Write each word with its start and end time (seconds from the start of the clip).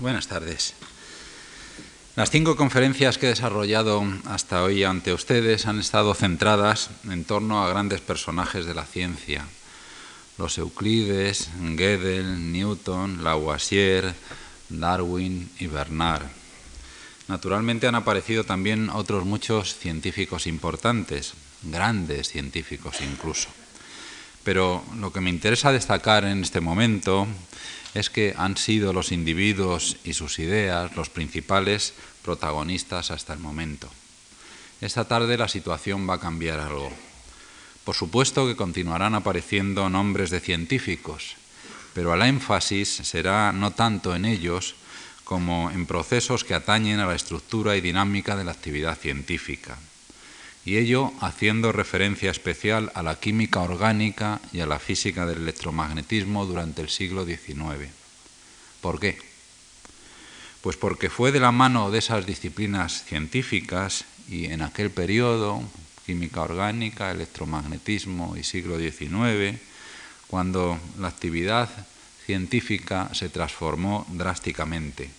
Buenas 0.00 0.28
tardes. 0.28 0.72
Las 2.16 2.30
cinco 2.30 2.56
conferencias 2.56 3.18
que 3.18 3.26
he 3.26 3.28
desarrollado 3.28 4.02
hasta 4.24 4.62
hoy 4.62 4.82
ante 4.82 5.12
ustedes 5.12 5.66
han 5.66 5.78
estado 5.78 6.14
centradas 6.14 6.88
en 7.04 7.26
torno 7.26 7.62
a 7.62 7.68
grandes 7.68 8.00
personajes 8.00 8.64
de 8.64 8.72
la 8.72 8.86
ciencia. 8.86 9.44
Los 10.38 10.56
Euclides, 10.56 11.50
Gödel, 11.76 12.50
Newton, 12.50 13.22
Lavoisier, 13.22 14.14
Darwin 14.70 15.50
y 15.58 15.66
Bernard. 15.66 16.24
Naturalmente 17.28 17.86
han 17.86 17.94
aparecido 17.94 18.44
también 18.44 18.88
otros 18.88 19.26
muchos 19.26 19.74
científicos 19.74 20.46
importantes, 20.46 21.34
grandes 21.62 22.30
científicos 22.30 23.02
incluso. 23.02 23.50
Pero 24.44 24.82
lo 24.96 25.12
que 25.12 25.20
me 25.20 25.28
interesa 25.28 25.72
destacar 25.72 26.24
en 26.24 26.42
este 26.42 26.62
momento 26.62 27.26
es 27.94 28.10
que 28.10 28.34
han 28.36 28.56
sido 28.56 28.92
los 28.92 29.12
individuos 29.12 29.96
y 30.04 30.14
sus 30.14 30.38
ideas 30.38 30.94
los 30.96 31.10
principales 31.10 31.94
protagonistas 32.22 33.10
hasta 33.10 33.32
el 33.32 33.40
momento. 33.40 33.88
Esta 34.80 35.06
tarde 35.06 35.36
la 35.36 35.48
situación 35.48 36.08
va 36.08 36.14
a 36.14 36.20
cambiar 36.20 36.60
algo. 36.60 36.90
Por 37.84 37.94
supuesto 37.94 38.46
que 38.46 38.56
continuarán 38.56 39.14
apareciendo 39.14 39.88
nombres 39.90 40.30
de 40.30 40.40
científicos, 40.40 41.36
pero 41.92 42.14
el 42.14 42.22
énfasis 42.22 42.88
será 42.88 43.52
no 43.52 43.72
tanto 43.72 44.14
en 44.14 44.24
ellos 44.24 44.76
como 45.24 45.70
en 45.70 45.86
procesos 45.86 46.44
que 46.44 46.54
atañen 46.54 47.00
a 47.00 47.06
la 47.06 47.14
estructura 47.14 47.76
y 47.76 47.80
dinámica 47.80 48.36
de 48.36 48.44
la 48.44 48.52
actividad 48.52 48.98
científica 48.98 49.78
y 50.70 50.76
ello 50.76 51.12
haciendo 51.18 51.72
referencia 51.72 52.30
especial 52.30 52.92
a 52.94 53.02
la 53.02 53.18
química 53.18 53.58
orgánica 53.58 54.40
y 54.52 54.60
a 54.60 54.66
la 54.66 54.78
física 54.78 55.26
del 55.26 55.38
electromagnetismo 55.38 56.46
durante 56.46 56.80
el 56.80 56.88
siglo 56.88 57.26
XIX. 57.26 57.90
¿Por 58.80 59.00
qué? 59.00 59.18
Pues 60.60 60.76
porque 60.76 61.10
fue 61.10 61.32
de 61.32 61.40
la 61.40 61.50
mano 61.50 61.90
de 61.90 61.98
esas 61.98 62.24
disciplinas 62.24 63.02
científicas 63.02 64.04
y 64.28 64.44
en 64.44 64.62
aquel 64.62 64.92
periodo, 64.92 65.60
química 66.06 66.42
orgánica, 66.42 67.10
electromagnetismo 67.10 68.36
y 68.36 68.44
siglo 68.44 68.78
XIX, 68.78 69.58
cuando 70.28 70.78
la 71.00 71.08
actividad 71.08 71.68
científica 72.26 73.10
se 73.12 73.28
transformó 73.28 74.06
drásticamente, 74.10 75.10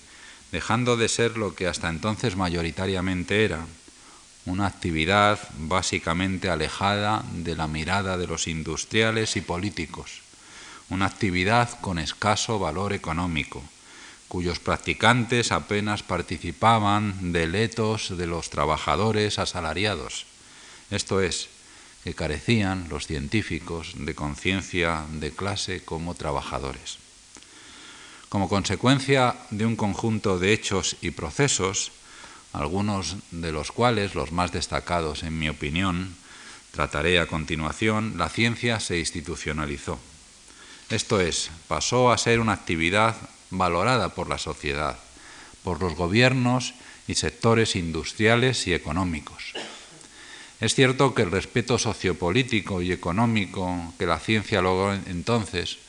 dejando 0.53 0.95
de 0.95 1.09
ser 1.09 1.35
lo 1.35 1.55
que 1.55 1.67
hasta 1.67 1.89
entonces 1.89 2.37
mayoritariamente 2.37 3.43
era, 3.43 3.67
una 4.45 4.67
actividad 4.67 5.39
básicamente 5.57 6.49
alejada 6.49 7.23
de 7.33 7.55
la 7.55 7.67
mirada 7.67 8.17
de 8.17 8.27
los 8.27 8.47
industriales 8.47 9.35
y 9.35 9.41
políticos, 9.41 10.21
una 10.89 11.05
actividad 11.05 11.79
con 11.81 11.99
escaso 11.99 12.59
valor 12.59 12.93
económico, 12.93 13.63
cuyos 14.27 14.59
practicantes 14.59 15.51
apenas 15.51 16.03
participaban 16.03 17.33
de 17.33 17.47
letos 17.47 18.17
de 18.17 18.27
los 18.27 18.49
trabajadores 18.49 19.39
asalariados, 19.39 20.25
esto 20.89 21.21
es, 21.21 21.49
que 22.03 22.15
carecían 22.15 22.87
los 22.89 23.05
científicos 23.05 23.93
de 23.95 24.15
conciencia 24.15 25.05
de 25.13 25.31
clase 25.31 25.85
como 25.85 26.15
trabajadores. 26.15 26.97
Como 28.29 28.49
consecuencia 28.49 29.35
de 29.51 29.65
un 29.65 29.75
conjunto 29.75 30.39
de 30.39 30.53
hechos 30.53 30.95
y 31.01 31.11
procesos, 31.11 31.91
algunos 32.53 33.17
de 33.31 33.51
los 33.51 33.71
cuales, 33.71 34.15
los 34.15 34.31
más 34.31 34.51
destacados 34.51 35.23
en 35.23 35.37
mi 35.39 35.49
opinión, 35.49 36.15
trataré 36.71 37.19
a 37.19 37.27
continuación, 37.27 38.15
la 38.17 38.29
ciencia 38.29 38.79
se 38.79 38.99
institucionalizó. 38.99 39.99
Esto 40.89 41.19
es, 41.19 41.51
pasó 41.67 42.11
a 42.11 42.17
ser 42.17 42.39
una 42.39 42.53
actividad 42.53 43.15
valorada 43.49 44.09
por 44.09 44.29
la 44.29 44.37
sociedad, 44.37 44.97
por 45.63 45.81
los 45.81 45.95
gobiernos 45.95 46.73
y 47.07 47.15
sectores 47.15 47.75
industriales 47.75 48.67
y 48.67 48.73
económicos. 48.73 49.53
Es 50.59 50.75
cierto 50.75 51.13
que 51.13 51.23
el 51.23 51.31
respeto 51.31 51.77
sociopolítico 51.77 52.81
y 52.81 52.91
económico 52.91 53.93
que 53.97 54.05
la 54.05 54.19
ciencia 54.19 54.61
logró 54.61 54.93
entonces 54.93 55.79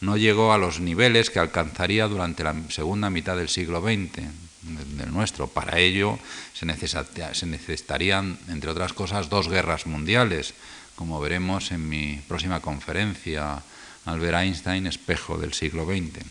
no 0.00 0.16
llegó 0.16 0.52
a 0.52 0.58
los 0.58 0.80
niveles 0.80 1.30
que 1.30 1.38
alcanzaría 1.38 2.08
durante 2.08 2.42
la 2.42 2.54
segunda 2.70 3.08
mitad 3.10 3.36
del 3.36 3.48
siglo 3.48 3.80
XX, 3.80 4.24
del 4.62 5.12
nuestro. 5.12 5.46
Para 5.48 5.78
ello 5.78 6.18
se, 6.54 6.66
necesitarían, 6.66 8.38
entre 8.48 8.70
otras 8.70 8.92
cosas, 8.92 9.28
dos 9.28 9.48
guerras 9.48 9.86
mundiales, 9.86 10.54
como 10.94 11.20
veremos 11.20 11.72
en 11.72 11.88
mi 11.88 12.20
próxima 12.28 12.60
conferencia, 12.60 13.62
Albert 14.04 14.38
Einstein, 14.38 14.86
espejo 14.86 15.38
del 15.38 15.52
siglo 15.52 15.84
XX. 15.84 16.24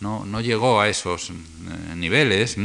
No, 0.00 0.24
no 0.24 0.40
llegó 0.40 0.80
a 0.80 0.88
esos 0.88 1.30
eh, 1.30 1.34
niveles, 1.96 2.56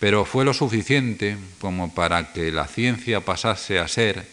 pero 0.00 0.24
fue 0.24 0.44
lo 0.44 0.52
suficiente 0.52 1.36
como 1.60 1.94
para 1.94 2.32
que 2.32 2.50
la 2.50 2.66
ciencia 2.66 3.20
pasase 3.20 3.78
a 3.78 3.86
ser, 3.86 4.28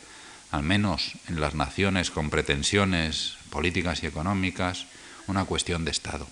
al 0.52 0.64
menos 0.64 1.14
en 1.28 1.40
las 1.40 1.54
naciones 1.54 2.10
con 2.10 2.30
pretensiones 2.30 3.38
políticas 3.50 4.02
y 4.04 4.08
económicas, 4.08 4.88
una 5.28 5.46
cuestión 5.46 5.86
de 5.86 5.92
Estado 5.92 6.28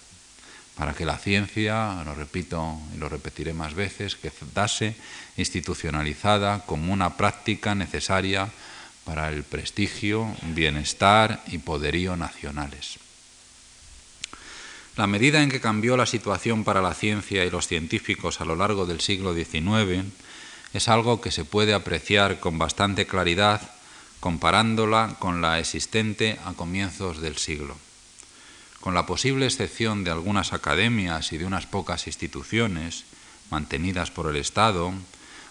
para 0.81 0.95
que 0.95 1.05
la 1.05 1.19
ciencia, 1.19 2.01
lo 2.03 2.15
repito 2.15 2.79
y 2.95 2.97
lo 2.97 3.07
repetiré 3.07 3.53
más 3.53 3.75
veces, 3.75 4.15
quedase 4.15 4.95
institucionalizada 5.37 6.65
como 6.65 6.91
una 6.91 7.17
práctica 7.17 7.75
necesaria 7.75 8.49
para 9.05 9.29
el 9.29 9.43
prestigio, 9.43 10.25
bienestar 10.41 11.43
y 11.45 11.59
poderío 11.59 12.17
nacionales. 12.17 12.97
La 14.97 15.05
medida 15.05 15.43
en 15.43 15.51
que 15.51 15.61
cambió 15.61 15.95
la 15.97 16.07
situación 16.07 16.63
para 16.63 16.81
la 16.81 16.95
ciencia 16.95 17.45
y 17.45 17.51
los 17.51 17.67
científicos 17.67 18.41
a 18.41 18.45
lo 18.45 18.55
largo 18.55 18.87
del 18.87 19.01
siglo 19.01 19.35
XIX 19.35 20.09
es 20.73 20.87
algo 20.87 21.21
que 21.21 21.29
se 21.29 21.45
puede 21.45 21.75
apreciar 21.75 22.39
con 22.39 22.57
bastante 22.57 23.05
claridad 23.05 23.61
comparándola 24.19 25.15
con 25.19 25.41
la 25.41 25.59
existente 25.59 26.39
a 26.43 26.53
comienzos 26.53 27.21
del 27.21 27.37
siglo 27.37 27.77
con 28.81 28.95
la 28.95 29.05
posible 29.05 29.45
excepción 29.45 30.03
de 30.03 30.11
algunas 30.11 30.53
academias 30.53 31.31
y 31.31 31.37
de 31.37 31.45
unas 31.45 31.67
pocas 31.67 32.07
instituciones 32.07 33.05
mantenidas 33.51 34.11
por 34.11 34.29
el 34.29 34.35
Estado, 34.35 34.91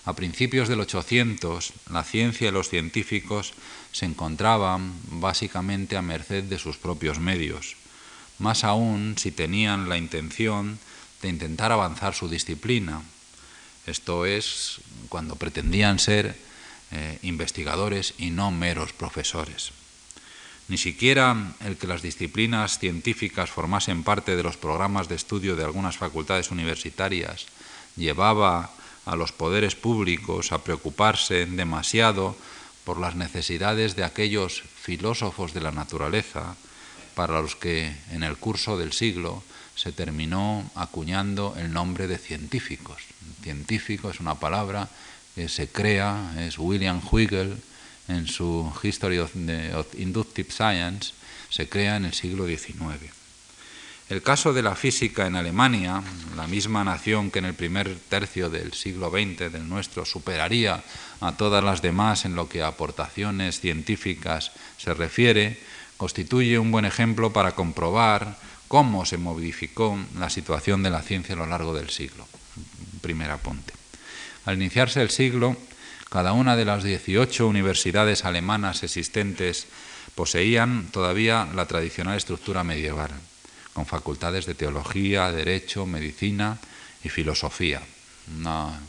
a 0.04 0.14
principios 0.14 0.68
del 0.68 0.80
800 0.80 1.72
la 1.90 2.02
ciencia 2.02 2.48
y 2.48 2.52
los 2.52 2.68
científicos 2.68 3.54
se 3.92 4.06
encontraban 4.06 4.92
básicamente 5.22 5.96
a 5.96 6.02
merced 6.02 6.44
de 6.44 6.58
sus 6.58 6.76
propios 6.76 7.20
medios, 7.20 7.76
más 8.38 8.64
aún 8.64 9.14
si 9.16 9.30
tenían 9.30 9.88
la 9.88 9.96
intención 9.96 10.78
de 11.22 11.28
intentar 11.28 11.70
avanzar 11.70 12.14
su 12.14 12.28
disciplina, 12.28 13.02
esto 13.86 14.26
es, 14.26 14.80
cuando 15.08 15.36
pretendían 15.36 15.98
ser 15.98 16.36
eh, 16.90 17.18
investigadores 17.22 18.14
y 18.18 18.30
no 18.30 18.50
meros 18.50 18.92
profesores. 18.92 19.72
Ni 20.70 20.78
siquiera 20.78 21.34
el 21.66 21.76
que 21.76 21.88
las 21.88 22.00
disciplinas 22.00 22.78
científicas 22.78 23.50
formasen 23.50 24.04
parte 24.04 24.36
de 24.36 24.44
los 24.44 24.56
programas 24.56 25.08
de 25.08 25.16
estudio 25.16 25.56
de 25.56 25.64
algunas 25.64 25.98
facultades 25.98 26.52
universitarias 26.52 27.46
llevaba 27.96 28.70
a 29.04 29.16
los 29.16 29.32
poderes 29.32 29.74
públicos 29.74 30.52
a 30.52 30.62
preocuparse 30.62 31.44
demasiado 31.46 32.36
por 32.84 33.00
las 33.00 33.16
necesidades 33.16 33.96
de 33.96 34.04
aquellos 34.04 34.62
filósofos 34.62 35.52
de 35.54 35.60
la 35.60 35.72
naturaleza 35.72 36.54
para 37.16 37.42
los 37.42 37.56
que 37.56 37.90
en 38.12 38.22
el 38.22 38.36
curso 38.36 38.78
del 38.78 38.92
siglo 38.92 39.42
se 39.74 39.90
terminó 39.90 40.70
acuñando 40.76 41.56
el 41.58 41.72
nombre 41.72 42.06
de 42.06 42.16
científicos. 42.16 43.02
Científico 43.42 44.08
es 44.08 44.20
una 44.20 44.36
palabra 44.36 44.88
que 45.34 45.48
se 45.48 45.66
crea, 45.66 46.32
es 46.38 46.60
William 46.60 47.02
Huygens, 47.10 47.58
en 48.10 48.26
su 48.26 48.72
History 48.82 49.18
of, 49.18 49.34
Inductive 49.96 50.50
Science, 50.50 51.12
se 51.48 51.68
crea 51.68 51.96
en 51.96 52.04
el 52.04 52.14
siglo 52.14 52.46
XIX. 52.46 53.12
El 54.08 54.22
caso 54.22 54.52
de 54.52 54.62
la 54.62 54.74
física 54.74 55.28
en 55.28 55.36
Alemania, 55.36 56.02
la 56.36 56.48
misma 56.48 56.82
nación 56.82 57.30
que 57.30 57.38
en 57.38 57.44
el 57.44 57.54
primer 57.54 57.96
tercio 58.08 58.50
del 58.50 58.72
siglo 58.72 59.08
XX 59.08 59.52
del 59.52 59.68
nuestro 59.68 60.04
superaría 60.04 60.82
a 61.20 61.36
todas 61.36 61.62
las 61.62 61.80
demás 61.80 62.24
en 62.24 62.34
lo 62.34 62.48
que 62.48 62.62
a 62.62 62.66
aportaciones 62.66 63.60
científicas 63.60 64.50
se 64.78 64.94
refiere, 64.94 65.60
constituye 65.96 66.58
un 66.58 66.72
buen 66.72 66.86
ejemplo 66.86 67.32
para 67.32 67.52
comprobar 67.52 68.36
cómo 68.66 69.06
se 69.06 69.16
modificó 69.16 69.96
la 70.18 70.28
situación 70.28 70.82
de 70.82 70.90
la 70.90 71.02
ciencia 71.02 71.36
a 71.36 71.38
lo 71.38 71.46
largo 71.46 71.72
del 71.72 71.90
siglo. 71.90 72.26
Primer 73.00 73.30
apunte. 73.30 73.74
Al 74.44 74.56
iniciarse 74.56 75.02
el 75.02 75.10
siglo, 75.10 75.56
cada 76.10 76.32
una 76.32 76.56
de 76.56 76.64
las 76.64 76.82
18 76.82 77.46
universidades 77.46 78.24
alemanas 78.24 78.82
existentes 78.82 79.66
poseían 80.16 80.88
todavía 80.90 81.48
la 81.54 81.66
tradicional 81.66 82.16
estructura 82.16 82.64
medieval, 82.64 83.10
con 83.72 83.86
facultades 83.86 84.44
de 84.44 84.54
teología, 84.54 85.30
derecho, 85.30 85.86
medicina 85.86 86.58
y 87.04 87.08
filosofía. 87.08 87.80
Una 88.36 88.80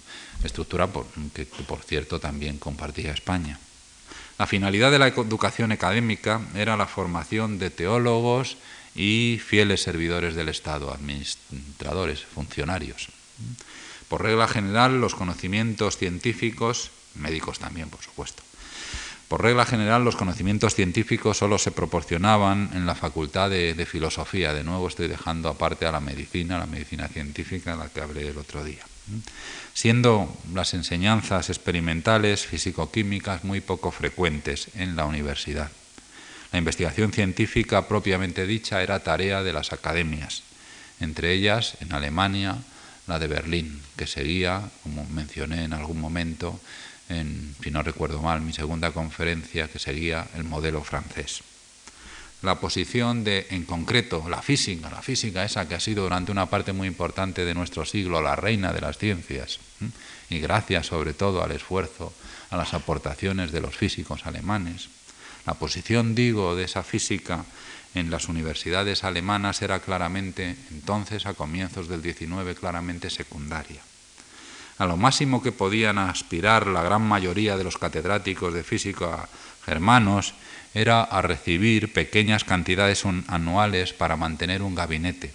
estructura 0.44 0.90
que, 1.34 1.46
por 1.46 1.84
cierto, 1.84 2.20
también 2.20 2.58
compartía 2.58 3.14
España. 3.14 3.60
La 4.40 4.48
finalidad 4.48 4.90
de 4.90 4.98
la 4.98 5.08
educación 5.08 5.72
académica 5.72 6.42
era 6.56 6.76
la 6.76 6.88
formación 6.88 7.60
de 7.60 7.70
teólogos 7.70 8.58
y 8.96 9.40
fieles 9.46 9.84
servidores 9.84 10.34
del 10.34 10.50
Estado, 10.50 10.92
administradores, 10.92 12.26
funcionarios. 12.26 13.10
Por 14.10 14.24
regla 14.24 14.48
general, 14.48 15.00
los 15.00 15.14
conocimientos 15.14 15.98
científicos, 15.98 16.90
médicos 17.16 17.60
también, 17.60 17.90
por 17.90 18.02
supuesto, 18.02 18.44
por 19.32 19.44
regla 19.44 19.66
general, 19.66 20.04
los 20.04 20.18
conocimientos 20.18 20.76
científicos 20.76 21.38
solo 21.38 21.58
se 21.58 21.72
proporcionaban 21.72 22.70
en 22.74 22.86
la 22.86 22.96
facultad 22.96 23.50
de, 23.50 23.88
filosofía. 23.90 24.54
De 24.54 24.66
nuevo 24.66 24.90
estoy 24.90 25.08
dejando 25.08 25.48
aparte 25.48 25.86
a 25.86 25.92
la 25.94 26.02
medicina, 26.02 26.60
la 26.60 26.66
medicina 26.66 27.08
científica, 27.08 27.78
la 27.78 27.88
que 27.88 28.02
hablé 28.02 28.28
el 28.28 28.38
otro 28.38 28.62
día. 28.62 28.84
Siendo 29.74 30.38
las 30.54 30.74
enseñanzas 30.74 31.50
experimentales, 31.50 32.46
físico-químicas, 32.46 33.46
muy 33.46 33.62
poco 33.62 33.92
frecuentes 33.92 34.68
en 34.76 34.98
la 34.98 35.06
universidad. 35.06 35.72
La 36.52 36.60
investigación 36.60 37.14
científica 37.14 37.88
propiamente 37.88 38.46
dicha 38.46 38.84
era 38.84 39.00
tarea 39.00 39.44
de 39.44 39.54
las 39.54 39.72
academias, 39.72 40.44
entre 41.00 41.32
ellas, 41.32 41.78
en 41.80 41.94
Alemania, 41.94 42.58
la 43.08 43.18
de 43.18 43.28
Berlín, 43.28 43.82
que 43.96 44.08
seguía, 44.08 44.62
como 44.84 45.06
mencioné 45.06 45.64
en 45.64 45.72
algún 45.72 46.02
momento, 46.02 46.60
en, 47.12 47.56
si 47.62 47.72
no 47.72 47.84
recuerdo 47.84 48.22
mal, 48.22 48.42
mi 48.42 48.54
segunda 48.54 48.92
conferencia, 48.92 49.68
que 49.68 49.80
seguía 49.80 50.28
el 50.36 50.44
modelo 50.44 50.84
francés. 50.84 51.42
La 52.42 52.60
posición 52.60 53.24
de, 53.24 53.46
en 53.52 53.66
concreto, 53.66 54.26
la 54.28 54.42
física, 54.42 54.90
la 54.90 55.04
física 55.04 55.46
esa 55.46 55.68
que 55.68 55.76
ha 55.76 55.80
sido 55.80 56.04
durante 56.04 56.32
una 56.32 56.48
parte 56.48 56.74
muy 56.74 56.88
importante 56.88 57.46
de 57.46 57.54
nuestro 57.54 57.86
siglo 57.86 58.22
la 58.22 58.36
reina 58.36 58.74
de 58.74 58.82
las 58.82 58.98
ciencias, 58.98 59.60
y 60.30 60.40
gracias 60.40 60.88
sobre 60.88 61.14
todo 61.14 61.44
al 61.44 61.52
esfuerzo, 61.52 62.14
a 62.50 62.58
las 62.58 62.74
aportaciones 62.74 63.52
de 63.52 63.62
los 63.62 63.76
físicos 63.76 64.26
alemanes. 64.26 64.90
La 65.46 65.54
posición, 65.54 66.16
digo, 66.16 66.56
de 66.56 66.64
esa 66.64 66.84
física 66.84 67.46
en 67.94 68.10
las 68.10 68.28
universidades 68.28 69.04
alemanas 69.04 69.62
era 69.62 69.80
claramente, 69.80 70.56
entonces, 70.72 71.26
a 71.26 71.34
comienzos 71.34 71.88
del 71.90 72.02
XIX, 72.02 72.58
claramente 72.60 73.10
secundaria 73.10 73.82
a 74.82 74.88
lo 74.88 74.98
máximo 74.98 75.44
que 75.44 75.52
podían 75.52 76.00
aspirar 76.00 76.66
la 76.66 76.82
gran 76.82 77.04
mayoría 77.04 77.56
de 77.56 77.64
los 77.64 77.78
catedráticos 77.78 78.52
de 78.52 78.64
física 78.64 79.30
germanos 79.64 80.34
era 80.74 81.04
a 81.04 81.22
recibir 81.22 81.94
pequeñas 81.94 82.44
cantidades 82.44 83.06
anuales 83.28 83.94
para 83.94 84.18
mantener 84.18 84.64
un 84.64 84.74
gabinete. 84.74 85.34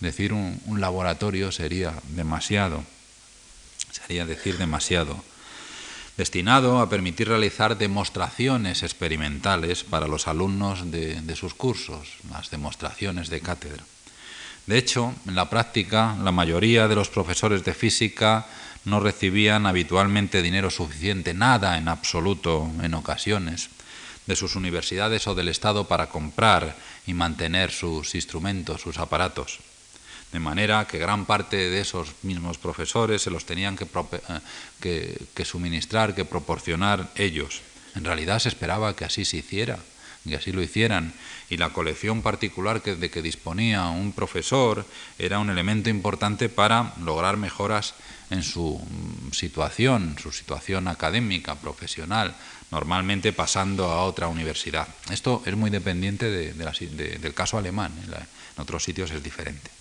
Decir 0.00 0.32
un, 0.32 0.58
laboratorio 0.74 1.52
sería 1.52 1.94
demasiado, 2.16 2.82
sería 3.92 4.26
decir 4.26 4.58
demasiado, 4.58 5.22
destinado 6.16 6.80
a 6.80 6.90
permitir 6.90 7.28
realizar 7.28 7.78
demostraciones 7.78 8.82
experimentales 8.82 9.84
para 9.84 10.08
los 10.08 10.26
alumnos 10.26 10.90
de, 10.90 11.22
de 11.22 11.36
sus 11.36 11.54
cursos, 11.54 12.18
las 12.28 12.50
demostraciones 12.50 13.30
de 13.30 13.40
cátedra. 13.40 13.84
De 14.68 14.76
hecho, 14.76 15.14
en 15.26 15.34
la 15.34 15.48
práctica, 15.48 16.14
la 16.22 16.30
mayoría 16.30 16.88
de 16.88 16.94
los 16.94 17.08
profesores 17.08 17.64
de 17.64 17.72
física 17.72 18.44
no 18.84 19.00
recibían 19.00 19.64
habitualmente 19.64 20.42
dinero 20.42 20.68
suficiente, 20.68 21.32
nada 21.32 21.78
en 21.78 21.88
absoluto 21.88 22.70
en 22.82 22.92
ocasiones, 22.92 23.70
de 24.26 24.36
sus 24.36 24.56
universidades 24.56 25.26
o 25.26 25.34
del 25.34 25.48
Estado 25.48 25.88
para 25.88 26.10
comprar 26.10 26.76
y 27.06 27.14
mantener 27.14 27.70
sus 27.70 28.14
instrumentos, 28.14 28.82
sus 28.82 28.98
aparatos. 28.98 29.60
De 30.32 30.38
manera 30.38 30.86
que 30.86 30.98
gran 30.98 31.24
parte 31.24 31.56
de 31.56 31.80
esos 31.80 32.12
mismos 32.20 32.58
profesores 32.58 33.22
se 33.22 33.30
los 33.30 33.46
tenían 33.46 33.74
que, 33.74 33.86
eh, 34.84 35.44
suministrar, 35.46 36.14
que 36.14 36.26
proporcionar 36.26 37.08
ellos. 37.16 37.62
En 37.94 38.04
realidad 38.04 38.38
se 38.38 38.50
esperaba 38.50 38.94
que 38.94 39.06
así 39.06 39.24
se 39.24 39.38
hiciera 39.38 39.78
y 40.24 40.34
así 40.34 40.52
lo 40.52 40.62
hicieran. 40.62 41.12
Y 41.50 41.56
la 41.56 41.70
colección 41.70 42.22
particular 42.22 42.82
que, 42.82 42.96
de 42.96 43.10
que 43.10 43.22
disponía 43.22 43.86
un 43.86 44.12
profesor 44.12 44.84
era 45.18 45.38
un 45.38 45.50
elemento 45.50 45.90
importante 45.90 46.48
para 46.48 46.94
lograr 47.02 47.36
mejoras 47.36 47.94
en 48.30 48.42
su 48.42 48.78
mm, 48.78 49.32
situación, 49.32 50.16
su 50.20 50.32
situación 50.32 50.88
académica, 50.88 51.54
profesional, 51.54 52.34
normalmente 52.70 53.32
pasando 53.32 53.90
a 53.90 54.04
otra 54.04 54.28
universidad. 54.28 54.88
Esto 55.10 55.42
es 55.46 55.56
muy 55.56 55.70
dependiente 55.70 56.30
del 56.30 57.34
caso 57.34 57.56
alemán, 57.56 57.92
en 58.04 58.62
otros 58.62 58.84
sitios 58.84 59.10
es 59.10 59.22
diferente. 59.22 59.77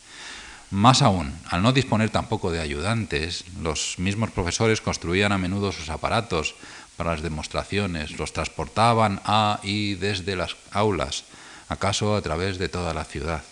Más 0.69 1.01
aún, 1.01 1.33
al 1.49 1.63
no 1.63 1.71
disponer 1.71 2.09
tampoco 2.09 2.51
de 2.51 2.59
ayudantes, 2.59 3.45
los 3.61 3.99
mismos 3.99 4.31
profesores 4.31 4.81
construían 4.81 5.31
a 5.31 5.37
menudo 5.37 5.71
sus 5.71 5.89
aparatos 5.89 6.55
para 6.97 7.11
las 7.11 7.21
demostraciones, 7.21 8.19
los 8.19 8.33
transportaban 8.33 9.21
a 9.23 9.61
y 9.63 9.95
desde 9.95 10.35
las 10.35 10.57
aulas, 10.71 11.23
acaso 11.69 12.15
a 12.15 12.21
través 12.21 12.57
de 12.57 12.67
toda 12.67 12.93
la 12.93 13.05
ciudad. 13.05 13.43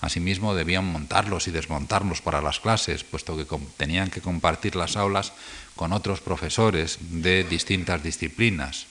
Asimismo, 0.00 0.54
debían 0.54 0.84
montarlos 0.84 1.48
y 1.48 1.50
desmontarlos 1.50 2.22
para 2.22 2.40
las 2.40 2.60
clases, 2.60 3.02
puesto 3.02 3.36
que 3.36 3.58
tenían 3.76 4.10
que 4.10 4.20
compartir 4.20 4.76
las 4.76 4.96
aulas 4.96 5.32
con 5.74 5.92
otros 5.92 6.20
profesores 6.20 6.98
de 7.00 7.42
distintas 7.42 8.04
disciplinas, 8.04 8.86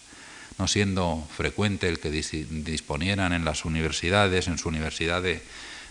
no 0.57 0.67
siendo 0.67 1.25
frecuente 1.38 1.88
el 1.88 2.00
que 2.00 2.11
disponieran 2.11 3.31
en 3.31 3.45
las 3.45 3.63
universidades, 3.63 4.50
en 4.50 4.57
su 4.57 4.67
universidad, 4.67 5.23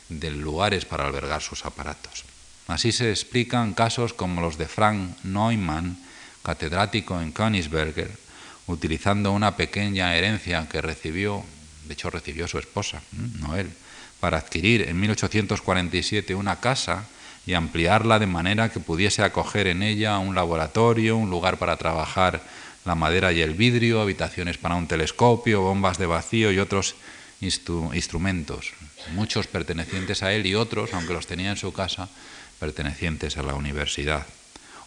de 0.09 0.31
lugares 0.31 0.85
para 0.85 1.07
albergar 1.07 1.43
sus 1.43 1.65
aparatos. 1.65 2.25
Así 2.67 2.93
se 2.93 3.11
explican 3.11 3.75
casos 3.75 4.13
como 4.13 4.41
los 4.41 4.59
de 4.59 4.67
Frank 4.67 5.17
Neumann, 5.25 5.99
catedrático 6.43 7.21
en 7.21 7.33
Königsberger, 7.33 8.11
utilizando 8.67 9.33
una 9.33 9.57
pequeña 9.57 10.17
herencia 10.17 10.69
que 10.69 10.83
recibió, 10.83 11.45
de 11.87 11.95
hecho 11.95 12.11
recibió 12.11 12.49
su 12.49 12.59
esposa, 12.59 13.03
no 13.41 13.57
él, 13.57 13.71
para 14.21 14.39
adquirir 14.39 14.83
en 14.89 14.99
1847 14.99 16.35
una 16.35 16.61
casa 16.61 17.07
y 17.47 17.55
ampliarla 17.55 18.19
de 18.19 18.27
manera 18.27 18.71
que 18.71 18.81
pudiese 18.81 19.23
acoger 19.23 19.69
en 19.69 19.83
ella 19.83 20.19
un 20.19 20.35
laboratorio, 20.35 21.17
un 21.17 21.31
lugar 21.31 21.59
para 21.59 21.77
trabajar 21.77 22.43
la 22.85 22.95
madera 22.95 23.33
y 23.33 23.41
el 23.41 23.55
vidrio, 23.55 24.01
habitaciones 24.01 24.59
para 24.59 24.75
un 24.75 24.89
telescopio, 24.89 25.63
bombas 25.63 25.99
de 25.99 26.07
vacío 26.07 26.51
y 26.51 26.59
otros 26.59 26.97
instrumentos, 27.41 28.73
muchos 29.13 29.47
pertenecientes 29.47 30.23
a 30.23 30.33
él 30.33 30.47
y 30.47 30.55
otros, 30.55 30.93
aunque 30.95 31.13
los 31.13 31.27
tenía 31.27 31.51
en 31.51 31.57
su 31.57 31.73
casa, 31.73 32.09
pertenecientes 32.59 33.37
a 33.37 33.43
la 33.43 33.55
universidad 33.55 34.27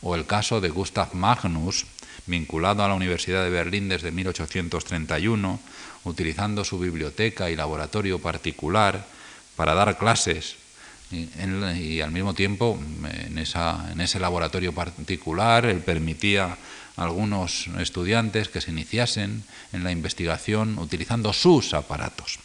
o 0.02 0.16
el 0.16 0.26
caso 0.26 0.62
de 0.62 0.70
Gustav 0.70 1.14
Magnus, 1.14 1.86
vinculado 2.26 2.84
a 2.84 2.88
la 2.88 2.94
Universidad 2.94 3.44
de 3.44 3.50
Berlín 3.50 3.90
desde 3.90 4.12
1831, 4.12 5.60
utilizando 6.06 6.64
su 6.64 6.80
biblioteca 6.80 7.50
y 7.50 7.56
laboratorio 7.56 8.20
particular 8.20 9.06
para 9.56 9.74
dar 9.74 9.98
clases 9.98 10.56
y, 11.12 12.02
al 12.02 12.12
mismo 12.12 12.34
tiempo 12.34 12.80
en, 13.04 13.38
en, 13.38 14.02
ese 14.02 14.20
laboratorio 14.20 14.74
particular 14.74 15.66
él 15.66 15.80
permitía 15.80 16.56
a 16.96 17.04
algunos 17.04 17.68
estudiantes 17.80 18.48
que 18.48 18.62
se 18.62 18.72
iniciasen 18.72 19.44
en 19.74 19.84
la 19.84 19.92
investigación 19.92 20.78
utilizando 20.78 21.34
sus 21.34 21.74
aparatos. 21.74 22.40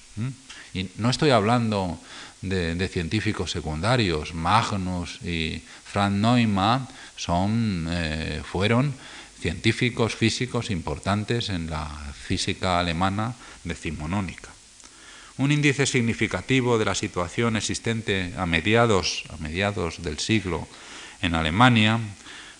Y 0.74 0.90
no 0.98 1.08
estoy 1.08 1.30
hablando 1.30 1.98
de, 2.42 2.88
científicos 2.88 3.52
secundarios, 3.52 4.34
Magnus 4.34 5.22
y 5.22 5.62
Franz 5.84 6.14
Neumann, 6.14 6.88
son, 7.16 7.86
eh, 7.88 8.42
fueron 8.44 8.92
científicos 9.40 10.14
físicos 10.14 10.70
importantes 10.70 11.48
en 11.48 11.70
la 11.70 11.86
física 12.12 12.80
alemana 12.80 13.34
decimonónica. 13.62 14.50
Un 15.38 15.52
índice 15.52 15.86
significativo 15.86 16.78
de 16.78 16.84
la 16.84 16.94
situación 16.94 17.56
existente 17.56 18.34
a 18.36 18.46
mediados, 18.46 19.24
a 19.30 19.36
mediados 19.38 20.02
del 20.02 20.18
siglo 20.18 20.66
en 21.22 21.34
Alemania 21.34 22.00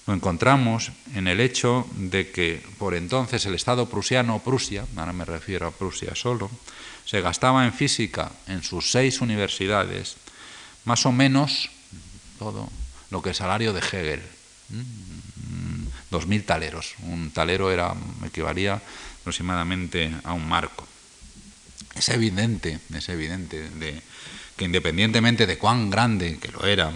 lo 0.06 0.12
encontramos 0.12 0.92
en 1.14 1.28
el 1.28 1.40
hecho 1.40 1.87
de 1.97 2.30
que 2.30 2.62
por 2.78 2.94
entonces 2.94 3.47
el 3.47 3.54
Estado 3.54 3.88
prusiano, 3.88 4.38
Prusia, 4.40 4.85
ahora 4.97 5.12
me 5.12 5.25
refiero 5.25 5.66
a 5.66 5.71
Prusia 5.71 6.14
solo, 6.14 6.50
se 7.14 7.21
gastaba 7.21 7.64
en 7.64 7.73
física 7.73 8.33
en 8.49 8.64
sus 8.64 8.90
seis 8.90 9.21
universidades 9.21 10.16
más 10.85 11.06
o 11.06 11.12
menos 11.12 11.71
todo 12.40 12.68
lo 13.12 13.23
que 13.23 13.28
el 13.28 13.35
salario 13.37 13.73
de 13.73 13.78
Hegel, 13.78 14.21
dos 16.11 16.26
mil 16.26 16.42
taleros. 16.42 16.97
Un 17.06 17.30
talero 17.30 17.71
era, 17.71 17.94
equivalía 18.26 18.83
aproximadamente 19.21 20.11
a 20.25 20.33
un 20.33 20.49
marco. 20.49 20.88
Es 21.94 22.09
evidente, 22.09 22.80
es 22.92 23.09
evidente 23.09 23.71
de, 23.78 24.02
que 24.56 24.64
independientemente 24.64 25.47
de 25.47 25.56
cuán 25.56 25.90
grande 25.90 26.40
que 26.40 26.50
lo 26.50 26.66
era 26.66 26.90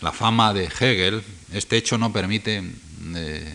la 0.00 0.12
fama 0.12 0.54
de 0.54 0.72
Hegel, 0.72 1.22
este 1.52 1.76
hecho 1.76 1.98
no 1.98 2.14
permite 2.14 2.64
eh, 3.14 3.54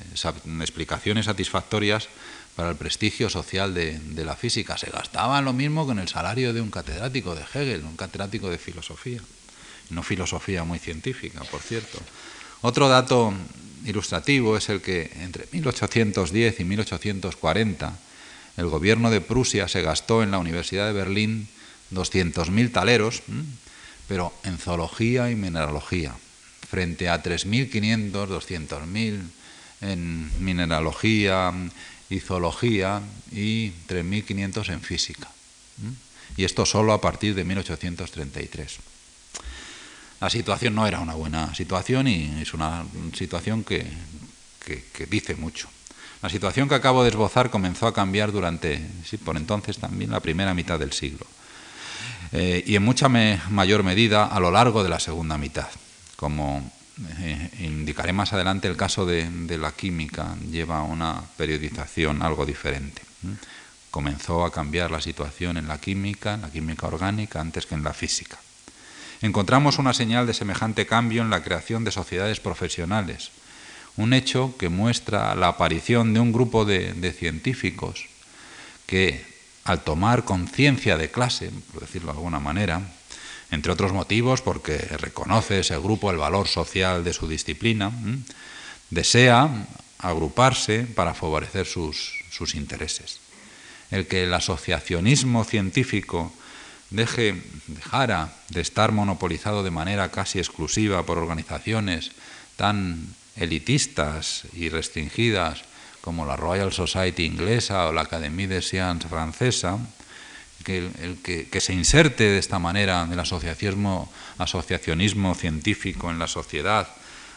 explicaciones 0.61 1.25
satisfactorias 1.25 2.09
para 2.55 2.69
el 2.69 2.75
prestigio 2.75 3.29
social 3.29 3.73
de, 3.73 4.25
la 4.25 4.35
física. 4.35 4.77
Se 4.77 4.89
gastaba 4.89 5.41
lo 5.41 5.53
mismo 5.53 5.85
que 5.85 5.91
en 5.91 5.99
el 5.99 6.07
salario 6.07 6.53
de 6.53 6.61
un 6.61 6.71
catedrático 6.71 7.35
de 7.35 7.41
Hegel, 7.41 7.83
un 7.83 7.97
catedrático 7.97 8.49
de 8.49 8.57
filosofía. 8.57 9.21
No 9.89 10.03
filosofía 10.03 10.63
muy 10.63 10.79
científica, 10.79 11.43
por 11.51 11.61
cierto. 11.61 11.99
Otro 12.61 12.87
dato 12.87 13.33
ilustrativo 13.85 14.57
es 14.57 14.69
el 14.69 14.81
que 14.81 15.11
entre 15.21 15.47
1810 15.51 16.59
y 16.59 16.63
1840 16.63 17.99
el 18.57 18.67
gobierno 18.67 19.11
de 19.11 19.21
Prusia 19.21 19.67
se 19.67 19.81
gastó 19.81 20.23
en 20.23 20.31
la 20.31 20.39
Universidad 20.39 20.87
de 20.87 20.93
Berlín 20.93 21.47
200.000 21.93 22.71
taleros, 22.71 23.21
pero 24.07 24.33
en 24.43 24.57
zoología 24.57 25.29
y 25.29 25.35
mineralogía, 25.35 26.15
frente 26.67 27.09
a 27.09 27.21
3.500, 27.21 28.11
200.000 28.11 29.21
en 29.81 30.31
mineralogía 30.43 31.53
y 32.09 32.19
zoología 32.19 33.01
y 33.31 33.71
3.500 33.87 34.69
en 34.69 34.81
física. 34.81 35.29
Y 36.37 36.43
esto 36.43 36.65
solo 36.65 36.93
a 36.93 37.01
partir 37.01 37.35
de 37.35 37.43
1833. 37.43 38.77
La 40.21 40.29
situación 40.29 40.75
no 40.75 40.87
era 40.87 40.99
una 40.99 41.13
buena 41.13 41.53
situación 41.53 42.07
y 42.07 42.41
es 42.41 42.53
una 42.53 42.85
situación 43.13 43.63
que, 43.63 43.85
que, 44.65 45.05
dice 45.05 45.35
mucho. 45.35 45.67
La 46.21 46.29
situación 46.29 46.67
que 46.67 46.75
acabo 46.75 47.03
de 47.03 47.09
esbozar 47.09 47.49
comenzó 47.51 47.87
a 47.87 47.93
cambiar 47.93 48.31
durante, 48.31 48.81
sí, 49.05 49.17
por 49.17 49.37
entonces 49.37 49.77
también, 49.77 50.11
la 50.11 50.21
primera 50.21 50.53
mitad 50.53 50.79
del 50.79 50.93
siglo. 50.93 51.25
Eh, 52.31 52.63
y 52.65 52.75
en 52.75 52.83
mucha 52.83 53.07
mayor 53.07 53.83
medida 53.83 54.25
a 54.25 54.39
lo 54.39 54.51
largo 54.51 54.83
de 54.83 54.89
la 54.89 54.99
segunda 54.99 55.37
mitad. 55.37 55.67
Como 56.15 56.71
eh, 57.19 57.49
indicaré 57.59 58.13
más 58.13 58.33
adelante, 58.33 58.67
el 58.67 58.77
caso 58.77 59.05
de, 59.05 59.29
la 59.57 59.71
química 59.71 60.35
lleva 60.49 60.83
una 60.83 61.21
periodización 61.37 62.21
algo 62.21 62.45
diferente. 62.45 63.01
Comenzó 63.91 64.45
a 64.45 64.51
cambiar 64.51 64.91
la 64.91 65.01
situación 65.01 65.57
en 65.57 65.67
la 65.67 65.79
química, 65.79 66.35
en 66.35 66.41
la 66.41 66.51
química 66.51 66.87
orgánica, 66.87 67.41
antes 67.41 67.65
que 67.65 67.75
en 67.75 67.83
la 67.83 67.93
física. 67.93 68.37
Encontramos 69.21 69.79
una 69.79 69.93
señal 69.93 70.27
de 70.27 70.33
semejante 70.33 70.85
cambio 70.85 71.21
en 71.21 71.29
la 71.29 71.43
creación 71.43 71.83
de 71.83 71.91
sociedades 71.91 72.39
profesionales, 72.39 73.31
un 73.97 74.13
hecho 74.13 74.55
que 74.57 74.69
muestra 74.69 75.35
la 75.35 75.47
aparición 75.47 76.13
de 76.13 76.19
un 76.19 76.33
grupo 76.33 76.65
de 76.65 77.15
científicos 77.17 78.07
que 78.85 79.25
al 79.65 79.83
tomar 79.83 80.25
conciencia 80.25 80.95
de 80.95 81.09
clase, 81.09 81.51
por 81.73 81.81
decirlo 81.81 82.11
de 82.11 82.17
alguna 82.19 82.39
manera, 82.39 82.81
entre 83.51 83.71
otros 83.71 83.93
motivos 83.93 84.41
porque 84.41 84.77
reconoce 84.77 85.59
ese 85.59 85.77
grupo 85.77 86.11
el 86.11 86.17
valor 86.17 86.47
social 86.47 87.03
de 87.03 87.13
su 87.13 87.27
disciplina, 87.27 87.91
desea 88.89 89.67
agruparse 89.99 90.85
para 90.85 91.13
favorecer 91.13 91.65
sus, 91.65 92.13
intereses. 92.53 93.19
El 93.91 94.07
que 94.07 94.23
el 94.23 94.33
asociacionismo 94.33 95.43
científico 95.43 96.33
deje, 96.89 97.41
dejara 97.67 98.33
de 98.49 98.61
estar 98.61 98.91
monopolizado 98.91 99.63
de 99.63 99.71
manera 99.71 100.11
casi 100.11 100.39
exclusiva 100.39 101.03
por 101.03 101.17
organizaciones 101.17 102.11
tan 102.55 103.15
elitistas 103.35 104.43
y 104.53 104.69
restringidas 104.69 105.63
como 106.01 106.25
la 106.25 106.35
Royal 106.35 106.71
Society 106.71 107.25
inglesa 107.25 107.87
o 107.87 107.93
la 107.93 108.01
Académie 108.01 108.47
des 108.47 108.67
Sciences 108.67 109.09
francesa, 109.09 109.79
que, 110.65 110.79
el, 110.79 111.19
que, 111.21 111.61
se 111.61 111.73
inserte 111.73 112.25
de 112.25 112.39
esta 112.39 112.59
manera 112.59 113.07
el 113.09 113.19
asociacionismo, 113.19 114.11
asociacionismo 114.39 115.35
científico 115.35 116.09
en 116.09 116.19
la 116.19 116.27
sociedad, 116.27 116.89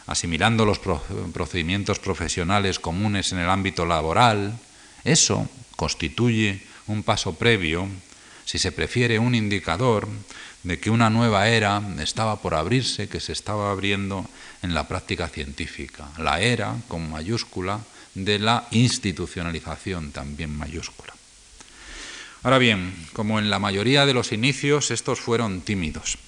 asimilando 0.06 0.64
los 0.64 0.80
procedimientos 0.80 1.99
profesionales 1.99 2.80
comunes 2.80 3.30
en 3.32 3.38
el 3.38 3.50
ámbito 3.50 3.85
laboral, 3.85 4.58
eso 5.04 5.47
constituye 5.76 6.62
un 6.88 7.02
paso 7.02 7.35
previo, 7.35 7.87
si 8.47 8.58
se 8.58 8.73
prefiere 8.73 9.18
un 9.18 9.35
indicador, 9.35 10.08
de 10.64 10.80
que 10.80 10.90
una 10.90 11.11
nueva 11.11 11.49
era 11.49 11.82
estaba 12.00 12.40
por 12.40 12.54
abrirse, 12.54 13.08
que 13.08 13.20
se 13.20 13.32
estaba 13.32 13.70
abriendo 13.70 14.26
en 14.62 14.75
la 14.75 14.88
práctica 14.88 15.28
científica. 15.28 16.08
La 16.18 16.40
era, 16.40 16.75
con 16.88 17.08
mayúscula, 17.08 17.80
de 18.14 18.38
la 18.38 18.66
institucionalización, 18.73 20.11
también 20.11 20.50
mayúscula. 20.50 21.18
Ahora 22.42 22.59
bien, 22.59 22.95
como 23.14 23.38
en 23.38 23.50
la 23.50 23.59
mayoría 23.59 24.07
de 24.07 24.14
los 24.14 24.33
inicios, 24.33 24.90
estos 24.90 25.21
fueron 25.21 25.61
tímidos. 25.61 26.18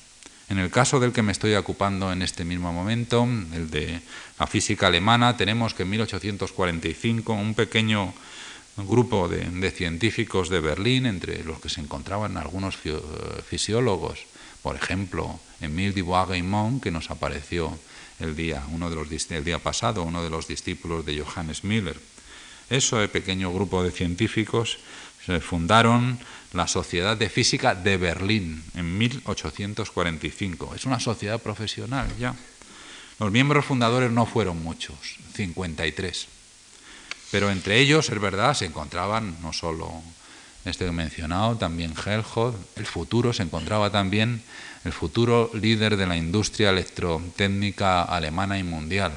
En 0.49 0.59
el 0.59 0.71
caso 0.71 0.99
del 0.99 1.13
que 1.13 1.23
me 1.23 1.31
estoy 1.31 1.55
ocupando 1.55 2.13
en 2.13 2.23
este 2.23 2.45
mismo 2.45 2.73
momento, 2.73 3.27
el 3.55 3.71
de 3.71 4.01
la 4.37 4.49
física 4.49 4.89
alemana, 4.89 5.37
tenemos 5.37 5.75
que 5.75 5.85
en 5.85 5.91
1845 5.91 7.33
un 7.33 7.55
pequeño 7.55 8.13
grupo 8.77 9.29
de, 9.29 9.71
científicos 9.71 10.49
de 10.49 10.59
Berlín, 10.59 11.07
entre 11.07 11.45
los 11.45 11.61
que 11.61 11.69
se 11.69 11.81
encontraban 11.81 12.37
algunos 12.37 12.77
fisiólogos, 13.49 14.27
por 14.63 14.75
ejemplo, 14.75 15.39
Emile 15.61 15.95
Dubois-Guimont, 15.95 16.81
que 16.81 16.91
nos 16.91 17.11
apareció 17.11 17.79
el 18.19 18.35
día, 18.35 18.65
uno 18.73 18.91
de 18.91 18.97
los, 18.97 19.31
el 19.31 19.45
día 19.45 19.61
pasado, 19.61 20.03
uno 20.03 20.25
de 20.25 20.31
los 20.31 20.49
discípulos 20.49 21.07
de 21.07 21.21
Johannes 21.21 21.63
Müller. 21.63 21.97
Eso, 22.69 23.01
el 23.01 23.09
pequeño 23.09 23.53
grupo 23.53 23.83
de 23.83 23.91
científicos, 23.91 24.79
se 25.25 25.41
fundaron 25.41 26.19
la 26.53 26.67
Sociedad 26.67 27.17
de 27.17 27.29
Física 27.29 27.75
de 27.75 27.97
Berlín 27.97 28.63
en 28.75 28.99
1845. 28.99 30.75
Es 30.75 30.85
una 30.87 31.01
sociedad 31.01 31.41
profesional 31.41 32.09
ya. 32.19 32.35
Los 33.19 33.31
miembros 33.31 33.67
fundadores 33.67 34.11
no 34.11 34.27
fueron 34.27 34.63
muchos, 34.63 34.97
53. 35.35 36.27
Pero 37.31 37.51
entre 37.51 37.79
ellos, 37.79 38.09
es 38.09 38.21
verdad, 38.21 38.55
se 38.55 38.65
encontraban 38.65 39.37
no 39.43 39.53
solo 39.53 40.03
este 40.65 40.85
que 40.85 40.91
he 40.91 40.93
mencionado, 40.93 41.57
también 41.57 41.95
Helmholtz, 41.95 42.59
el 42.77 42.87
futuro, 42.87 43.33
se 43.33 43.43
encontraba 43.43 43.91
también 43.91 44.43
el 44.85 44.93
futuro 44.93 45.51
líder 45.55 45.97
de 45.97 46.07
la 46.07 46.17
industria 46.17 46.71
electrotécnica 46.71 48.03
alemana 48.03 48.59
y 48.59 48.63
mundial, 48.63 49.13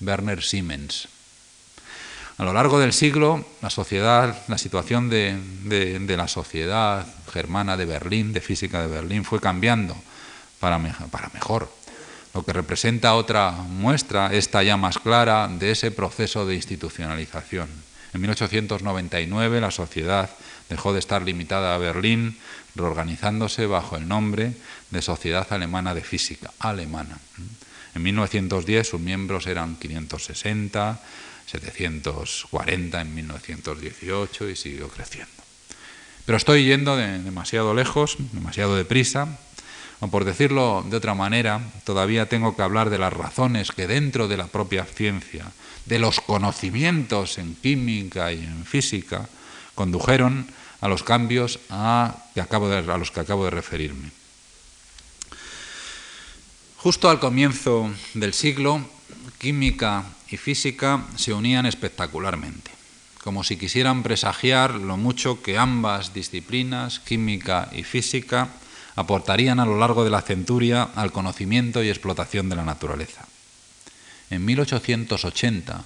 Werner 0.00 0.42
Siemens. 0.42 1.08
A 2.38 2.44
lo 2.44 2.52
largo 2.52 2.80
del 2.80 2.92
siglo, 2.92 3.44
la 3.60 3.70
sociedad, 3.70 4.36
la 4.48 4.58
situación 4.58 5.10
de, 5.10 5.36
la 6.16 6.28
sociedad 6.28 7.06
germana 7.32 7.76
de 7.76 7.84
Berlín, 7.84 8.32
de 8.32 8.40
física 8.40 8.80
de 8.80 8.88
Berlín, 8.88 9.24
fue 9.24 9.40
cambiando 9.40 9.96
para, 10.58 10.78
para 11.10 11.30
mejor, 11.34 11.70
lo 12.34 12.44
que 12.44 12.52
representa 12.52 13.14
otra 13.14 13.50
muestra, 13.50 14.32
esta 14.32 14.62
ya 14.62 14.76
más 14.76 14.98
clara, 14.98 15.48
de 15.48 15.70
ese 15.70 15.90
proceso 15.90 16.46
de 16.46 16.54
institucionalización. 16.54 17.68
En 18.14 18.20
1899 18.20 19.60
la 19.60 19.70
sociedad 19.70 20.30
dejó 20.68 20.92
de 20.92 20.98
estar 20.98 21.22
limitada 21.22 21.74
a 21.74 21.78
Berlín, 21.78 22.38
reorganizándose 22.74 23.66
bajo 23.66 23.96
el 23.96 24.08
nombre 24.08 24.52
de 24.90 25.02
Sociedad 25.02 25.46
Alemana 25.50 25.94
de 25.94 26.02
Física, 26.02 26.50
alemana. 26.58 27.18
En 27.94 28.02
1910 28.02 28.88
sus 28.88 29.00
miembros 29.00 29.46
eran 29.46 29.76
560, 29.76 31.00
740 31.52 33.00
en 33.00 33.14
1918 33.14 34.48
y 34.48 34.56
siguió 34.56 34.88
creciendo. 34.88 35.32
Pero 36.24 36.38
estoy 36.38 36.64
yendo 36.64 36.96
demasiado 36.96 37.74
lejos, 37.74 38.16
demasiado 38.32 38.76
deprisa, 38.76 39.38
o 40.00 40.08
por 40.08 40.24
decirlo 40.24 40.84
de 40.88 40.96
otra 40.96 41.14
manera, 41.14 41.60
todavía 41.84 42.28
tengo 42.28 42.56
que 42.56 42.62
hablar 42.62 42.90
de 42.90 42.98
las 42.98 43.12
razones 43.12 43.70
que 43.70 43.86
dentro 43.86 44.28
de 44.28 44.36
la 44.36 44.46
propia 44.46 44.84
ciencia, 44.84 45.52
de 45.86 45.98
los 45.98 46.20
conocimientos 46.20 47.38
en 47.38 47.54
química 47.54 48.32
y 48.32 48.42
en 48.42 48.64
física, 48.64 49.28
condujeron 49.74 50.46
a 50.80 50.88
los 50.88 51.02
cambios 51.02 51.60
a, 51.70 52.16
a 52.34 52.98
los 52.98 53.10
que 53.10 53.20
acabo 53.20 53.44
de 53.44 53.50
referirme. 53.50 54.10
Justo 56.78 57.10
al 57.10 57.20
comienzo 57.20 57.90
del 58.14 58.34
siglo, 58.34 58.82
química 59.38 60.04
y 60.32 60.38
física 60.38 61.04
se 61.16 61.34
unían 61.34 61.66
espectacularmente, 61.66 62.70
como 63.22 63.44
si 63.44 63.56
quisieran 63.56 64.02
presagiar 64.02 64.74
lo 64.74 64.96
mucho 64.96 65.42
que 65.42 65.58
ambas 65.58 66.14
disciplinas, 66.14 67.00
química 67.00 67.68
y 67.72 67.82
física, 67.82 68.48
aportarían 68.96 69.60
a 69.60 69.66
lo 69.66 69.78
largo 69.78 70.04
de 70.04 70.10
la 70.10 70.22
centuria 70.22 70.88
al 70.94 71.12
conocimiento 71.12 71.82
y 71.82 71.88
explotación 71.88 72.48
de 72.48 72.56
la 72.56 72.64
naturaleza. 72.64 73.26
En 74.30 74.44
1880, 74.44 75.84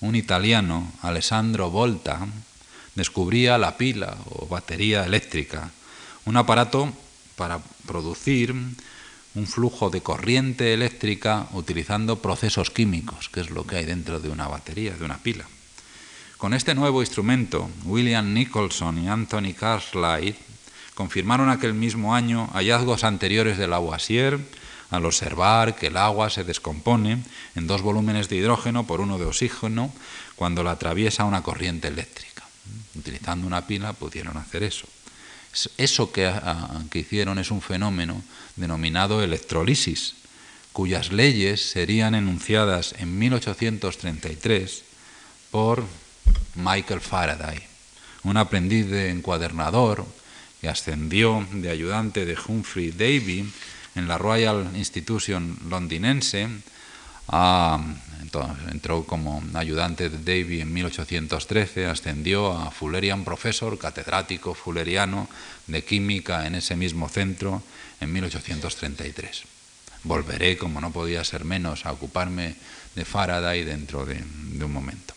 un 0.00 0.14
italiano, 0.14 0.92
Alessandro 1.02 1.70
Volta, 1.70 2.26
descubría 2.94 3.58
la 3.58 3.76
pila 3.76 4.16
o 4.30 4.46
batería 4.46 5.04
eléctrica, 5.04 5.70
un 6.24 6.36
aparato 6.36 6.92
para 7.34 7.58
producir 7.86 8.54
un 9.34 9.46
flujo 9.46 9.90
de 9.90 10.02
corriente 10.02 10.74
eléctrica 10.74 11.46
utilizando 11.52 12.20
procesos 12.20 12.70
químicos, 12.70 13.28
que 13.28 13.40
es 13.40 13.50
lo 13.50 13.66
que 13.66 13.76
hay 13.76 13.84
dentro 13.84 14.20
de 14.20 14.28
una 14.28 14.48
batería, 14.48 14.96
de 14.96 15.04
una 15.04 15.18
pila. 15.18 15.44
Con 16.36 16.54
este 16.54 16.74
nuevo 16.74 17.02
instrumento, 17.02 17.68
William 17.84 18.32
Nicholson 18.32 19.04
y 19.04 19.08
Anthony 19.08 19.54
Carlisle 19.54 20.34
confirmaron 20.94 21.50
aquel 21.50 21.74
mismo 21.74 22.14
año 22.14 22.48
hallazgos 22.54 23.04
anteriores 23.04 23.58
de 23.58 23.68
Lavoisier 23.68 24.40
al 24.90 25.04
observar 25.04 25.76
que 25.76 25.86
el 25.86 25.96
agua 25.96 26.30
se 26.30 26.44
descompone 26.44 27.22
en 27.54 27.66
dos 27.66 27.82
volúmenes 27.82 28.28
de 28.28 28.36
hidrógeno 28.36 28.86
por 28.86 29.00
uno 29.00 29.18
de 29.18 29.26
oxígeno 29.26 29.92
cuando 30.34 30.64
la 30.64 30.72
atraviesa 30.72 31.24
una 31.24 31.42
corriente 31.42 31.88
eléctrica. 31.88 32.42
Utilizando 32.96 33.46
una 33.46 33.66
pila 33.66 33.92
pudieron 33.92 34.36
hacer 34.36 34.64
eso. 34.64 34.86
Eso 35.76 36.12
que, 36.12 36.32
que 36.90 37.00
hicieron 37.00 37.38
es 37.38 37.50
un 37.50 37.60
fenómeno 37.60 38.22
denominado 38.56 39.22
electrolisis, 39.22 40.14
cuyas 40.72 41.12
leyes 41.12 41.60
serían 41.60 42.14
enunciadas 42.14 42.94
en 42.98 43.18
1833 43.18 44.84
por 45.50 45.84
Michael 46.54 47.00
Faraday, 47.00 47.58
un 48.22 48.36
aprendiz 48.36 48.86
de 48.86 49.10
encuadernador 49.10 50.06
que 50.60 50.68
ascendió 50.68 51.46
de 51.52 51.70
ayudante 51.70 52.24
de 52.24 52.38
Humphrey 52.46 52.90
Davy 52.90 53.50
en 53.94 54.08
la 54.08 54.18
Royal 54.18 54.70
Institution 54.76 55.58
londinense, 55.68 56.48
entró 58.70 59.04
como 59.04 59.42
ayudante 59.54 60.08
de 60.08 60.18
Davy 60.18 60.60
en 60.60 60.72
1813, 60.72 61.86
ascendió 61.86 62.52
a 62.52 62.70
Fullerian 62.70 63.24
Professor, 63.24 63.78
catedrático 63.78 64.54
fulleriano 64.54 65.28
de 65.66 65.84
química 65.84 66.46
en 66.46 66.54
ese 66.54 66.76
mismo 66.76 67.08
centro 67.08 67.62
en 68.00 68.12
1833. 68.12 69.44
Volveré, 70.04 70.56
como 70.56 70.80
no 70.80 70.90
podía 70.90 71.24
ser 71.24 71.44
menos, 71.44 71.84
a 71.84 71.92
ocuparme 71.92 72.54
de 72.94 73.04
Faraday 73.04 73.64
dentro 73.64 74.06
de, 74.06 74.16
un 74.16 74.72
momento. 74.72 75.14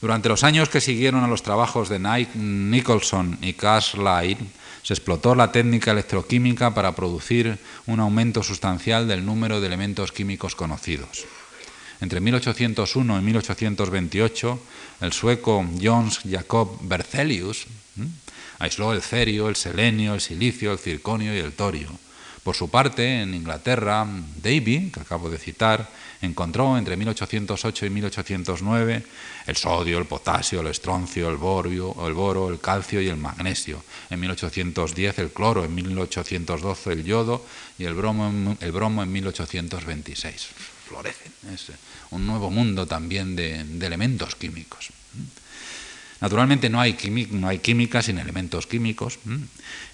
Durante 0.00 0.28
los 0.28 0.44
años 0.44 0.68
que 0.68 0.80
siguieron 0.80 1.24
a 1.24 1.28
los 1.28 1.42
trabajos 1.42 1.88
de 1.88 1.98
Nicholson 2.34 3.38
y 3.42 3.54
Carlisle, 3.54 4.38
se 4.86 4.94
explotó 4.94 5.34
la 5.34 5.50
técnica 5.50 5.90
electroquímica 5.90 6.72
para 6.72 6.94
producir 6.94 7.58
un 7.86 7.98
aumento 7.98 8.44
sustancial 8.44 9.08
del 9.08 9.26
número 9.26 9.60
de 9.60 9.66
elementos 9.66 10.12
químicos 10.12 10.54
conocidos. 10.54 11.24
Entre 12.00 12.20
1801 12.20 13.18
y 13.18 13.22
1828, 13.22 14.60
el 15.00 15.12
sueco 15.12 15.66
Johannes 15.82 16.20
Jacob 16.30 16.78
Berzelius 16.82 17.66
aisló 18.60 18.92
el 18.92 19.02
cerio, 19.02 19.48
el 19.48 19.56
selenio, 19.56 20.14
el 20.14 20.20
silicio, 20.20 20.70
el 20.70 20.78
circonio 20.78 21.34
y 21.34 21.38
el 21.38 21.54
torio. 21.54 21.88
Por 22.44 22.54
su 22.54 22.70
parte, 22.70 23.22
en 23.22 23.34
Inglaterra, 23.34 24.06
Davy, 24.40 24.92
que 24.94 25.00
acabo 25.00 25.28
de 25.28 25.38
citar, 25.38 25.90
encontró 26.22 26.76
entre 26.78 26.96
1808 26.96 27.86
y 27.86 27.90
1809 27.90 29.02
el 29.46 29.56
sodio, 29.56 29.98
el 29.98 30.06
potasio, 30.06 30.60
el 30.60 30.68
estroncio, 30.68 31.28
el 31.28 31.36
borio, 31.36 31.94
el 32.06 32.14
boro, 32.14 32.48
el 32.48 32.60
calcio 32.60 33.00
y 33.00 33.08
el 33.08 33.16
magnesio. 33.16 33.82
En 34.10 34.20
1810 34.20 35.18
el 35.18 35.30
cloro, 35.30 35.64
en 35.64 35.74
1812 35.74 36.92
el 36.92 37.04
yodo 37.04 37.44
y 37.78 37.84
el 37.84 37.94
bromo 37.94 38.28
en, 38.28 38.58
el 38.60 38.72
bromo 38.72 39.02
en 39.02 39.12
1826. 39.12 40.48
Florecen. 40.88 41.32
Es 41.52 41.66
un 42.10 42.26
nuevo 42.26 42.50
mundo 42.50 42.86
también 42.86 43.34
de, 43.36 43.60
elementos 43.60 44.36
químicos. 44.36 44.90
Naturalmente 46.20 46.70
no 46.70 46.80
hay, 46.80 46.96
no 47.32 47.48
hay 47.48 47.58
química 47.58 48.00
sin 48.00 48.18
elementos 48.18 48.66
químicos 48.66 49.18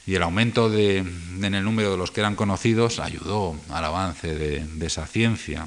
y 0.07 0.15
el 0.15 0.23
aumento 0.23 0.73
en 0.73 1.55
el 1.55 1.65
número 1.65 1.91
de 1.93 1.97
los 1.97 2.13
que 2.13 2.21
eran 2.21 2.37
conocidos 2.37 3.01
ayudó 3.01 3.59
al 3.71 3.85
avance 3.85 4.33
de 4.35 4.87
esa 4.87 5.07
ciencia. 5.07 5.67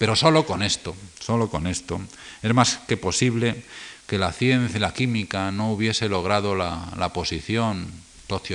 Pero 0.00 0.16
solo 0.16 0.46
con 0.46 0.62
esto, 0.62 0.96
solo 1.20 1.50
con 1.50 1.66
esto, 1.66 2.00
es 2.40 2.54
más 2.54 2.78
que 2.88 2.96
posible 2.96 3.62
que 4.06 4.16
la 4.16 4.32
ciencia 4.32 4.78
y 4.78 4.80
la 4.80 4.94
química 4.94 5.52
no 5.52 5.72
hubiese 5.72 6.08
logrado 6.08 6.54
la, 6.56 7.12
posición 7.12 7.86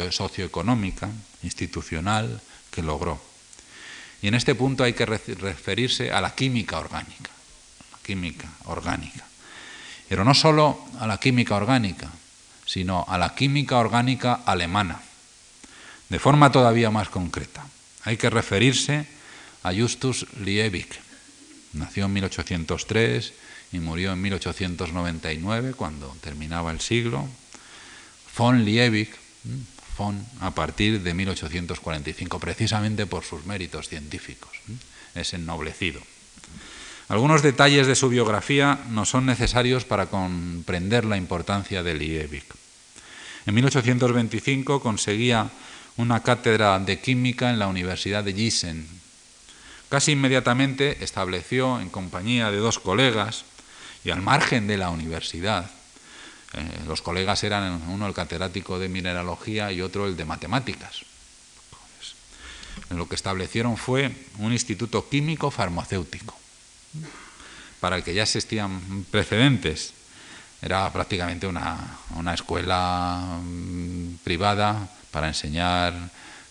socioeconómica, 0.09 1.07
institucional, 1.43 2.41
que 2.71 2.81
logró. 2.81 3.21
Y 4.23 4.27
en 4.27 4.33
este 4.33 4.55
punto 4.55 4.83
hay 4.83 4.93
que 4.93 5.05
referirse 5.05 6.11
a 6.11 6.19
la 6.19 6.33
química 6.33 6.79
orgánica, 6.79 7.29
la 7.91 7.99
química 8.01 8.49
orgánica. 8.63 9.23
Pero 10.09 10.23
no 10.23 10.33
solo 10.33 10.83
a 10.99 11.05
la 11.05 11.19
química 11.19 11.53
orgánica, 11.53 12.09
sino 12.65 13.05
a 13.07 13.19
la 13.19 13.35
química 13.35 13.77
orgánica 13.77 14.41
alemana, 14.47 14.99
de 16.09 16.17
forma 16.17 16.51
todavía 16.51 16.89
más 16.89 17.09
concreta. 17.09 17.63
Hay 18.03 18.17
que 18.17 18.31
referirse 18.31 19.05
a 19.61 19.71
Justus 19.73 20.25
Liebig, 20.39 21.04
Nació 21.75 22.05
en 22.05 22.13
1803 22.13 23.33
y 23.73 23.79
murió 23.79 24.13
en 24.13 24.21
1899, 24.21 25.73
cuando 25.73 26.15
terminaba 26.21 26.71
el 26.71 26.79
siglo. 26.79 27.27
Von 28.37 28.63
Liebig, 28.63 29.09
von 29.97 30.25
a 30.39 30.51
partir 30.51 31.01
de 31.01 31.13
1845, 31.13 32.39
precisamente 32.39 33.05
por 33.05 33.23
sus 33.23 33.45
méritos 33.45 33.89
científicos. 33.89 34.51
Es 35.13 35.33
ennoblecido. 35.33 36.01
Algunos 37.07 37.43
detalles 37.43 37.87
de 37.87 37.95
su 37.95 38.09
biografía 38.09 38.79
no 38.89 39.05
son 39.05 39.25
necesarios 39.25 39.85
para 39.85 40.07
comprender 40.07 41.05
la 41.05 41.17
importancia 41.17 41.83
de 41.83 41.93
Liebig. 41.93 42.45
En 43.45 43.53
1825 43.53 44.81
conseguía 44.81 45.51
una 45.97 46.23
cátedra 46.23 46.79
de 46.79 46.99
química 46.99 47.51
en 47.51 47.59
la 47.59 47.67
Universidad 47.67 48.23
de 48.23 48.33
Gießen, 48.33 48.87
Casi 49.89 50.13
inmediatamente 50.13 51.03
estableció, 51.03 51.79
en 51.79 51.89
compañía 51.89 52.51
de 52.51 52.57
dos 52.57 52.79
colegas 52.79 53.45
y 54.03 54.09
al 54.09 54.21
margen 54.21 54.67
de 54.67 54.77
la 54.77 54.89
universidad, 54.89 55.69
eh, 56.53 56.63
los 56.87 57.01
colegas 57.01 57.43
eran 57.43 57.81
uno 57.89 58.07
el 58.07 58.13
catedrático 58.13 58.79
de 58.79 58.89
mineralogía 58.89 59.71
y 59.71 59.81
otro 59.81 60.07
el 60.07 60.15
de 60.15 60.25
matemáticas. 60.25 61.05
lo 62.89 63.07
que 63.07 63.15
establecieron 63.15 63.77
fue 63.77 64.11
un 64.37 64.51
instituto 64.51 65.07
químico 65.09 65.49
farmacéutico, 65.49 66.37
para 67.79 67.95
el 67.95 68.03
que 68.03 68.13
ya 68.13 68.23
existían 68.23 69.05
precedentes. 69.11 69.93
Era 70.61 70.91
prácticamente 70.91 71.47
una, 71.47 71.77
una 72.15 72.33
escuela 72.33 73.39
mm, 73.41 74.15
privada 74.23 74.89
para 75.11 75.27
enseñar 75.27 75.93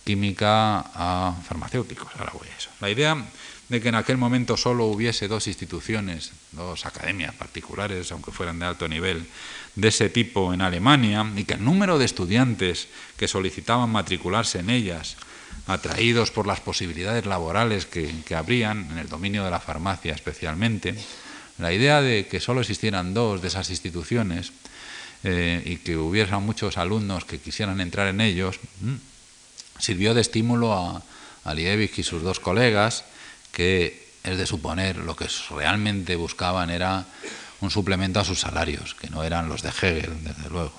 química 0.04 0.80
a 0.94 1.34
farmacéuticos. 1.46 2.08
Ahora 2.16 2.32
voy 2.38 2.48
a 2.48 2.56
eso. 2.56 2.70
La 2.80 2.90
idea 2.90 3.16
de 3.68 3.80
que 3.80 3.88
en 3.88 3.94
aquel 3.94 4.18
momento 4.18 4.56
solo 4.56 4.86
hubiese 4.86 5.26
dos 5.26 5.46
instituciones, 5.46 6.32
dos 6.52 6.86
academias 6.86 7.34
particulares, 7.34 8.12
aunque 8.12 8.30
fueran 8.30 8.58
de 8.58 8.66
alto 8.66 8.88
nivel, 8.88 9.26
de 9.74 9.88
ese 9.88 10.08
tipo 10.08 10.52
en 10.52 10.60
Alemania, 10.60 11.26
y 11.34 11.44
que 11.44 11.54
el 11.54 11.64
número 11.64 11.98
de 11.98 12.04
estudiantes 12.04 12.88
que 13.16 13.26
solicitaban 13.26 13.90
matricularse 13.90 14.60
en 14.60 14.70
ellas, 14.70 15.16
atraídos 15.66 16.30
por 16.30 16.46
las 16.46 16.60
posibilidades 16.60 17.24
laborales 17.24 17.86
que, 17.86 18.34
habrían, 18.34 18.90
en 18.90 18.98
el 18.98 19.08
dominio 19.08 19.44
de 19.44 19.50
la 19.50 19.60
farmacia 19.60 20.12
especialmente, 20.12 20.94
la 21.58 21.72
idea 21.72 22.02
de 22.02 22.26
que 22.26 22.40
solo 22.40 22.60
existieran 22.60 23.14
dos 23.14 23.40
de 23.40 23.48
esas 23.48 23.70
instituciones 23.70 24.52
eh, 25.22 25.62
y 25.64 25.76
que 25.76 25.96
hubiera 25.96 26.38
muchos 26.38 26.76
alumnos 26.76 27.24
que 27.24 27.38
quisieran 27.38 27.80
entrar 27.80 28.08
en 28.08 28.20
ellos, 28.20 28.60
sirvió 29.78 30.14
de 30.14 30.20
estímulo 30.20 30.72
a, 30.72 31.02
Liebig 31.54 31.92
y 31.98 32.02
sus 32.02 32.22
dos 32.22 32.40
colegas, 32.40 33.04
que 33.52 34.08
es 34.22 34.38
de 34.38 34.46
suponer 34.46 34.96
lo 34.96 35.14
que 35.14 35.28
realmente 35.50 36.16
buscaban 36.16 36.70
era 36.70 37.04
un 37.60 37.70
suplemento 37.70 38.18
a 38.18 38.24
sus 38.24 38.40
salarios, 38.40 38.94
que 38.94 39.10
no 39.10 39.22
eran 39.22 39.50
los 39.50 39.60
de 39.60 39.68
Hegel, 39.68 40.24
desde 40.24 40.48
luego. 40.48 40.72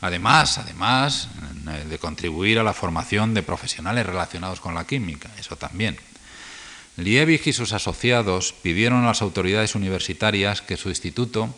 Además, 0.00 0.58
además 0.58 1.28
eh, 1.68 1.84
de 1.88 1.98
contribuir 1.98 2.60
a 2.60 2.62
la 2.62 2.74
formación 2.74 3.34
de 3.34 3.42
profesionales 3.42 4.06
relacionados 4.06 4.60
con 4.60 4.74
la 4.74 4.86
química, 4.86 5.30
eso 5.38 5.56
también. 5.56 5.98
Liebig 6.96 7.42
y 7.46 7.52
sus 7.52 7.72
asociados 7.72 8.52
pidieron 8.52 9.02
a 9.02 9.08
las 9.08 9.22
autoridades 9.22 9.74
universitarias 9.74 10.60
que 10.60 10.76
su 10.76 10.90
instituto 10.90 11.52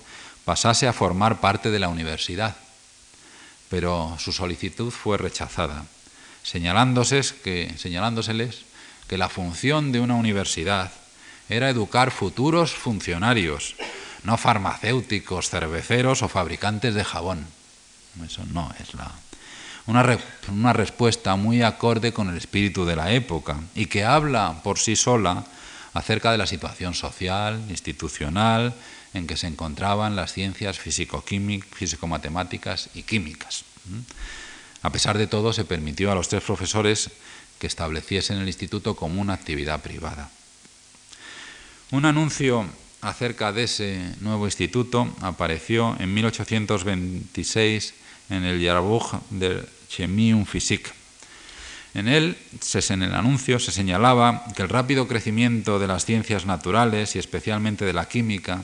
pasase 0.44 0.86
a 0.88 0.92
formar 0.92 1.40
parte 1.40 1.70
de 1.70 1.78
la 1.78 1.88
universidad, 1.88 2.56
pero 3.68 4.16
su 4.18 4.32
solicitud 4.32 4.90
fue 4.90 5.18
rechazada 5.18 5.84
señalándoseles 6.44 7.32
que, 7.32 7.74
señalándoseles 7.76 8.62
que 9.08 9.18
la 9.18 9.28
función 9.28 9.90
de 9.90 10.00
una 10.00 10.14
universidad 10.14 10.92
era 11.48 11.68
educar 11.68 12.12
futuros 12.12 12.72
funcionarios, 12.72 13.74
no 14.22 14.36
farmacéuticos, 14.36 15.50
cerveceros 15.50 16.22
o 16.22 16.28
fabricantes 16.28 16.94
de 16.94 17.04
jabón. 17.04 17.44
Eso 18.24 18.44
no 18.52 18.72
es 18.80 18.94
la, 18.94 19.10
una, 19.86 20.18
una, 20.48 20.72
respuesta 20.72 21.36
muy 21.36 21.62
acorde 21.62 22.12
con 22.12 22.30
el 22.30 22.36
espíritu 22.36 22.84
de 22.84 22.96
la 22.96 23.12
época 23.12 23.60
y 23.74 23.86
que 23.86 24.04
habla 24.04 24.60
por 24.62 24.78
sí 24.78 24.96
sola 24.96 25.44
acerca 25.92 26.30
de 26.30 26.38
la 26.38 26.46
situación 26.46 26.94
social, 26.94 27.60
institucional, 27.68 28.74
en 29.14 29.26
que 29.26 29.36
se 29.36 29.46
encontraban 29.46 30.16
las 30.16 30.32
ciencias 30.32 30.78
físico-matemáticas 30.78 32.88
y 32.94 33.02
químicas. 33.02 33.64
A 34.84 34.92
pesar 34.92 35.16
de 35.16 35.26
todo, 35.26 35.54
se 35.54 35.64
permitió 35.64 36.12
a 36.12 36.14
los 36.14 36.28
tres 36.28 36.42
profesores 36.44 37.08
que 37.58 37.66
estableciesen 37.66 38.36
el 38.36 38.46
instituto 38.46 38.94
como 38.94 39.22
una 39.22 39.32
actividad 39.32 39.80
privada. 39.80 40.30
Un 41.90 42.04
anuncio 42.04 42.68
acerca 43.00 43.50
de 43.52 43.64
ese 43.64 44.14
nuevo 44.20 44.44
instituto 44.44 45.08
apareció 45.22 45.96
en 46.00 46.12
1826 46.12 47.94
en 48.28 48.44
el 48.44 48.62
Jahrbuch 48.62 49.14
der 49.30 49.66
Chemie 49.88 50.34
und 50.34 50.46
Physik. 50.46 50.92
En 51.94 52.06
él, 52.06 52.36
en 52.90 53.02
el 53.02 53.14
anuncio, 53.14 53.58
se 53.58 53.72
señalaba 53.72 54.44
que 54.54 54.62
el 54.62 54.68
rápido 54.68 55.08
crecimiento 55.08 55.78
de 55.78 55.86
las 55.86 56.04
ciencias 56.04 56.44
naturales 56.44 57.16
y 57.16 57.18
especialmente 57.18 57.86
de 57.86 57.92
la 57.94 58.06
química 58.06 58.60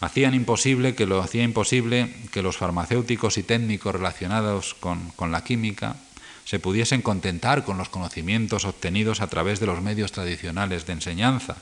hacían 0.00 0.34
imposible 0.34 0.94
que 0.94 1.06
lo 1.06 1.22
hacía 1.22 1.42
imposible 1.42 2.14
que 2.32 2.42
los 2.42 2.56
farmacéuticos 2.56 3.38
y 3.38 3.42
técnicos 3.42 3.94
relacionados 3.94 4.74
con, 4.74 5.12
la 5.30 5.44
química 5.44 5.96
se 6.44 6.58
pudiesen 6.58 7.02
contentar 7.02 7.64
con 7.64 7.78
los 7.78 7.90
conocimientos 7.90 8.64
obtenidos 8.64 9.20
a 9.20 9.28
través 9.28 9.60
de 9.60 9.66
los 9.66 9.82
medios 9.82 10.12
tradicionales 10.12 10.86
de 10.86 10.94
enseñanza, 10.94 11.56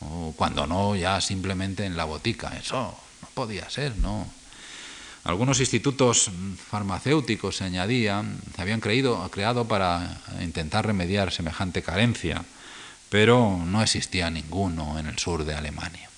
o 0.00 0.32
cuando 0.36 0.66
no 0.66 0.96
ya 0.96 1.20
simplemente 1.20 1.84
en 1.84 1.96
la 1.96 2.04
botica. 2.04 2.56
Eso 2.56 2.96
no 3.22 3.28
podía 3.34 3.68
ser, 3.68 3.96
¿no? 3.98 4.26
Algunos 5.24 5.58
institutos 5.58 6.30
farmacéuticos, 6.70 7.56
se 7.56 7.64
añadía, 7.64 8.24
se 8.54 8.62
habían 8.62 8.80
creído, 8.80 9.28
creado 9.30 9.66
para 9.66 10.20
intentar 10.40 10.86
remediar 10.86 11.32
semejante 11.32 11.82
carencia, 11.82 12.44
pero 13.10 13.58
no 13.66 13.82
existía 13.82 14.30
ninguno 14.30 15.00
en 15.00 15.08
el 15.08 15.18
sur 15.18 15.44
de 15.44 15.54
Alemania. 15.54 16.08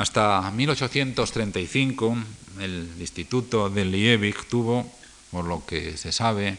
Hasta 0.00 0.50
1835 0.50 2.16
el 2.58 2.88
Instituto 2.98 3.68
de 3.68 3.84
Liebig 3.84 4.48
tuvo, 4.48 4.90
por 5.30 5.44
lo 5.44 5.66
que 5.66 5.98
se 5.98 6.10
sabe, 6.10 6.56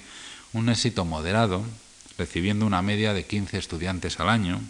un 0.53 0.69
éxito 0.69 1.05
moderado, 1.05 1.65
recibiendo 2.19 2.67
una 2.67 2.83
media 2.83 3.15
de 3.15 3.25
15 3.25 3.57
estudiantes 3.57 4.19
al 4.19 4.29
año, 4.29 4.61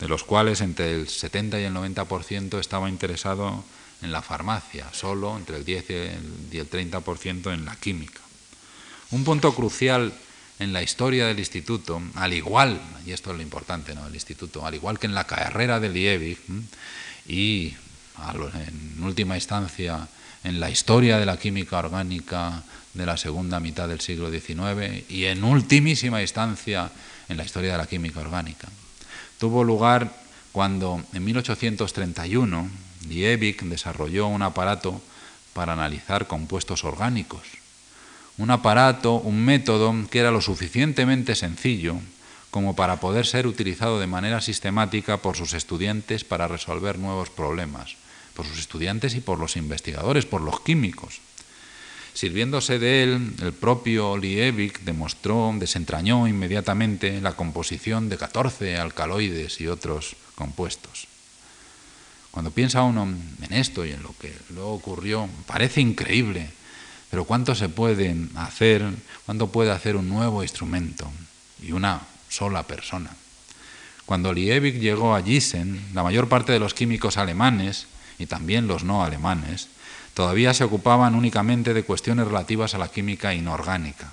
de 0.00 0.08
los 0.08 0.24
cuales 0.24 0.62
entre 0.62 0.94
el 0.94 1.08
70 1.08 1.60
y 1.60 1.64
el 1.64 1.74
90% 1.74 2.58
estaba 2.58 2.88
interesado 2.88 3.62
en 4.00 4.12
la 4.12 4.22
farmacia, 4.22 4.86
solo 4.94 5.36
entre 5.36 5.58
el 5.58 5.66
10 5.66 5.90
y 6.52 6.56
el 6.56 6.70
30% 6.70 7.52
en 7.52 7.66
la 7.66 7.76
química. 7.76 8.22
Un 9.10 9.24
punto 9.24 9.54
crucial 9.54 10.14
en 10.58 10.72
la 10.72 10.82
historia 10.82 11.26
del 11.26 11.38
instituto, 11.38 12.00
al 12.14 12.32
igual, 12.32 12.80
y 13.04 13.12
esto 13.12 13.32
es 13.32 13.36
lo 13.36 13.42
importante, 13.42 13.94
¿no? 13.94 14.06
El 14.06 14.14
instituto, 14.14 14.64
al 14.64 14.74
igual 14.74 14.98
que 14.98 15.06
en 15.06 15.14
la 15.14 15.26
carrera 15.26 15.80
de 15.80 15.90
Liebig 15.90 16.38
y 17.28 17.74
en 18.54 19.02
última 19.02 19.36
instancia 19.36 20.08
en 20.44 20.60
la 20.60 20.70
historia 20.70 21.18
de 21.18 21.26
la 21.26 21.36
química 21.36 21.78
orgánica 21.78 22.62
de 22.94 23.06
la 23.06 23.16
segunda 23.16 23.60
mitad 23.60 23.88
del 23.88 24.00
siglo 24.00 24.30
XIX 24.30 25.10
y 25.10 25.24
en 25.24 25.44
ultimísima 25.44 26.22
instancia 26.22 26.90
en 27.28 27.36
la 27.36 27.44
historia 27.44 27.72
de 27.72 27.78
la 27.78 27.86
química 27.86 28.20
orgánica. 28.20 28.68
Tuvo 29.38 29.64
lugar 29.64 30.10
cuando 30.52 31.02
en 31.12 31.24
1831 31.24 32.70
Liebig 33.08 33.62
desarrolló 33.64 34.26
un 34.28 34.42
aparato 34.42 35.00
para 35.52 35.74
analizar 35.74 36.26
compuestos 36.26 36.84
orgánicos. 36.84 37.42
Un 38.38 38.50
aparato, 38.50 39.14
un 39.14 39.44
método 39.44 39.94
que 40.10 40.18
era 40.18 40.30
lo 40.30 40.40
suficientemente 40.40 41.34
sencillo 41.34 41.96
como 42.50 42.76
para 42.76 43.00
poder 43.00 43.26
ser 43.26 43.46
utilizado 43.46 44.00
de 44.00 44.06
manera 44.06 44.40
sistemática 44.40 45.18
por 45.18 45.36
sus 45.36 45.52
estudiantes 45.52 46.24
para 46.24 46.48
resolver 46.48 46.98
nuevos 46.98 47.28
problemas, 47.28 47.96
por 48.36 48.46
sus 48.46 48.58
estudiantes 48.58 49.14
y 49.14 49.20
por 49.20 49.40
los 49.40 49.56
investigadores, 49.56 50.26
por 50.26 50.42
los 50.42 50.60
químicos. 50.60 51.20
Sirviéndose 52.12 52.78
de 52.78 53.02
él, 53.02 53.34
el 53.42 53.52
propio 53.52 54.16
Liebig 54.16 54.80
demostró, 54.80 55.52
desentrañó 55.58 56.28
inmediatamente 56.28 57.20
la 57.20 57.32
composición 57.32 58.08
de 58.08 58.16
14 58.16 58.76
alcaloides 58.76 59.60
y 59.60 59.68
otros 59.68 60.16
compuestos. 60.34 61.08
Cuando 62.30 62.50
piensa 62.50 62.82
uno 62.82 63.02
en 63.04 63.52
esto 63.52 63.84
y 63.84 63.92
en 63.92 64.02
lo 64.02 64.14
que 64.18 64.32
luego 64.50 64.72
ocurrió, 64.72 65.28
parece 65.46 65.80
increíble, 65.80 66.50
pero 67.10 67.24
¿cuánto 67.24 67.54
se 67.54 67.68
puede 67.68 68.14
hacer, 68.36 68.84
cuánto 69.24 69.48
puede 69.48 69.70
hacer 69.70 69.96
un 69.96 70.08
nuevo 70.08 70.42
instrumento 70.42 71.10
y 71.62 71.72
una 71.72 72.02
sola 72.28 72.62
persona? 72.62 73.10
Cuando 74.04 74.32
Liebig 74.32 74.78
llegó 74.78 75.14
a 75.14 75.22
Gießen, 75.22 75.92
la 75.92 76.02
mayor 76.02 76.28
parte 76.28 76.52
de 76.52 76.60
los 76.60 76.74
químicos 76.74 77.16
alemanes, 77.16 77.88
y 78.18 78.26
también 78.26 78.66
los 78.66 78.84
no 78.84 79.04
alemanes, 79.04 79.68
todavía 80.14 80.54
se 80.54 80.64
ocupaban 80.64 81.14
únicamente 81.14 81.74
de 81.74 81.84
cuestiones 81.84 82.26
relativas 82.26 82.74
a 82.74 82.78
la 82.78 82.88
química 82.88 83.34
inorgánica, 83.34 84.12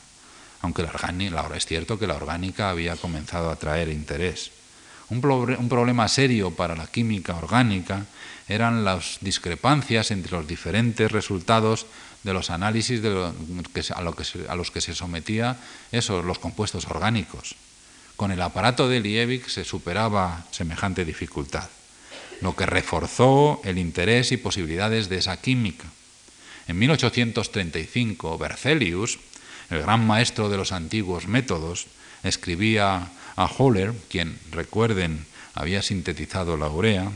aunque 0.61 0.83
la, 0.83 1.49
es 1.55 1.65
cierto 1.65 1.97
que 1.97 2.07
la 2.07 2.15
orgánica 2.15 2.69
había 2.69 2.95
comenzado 2.95 3.49
a 3.49 3.55
traer 3.55 3.89
interés. 3.89 4.51
Un, 5.09 5.21
problema 5.21 6.07
serio 6.07 6.51
para 6.51 6.75
la 6.75 6.87
química 6.87 7.35
orgánica 7.35 8.05
eran 8.47 8.83
las 8.83 9.17
discrepancias 9.21 10.11
entre 10.11 10.31
los 10.31 10.47
diferentes 10.47 11.11
resultados 11.11 11.85
de 12.23 12.33
los 12.33 12.49
análisis 12.49 13.01
a, 13.03 14.01
los 14.55 14.71
que 14.71 14.81
se 14.81 14.95
sometía 14.95 15.57
esos, 15.91 16.25
los 16.25 16.39
compuestos 16.39 16.87
orgánicos. 16.87 17.55
Con 18.15 18.31
el 18.31 18.41
aparato 18.41 18.87
de 18.87 19.01
Liebig 19.01 19.49
se 19.49 19.63
superaba 19.63 20.45
semejante 20.51 21.05
dificultad, 21.05 21.69
lo 22.43 22.55
que 22.55 22.65
reforzó 22.65 23.61
el 23.63 23.77
interés 23.77 24.31
y 24.31 24.37
posibilidades 24.37 25.07
de 25.07 25.17
esa 25.17 25.37
química. 25.37 25.85
En 26.67 26.77
1835, 26.77 28.37
Berzelius, 28.37 29.19
el 29.69 29.81
gran 29.81 30.05
maestro 30.05 30.49
de 30.49 30.57
los 30.57 30.71
antiguos 30.71 31.27
métodos, 31.27 31.87
escribía 32.23 33.09
a 33.35 33.45
Holler, 33.45 33.93
quien, 34.09 34.37
recuerden, 34.51 35.25
había 35.55 35.81
sintetizado 35.81 36.57
la 36.57 36.67
urea, 36.67 37.11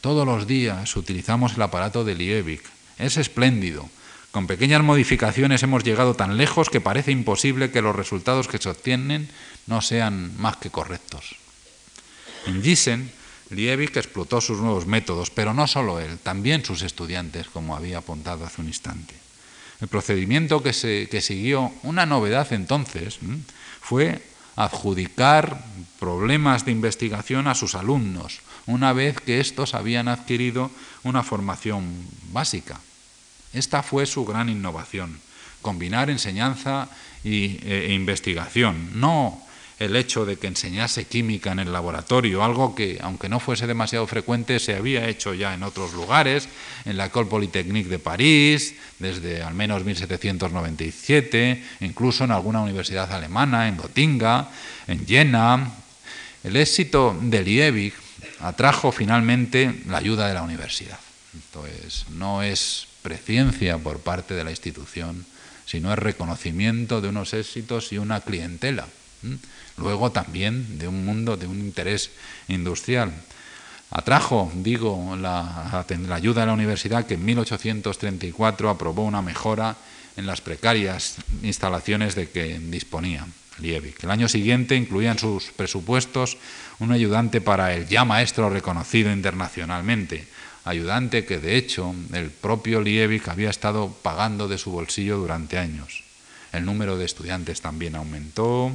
todos 0.00 0.26
los 0.26 0.46
días 0.46 0.96
utilizamos 0.96 1.54
el 1.54 1.62
aparato 1.62 2.04
de 2.04 2.14
Liebig. 2.14 2.62
Es 2.98 3.16
espléndido. 3.16 3.88
Con 4.30 4.46
pequeñas 4.46 4.82
modificaciones 4.82 5.62
hemos 5.62 5.82
llegado 5.82 6.14
tan 6.14 6.36
lejos 6.36 6.68
que 6.68 6.80
parece 6.80 7.10
imposible 7.10 7.70
que 7.70 7.82
los 7.82 7.96
resultados 7.96 8.48
que 8.48 8.58
se 8.58 8.68
obtienen 8.68 9.28
no 9.66 9.80
sean 9.80 10.38
más 10.38 10.58
que 10.58 10.70
correctos. 10.70 11.36
En 12.46 12.62
Gießen, 12.62 13.10
Liebig 13.50 13.96
explotó 13.96 14.40
sus 14.40 14.58
nuevos 14.58 14.86
métodos, 14.86 15.30
pero 15.30 15.54
no 15.54 15.66
solo 15.66 16.00
él, 16.00 16.18
también 16.18 16.64
sus 16.64 16.82
estudiantes, 16.82 17.48
como 17.48 17.74
había 17.74 17.98
apuntado 17.98 18.44
hace 18.44 18.60
un 18.60 18.68
instante. 18.68 19.14
El 19.80 19.88
procedimiento 19.88 20.62
que, 20.62 20.72
se, 20.72 21.08
que 21.08 21.20
siguió, 21.20 21.72
una 21.82 22.04
novedad 22.04 22.52
entonces, 22.52 23.18
fue 23.80 24.20
adjudicar 24.56 25.64
problemas 26.00 26.64
de 26.64 26.72
investigación 26.72 27.46
a 27.46 27.54
sus 27.54 27.74
alumnos, 27.74 28.40
una 28.66 28.92
vez 28.92 29.20
que 29.20 29.40
estos 29.40 29.74
habían 29.74 30.08
adquirido 30.08 30.70
una 31.04 31.22
formación 31.22 31.86
básica. 32.32 32.80
Esta 33.52 33.82
fue 33.82 34.04
su 34.04 34.26
gran 34.26 34.48
innovación, 34.48 35.20
combinar 35.62 36.10
enseñanza 36.10 36.88
y, 37.24 37.64
e, 37.64 37.86
e 37.86 37.94
investigación, 37.94 39.00
no 39.00 39.40
el 39.78 39.94
hecho 39.94 40.24
de 40.24 40.36
que 40.36 40.48
enseñase 40.48 41.04
química 41.04 41.52
en 41.52 41.60
el 41.60 41.72
laboratorio, 41.72 42.42
algo 42.42 42.74
que, 42.74 42.98
aunque 43.00 43.28
no 43.28 43.38
fuese 43.38 43.66
demasiado 43.66 44.06
frecuente, 44.06 44.58
se 44.58 44.74
había 44.74 45.08
hecho 45.08 45.34
ya 45.34 45.54
en 45.54 45.62
otros 45.62 45.92
lugares, 45.92 46.48
en 46.84 46.96
la 46.96 47.06
École 47.06 47.30
Polytechnique 47.30 47.88
de 47.88 48.00
París, 48.00 48.74
desde 48.98 49.42
al 49.42 49.54
menos 49.54 49.84
1797, 49.84 51.64
incluso 51.80 52.24
en 52.24 52.32
alguna 52.32 52.60
universidad 52.60 53.12
alemana, 53.12 53.68
en 53.68 53.76
Gotinga, 53.76 54.50
en 54.88 55.06
Jena. 55.06 55.72
El 56.42 56.56
éxito 56.56 57.16
de 57.20 57.42
Liebig 57.42 57.94
atrajo 58.40 58.90
finalmente 58.90 59.82
la 59.86 59.98
ayuda 59.98 60.26
de 60.26 60.34
la 60.34 60.42
universidad. 60.42 60.98
Entonces, 61.34 62.06
no 62.10 62.42
es 62.42 62.88
preciencia 63.02 63.78
por 63.78 64.00
parte 64.00 64.34
de 64.34 64.42
la 64.42 64.50
institución, 64.50 65.24
sino 65.66 65.92
es 65.92 65.98
reconocimiento 65.98 67.00
de 67.00 67.08
unos 67.08 67.32
éxitos 67.32 67.92
y 67.92 67.98
una 67.98 68.20
clientela 68.20 68.86
luego 69.78 70.12
también 70.12 70.78
de 70.78 70.88
un 70.88 71.04
mundo, 71.04 71.36
de 71.36 71.46
un 71.46 71.58
interés 71.60 72.10
industrial. 72.48 73.12
Atrajo, 73.90 74.52
digo, 74.54 75.16
la, 75.16 75.84
ayuda 76.12 76.42
de 76.42 76.46
la 76.46 76.52
universidad 76.52 77.06
que 77.06 77.14
en 77.14 77.24
1834 77.24 78.68
aprobó 78.68 79.04
una 79.04 79.22
mejora 79.22 79.76
en 80.16 80.26
las 80.26 80.40
precarias 80.40 81.16
instalaciones 81.42 82.14
de 82.14 82.28
que 82.28 82.58
disponía 82.58 83.26
Liebig. 83.60 83.94
El 84.02 84.10
año 84.10 84.28
siguiente 84.28 84.76
incluía 84.76 85.12
en 85.12 85.18
sus 85.18 85.46
presupuestos 85.52 86.36
un 86.80 86.92
ayudante 86.92 87.40
para 87.40 87.74
el 87.74 87.88
ya 87.88 88.04
maestro 88.04 88.50
reconocido 88.50 89.10
internacionalmente, 89.10 90.26
ayudante 90.64 91.24
que 91.24 91.38
de 91.38 91.56
hecho 91.56 91.94
el 92.12 92.30
propio 92.30 92.82
Liebig 92.82 93.28
había 93.30 93.50
estado 93.50 93.88
pagando 94.02 94.48
de 94.48 94.58
su 94.58 94.70
bolsillo 94.70 95.16
durante 95.16 95.56
años. 95.56 96.04
El 96.52 96.64
número 96.64 96.98
de 96.98 97.04
estudiantes 97.04 97.60
también 97.60 97.96
aumentó, 97.96 98.72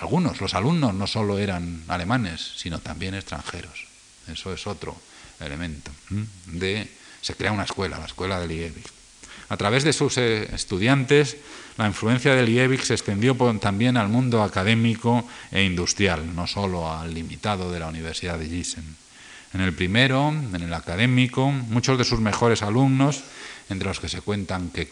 algunos, 0.00 0.40
los 0.40 0.54
alumnos 0.54 0.94
no 0.94 1.06
solo 1.06 1.38
eran 1.38 1.84
alemanes, 1.88 2.52
sino 2.56 2.78
también 2.78 3.14
extranjeros. 3.14 3.86
Eso 4.28 4.52
es 4.52 4.66
otro 4.66 4.96
elemento. 5.40 5.90
Se 7.20 7.34
crea 7.34 7.52
una 7.52 7.64
escuela, 7.64 7.98
la 7.98 8.06
escuela 8.06 8.40
de 8.40 8.48
Liebig. 8.48 8.84
A 9.50 9.56
través 9.56 9.82
de 9.82 9.92
sus 9.92 10.16
eh, 10.16 10.48
estudiantes, 10.54 11.36
la 11.76 11.86
influencia 11.86 12.34
de 12.34 12.44
Liebig 12.44 12.84
se 12.84 12.94
extendió 12.94 13.34
también 13.58 13.96
al 13.96 14.08
mundo 14.08 14.42
académico 14.42 15.26
e 15.50 15.64
industrial, 15.64 16.34
no 16.34 16.46
solo 16.46 16.90
al 16.90 17.12
limitado 17.12 17.72
de 17.72 17.80
la 17.80 17.88
Universidad 17.88 18.38
de 18.38 18.46
Gießen. 18.48 18.96
En 19.52 19.60
el 19.60 19.74
primero, 19.74 20.28
en 20.28 20.62
el 20.62 20.72
académico, 20.72 21.50
muchos 21.50 21.98
de 21.98 22.04
sus 22.04 22.20
mejores 22.20 22.62
alumnos, 22.62 23.24
entre 23.68 23.88
los 23.88 23.98
que 23.98 24.08
se 24.08 24.20
cuentan 24.20 24.70
que 24.70 24.88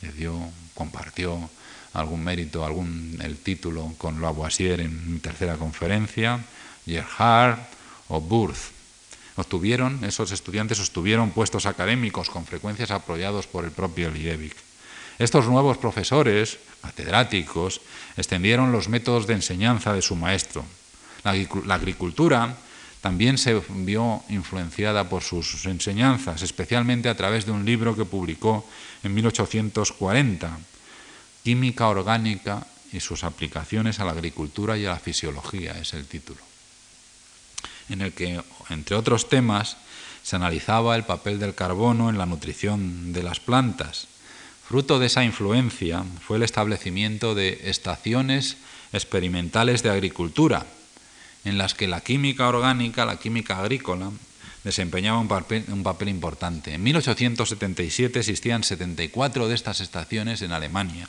que 0.00 0.12
dio, 0.12 0.38
compartió 0.74 1.50
algún 1.94 2.24
mérito, 2.24 2.64
algún 2.64 3.18
el 3.22 3.36
título 3.36 3.94
con 3.98 4.20
Lavoisier 4.20 4.80
en 4.80 5.20
tercera 5.20 5.56
conferencia, 5.56 6.40
Gerhard 6.86 7.58
o 8.08 8.20
Burth. 8.20 8.72
Obtuvieron, 9.36 10.04
esos 10.04 10.30
estudiantes 10.32 10.80
obtuvieron 10.80 11.30
puestos 11.30 11.64
académicos 11.66 12.28
con 12.28 12.44
frecuencias 12.44 12.90
apoyados 12.90 13.46
por 13.46 13.64
el 13.64 13.70
propio 13.70 14.10
Liebig. 14.10 14.54
Estos 15.18 15.46
nuevos 15.46 15.78
profesores, 15.78 16.58
catedráticos, 16.82 17.80
extendieron 18.16 18.72
los 18.72 18.88
métodos 18.88 19.26
de 19.26 19.34
enseñanza 19.34 19.92
de 19.92 20.02
su 20.02 20.16
maestro. 20.16 20.64
La, 21.24 21.74
agricultura 21.74 22.56
también 23.00 23.38
se 23.38 23.60
vio 23.68 24.22
influenciada 24.28 25.08
por 25.08 25.22
sus 25.22 25.64
enseñanzas, 25.66 26.42
especialmente 26.42 27.08
a 27.08 27.16
través 27.16 27.46
de 27.46 27.52
un 27.52 27.64
libro 27.64 27.96
que 27.96 28.04
publicó 28.04 28.66
en 29.02 29.14
1840, 29.14 30.58
Química 31.42 31.88
Orgánica 31.88 32.66
y 32.92 33.00
sus 33.00 33.24
aplicaciones 33.24 34.00
a 34.00 34.04
la 34.04 34.12
agricultura 34.12 34.76
y 34.76 34.86
a 34.86 34.90
la 34.90 34.98
fisiología, 34.98 35.72
es 35.72 35.94
el 35.94 36.06
título, 36.06 36.40
en 37.88 38.02
el 38.02 38.12
que, 38.12 38.40
entre 38.68 38.96
otros 38.96 39.28
temas, 39.28 39.76
se 40.22 40.36
analizaba 40.36 40.94
el 40.94 41.04
papel 41.04 41.40
del 41.40 41.54
carbono 41.54 42.10
en 42.10 42.18
la 42.18 42.26
nutrición 42.26 43.12
de 43.12 43.22
las 43.22 43.40
plantas. 43.40 44.06
Fruto 44.68 44.98
de 44.98 45.06
esa 45.06 45.24
influencia 45.24 46.04
fue 46.26 46.36
el 46.36 46.44
establecimiento 46.44 47.34
de 47.34 47.62
estaciones 47.64 48.56
experimentales 48.92 49.82
de 49.82 49.90
agricultura, 49.90 50.66
en 51.44 51.58
las 51.58 51.74
que 51.74 51.88
la 51.88 52.00
química 52.00 52.46
orgánica, 52.46 53.04
la 53.04 53.18
química 53.18 53.58
agrícola, 53.58 54.10
desempeñaba 54.64 55.18
un 55.18 55.28
papel, 55.28 55.64
un 55.68 55.82
papel, 55.82 56.08
importante. 56.08 56.74
En 56.74 56.82
1877 56.82 58.20
existían 58.20 58.62
74 58.62 59.48
de 59.48 59.54
estas 59.54 59.80
estaciones 59.80 60.42
en 60.42 60.52
Alemania, 60.52 61.08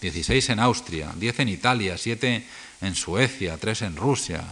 16 0.00 0.50
en 0.50 0.60
Austria, 0.60 1.12
10 1.16 1.40
en 1.40 1.48
Italia, 1.48 1.98
7 1.98 2.44
en 2.82 2.94
Suecia, 2.94 3.56
3 3.56 3.82
en 3.82 3.96
Rusia, 3.96 4.44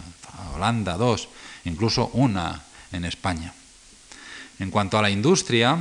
Holanda 0.55 0.97
2, 0.97 1.29
incluso 1.65 2.09
una 2.13 2.63
en 2.91 3.05
España. 3.05 3.53
En 4.59 4.71
cuanto 4.71 4.97
a 4.97 5.01
la 5.01 5.09
industria, 5.09 5.77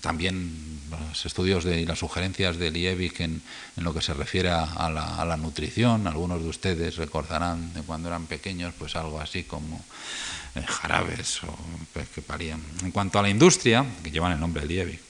también 0.00 0.80
los 0.90 1.26
estudios 1.26 1.64
de, 1.64 1.80
y 1.80 1.86
las 1.86 1.98
sugerencias 1.98 2.56
de 2.56 2.70
Liebig 2.70 3.20
en, 3.20 3.42
lo 3.76 3.92
que 3.92 4.02
se 4.02 4.14
refiere 4.14 4.50
a 4.50 5.24
la, 5.26 5.36
nutrición, 5.36 6.06
algunos 6.06 6.42
de 6.42 6.48
ustedes 6.48 6.96
recordarán 6.96 7.72
de 7.74 7.82
cuando 7.82 8.08
eran 8.08 8.26
pequeños, 8.26 8.74
pues 8.78 8.96
algo 8.96 9.20
así 9.20 9.44
como 9.44 9.84
eh, 10.54 10.64
jarabes 10.66 11.42
o 11.44 11.56
pues, 11.92 12.08
que 12.08 12.22
parían. 12.22 12.60
En 12.82 12.90
cuanto 12.90 13.18
a 13.18 13.22
la 13.22 13.28
industria, 13.28 13.84
que 14.02 14.10
llevan 14.10 14.32
el 14.32 14.40
nombre 14.40 14.62
de 14.62 14.68
Liebig, 14.68 15.05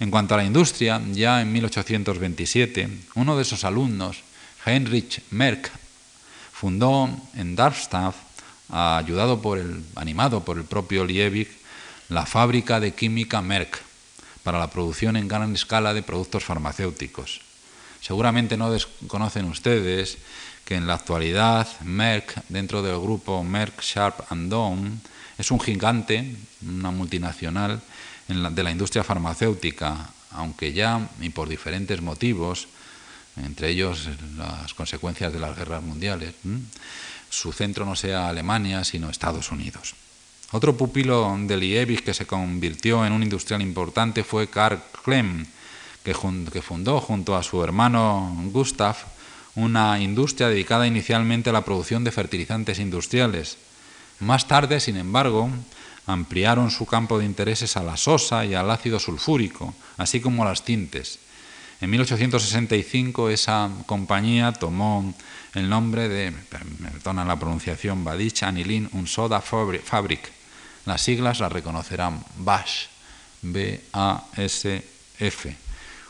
en 0.00 0.10
cuanto 0.10 0.34
a 0.34 0.38
la 0.38 0.44
industria, 0.44 1.00
ya 1.12 1.42
en 1.42 1.52
1827, 1.52 2.88
uno 3.16 3.36
de 3.36 3.42
esos 3.42 3.64
alumnos, 3.64 4.22
Heinrich 4.64 5.20
Merck, 5.30 5.70
fundó 6.52 7.08
en 7.36 7.54
Darmstadt, 7.54 8.14
ayudado 8.70 9.42
por 9.42 9.58
el, 9.58 9.84
animado 9.96 10.42
por 10.42 10.56
el 10.56 10.64
propio 10.64 11.04
Liebig, 11.04 11.48
la 12.08 12.24
fábrica 12.24 12.80
de 12.80 12.94
química 12.94 13.42
Merck 13.42 13.82
para 14.42 14.58
la 14.58 14.70
producción 14.70 15.16
en 15.16 15.28
gran 15.28 15.54
escala 15.54 15.92
de 15.92 16.02
productos 16.02 16.44
farmacéuticos. 16.44 17.42
Seguramente 18.00 18.56
no 18.56 18.72
desconocen 18.72 19.44
ustedes 19.44 20.16
que 20.64 20.76
en 20.76 20.86
la 20.86 20.94
actualidad 20.94 21.68
Merck, 21.82 22.42
dentro 22.48 22.82
del 22.82 22.98
grupo 22.98 23.44
Merck 23.44 23.82
Sharp 23.82 24.32
and 24.32 24.50
Dohme, 24.50 24.92
es 25.36 25.50
un 25.50 25.60
gigante, 25.60 26.36
una 26.66 26.90
multinacional 26.90 27.82
de 28.30 28.62
la 28.62 28.70
industria 28.70 29.04
farmacéutica, 29.04 30.10
aunque 30.32 30.72
ya, 30.72 31.08
y 31.20 31.30
por 31.30 31.48
diferentes 31.48 32.00
motivos, 32.00 32.68
entre 33.36 33.70
ellos 33.70 34.08
las 34.36 34.74
consecuencias 34.74 35.32
de 35.32 35.40
las 35.40 35.56
guerras 35.56 35.82
mundiales, 35.82 36.34
su 37.28 37.52
centro 37.52 37.84
no 37.84 37.96
sea 37.96 38.28
Alemania, 38.28 38.84
sino 38.84 39.10
Estados 39.10 39.50
Unidos. 39.50 39.94
Otro 40.52 40.76
pupilo 40.76 41.36
de 41.42 41.56
Liebig 41.56 42.02
que 42.02 42.14
se 42.14 42.26
convirtió 42.26 43.06
en 43.06 43.12
un 43.12 43.22
industrial 43.22 43.62
importante 43.62 44.24
fue 44.24 44.48
Karl 44.48 44.82
Klemm, 45.04 45.46
que, 46.02 46.62
fundó 46.62 47.00
junto 47.00 47.36
a 47.36 47.42
su 47.42 47.62
hermano 47.62 48.34
Gustav 48.52 48.96
una 49.54 50.00
industria 50.00 50.48
dedicada 50.48 50.86
inicialmente 50.86 51.50
a 51.50 51.52
la 51.52 51.64
producción 51.64 52.02
de 52.02 52.10
fertilizantes 52.10 52.78
industriales. 52.78 53.58
Más 54.18 54.48
tarde, 54.48 54.80
sin 54.80 54.96
embargo, 54.96 55.50
ampliaron 56.12 56.70
su 56.70 56.86
campo 56.86 57.18
de 57.18 57.24
intereses 57.24 57.76
a 57.76 57.82
la 57.82 57.96
sosa 57.96 58.44
y 58.44 58.54
al 58.54 58.70
ácido 58.70 58.98
sulfúrico, 58.98 59.74
así 59.96 60.20
como 60.20 60.42
a 60.42 60.46
las 60.48 60.64
tintes. 60.64 61.18
En 61.80 61.90
1865 61.90 63.30
esa 63.30 63.70
compañía 63.86 64.52
tomó 64.52 65.14
el 65.54 65.68
nombre 65.68 66.08
de, 66.08 66.30
me 66.30 66.90
perdonan 66.90 67.26
la 67.26 67.38
pronunciación, 67.38 68.04
Badich 68.04 68.42
Anilin 68.42 68.88
Unsoda 68.92 69.40
Fabrik, 69.40 70.30
las 70.86 71.02
siglas 71.02 71.40
las 71.40 71.52
reconocerán 71.52 72.22
BASF, 72.38 72.88
B-A-S-F, 73.42 74.76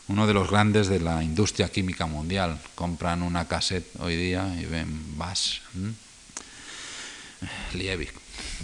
uno 0.08 0.26
de 0.26 0.34
los 0.34 0.50
grandes 0.50 0.88
de 0.88 0.98
la 1.00 1.22
industria 1.22 1.68
química 1.68 2.06
mundial. 2.06 2.58
Compran 2.74 3.22
una 3.22 3.46
cassette 3.46 3.86
hoy 4.00 4.16
día 4.16 4.56
y 4.60 4.64
ven 4.64 5.16
BASF. 5.16 5.60
Liebig, 7.74 8.12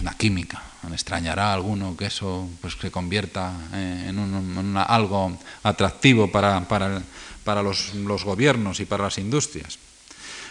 la 0.03 0.13
química. 0.15 0.63
Extrañará 0.93 1.51
a 1.51 1.55
alguno 1.55 1.97
que 1.97 2.07
eso 2.07 2.49
pues, 2.61 2.77
se 2.81 2.91
convierta 2.91 3.53
eh, 3.73 4.07
en, 4.09 4.77
algo 4.77 5.39
atractivo 5.63 6.31
para, 6.31 6.61
los 7.45 8.25
gobiernos 8.25 8.81
y 8.81 8.87
para 8.87 9.05
las 9.05 9.19
industrias. 9.19 9.79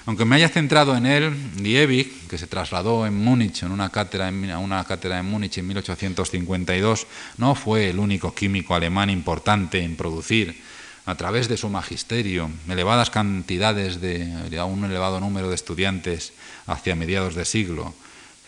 Aunque 0.08 0.24
me 0.24 0.36
haya 0.36 0.50
centrado 0.50 0.96
en 0.96 1.08
él, 1.08 1.36
Liebig, 1.58 2.28
que 2.28 2.38
se 2.38 2.46
trasladó 2.46 3.08
en 3.08 3.16
Múnich, 3.16 3.64
en 3.64 3.72
una 3.72 3.90
cátedra 3.90 4.28
en, 4.28 4.52
a 4.52 4.60
una 4.60 4.84
cátedra 4.84 5.18
en 5.18 5.26
Múnich 5.26 5.58
en 5.58 5.68
1852, 5.68 7.08
no 7.38 7.56
fue 7.56 7.90
el 7.90 7.98
único 7.98 8.36
químico 8.36 8.76
alemán 8.76 9.10
importante 9.10 9.82
en 9.82 9.96
producir 9.96 10.62
a 11.06 11.16
través 11.16 11.48
de 11.48 11.58
su 11.58 11.70
magisterio 11.70 12.50
elevadas 12.68 13.10
cantidades 13.10 14.02
de, 14.02 14.30
un 14.66 14.86
elevado 14.86 15.20
número 15.20 15.50
de 15.50 15.56
estudiantes 15.56 16.34
hacia 16.66 16.96
mediados 16.96 17.36
de 17.36 17.46
siglo. 17.46 17.94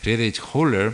Friedrich 0.08 0.40
Huller, 0.54 0.90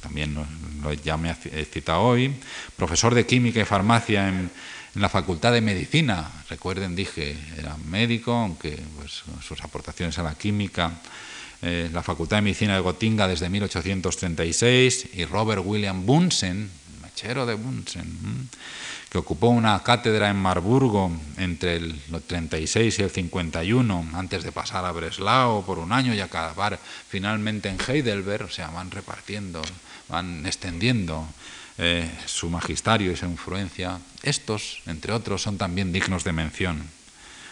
también 0.00 0.34
lo, 0.34 0.92
ya 0.94 1.18
me 1.18 1.30
he 1.52 1.64
citado 1.66 2.00
hoy, 2.00 2.34
profesor 2.74 3.14
de 3.14 3.26
química 3.26 3.60
y 3.60 3.64
farmacia 3.66 4.28
en 4.28 4.50
en 4.94 5.02
la 5.02 5.08
Facultad 5.08 5.52
de 5.52 5.60
Medicina, 5.60 6.30
recuerden, 6.48 6.94
dije, 6.94 7.36
era 7.58 7.76
médico, 7.88 8.32
aunque 8.32 8.78
pues, 8.96 9.24
sus 9.42 9.60
aportaciones 9.64 10.18
a 10.18 10.22
la 10.22 10.36
química, 10.36 10.92
eh, 11.62 11.90
la 11.92 12.02
Facultad 12.02 12.36
de 12.36 12.42
Medicina 12.42 12.74
de 12.76 12.80
Gotinga 12.80 13.26
desde 13.26 13.48
1836, 13.48 15.08
y 15.14 15.24
Robert 15.24 15.62
William 15.64 16.06
Bunsen, 16.06 16.70
mechero 17.02 17.44
de 17.44 17.54
Bunsen, 17.54 18.48
que 19.14 19.18
ocupó 19.18 19.46
una 19.46 19.80
cátedra 19.84 20.28
en 20.28 20.34
Marburgo 20.34 21.08
entre 21.36 21.76
el 21.76 21.94
36 22.26 22.98
y 22.98 23.02
el 23.02 23.10
51, 23.10 24.10
antes 24.12 24.42
de 24.42 24.50
pasar 24.50 24.84
a 24.84 24.90
Breslau 24.90 25.64
por 25.64 25.78
un 25.78 25.92
año 25.92 26.12
y 26.12 26.18
acabar 26.18 26.80
finalmente 27.08 27.68
en 27.68 27.78
Heidelberg, 27.78 28.46
o 28.46 28.50
sea, 28.50 28.70
van 28.70 28.90
repartiendo, 28.90 29.62
van 30.08 30.44
extendiendo 30.46 31.28
eh, 31.78 32.10
su 32.26 32.50
magisterio 32.50 33.12
y 33.12 33.16
su 33.16 33.26
influencia, 33.26 34.00
estos, 34.24 34.82
entre 34.86 35.12
otros, 35.12 35.42
son 35.42 35.58
también 35.58 35.92
dignos 35.92 36.24
de 36.24 36.32
mención. 36.32 36.82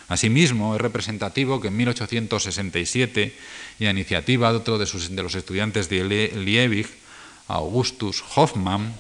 Asimismo, 0.09 0.75
es 0.75 0.81
representativo 0.81 1.61
que 1.61 1.69
en 1.69 1.77
1867, 1.77 3.37
y 3.79 3.87
a 3.87 3.91
iniciativa 3.93 4.51
de 4.51 4.59
otro 4.59 4.79
de, 4.79 4.87
de 5.11 5.23
los 5.23 5.37
estudiantes 5.37 5.89
de 5.89 6.33
Liebig, 6.35 6.89
Augustus 7.47 8.25
Hoffmann, 8.35 8.93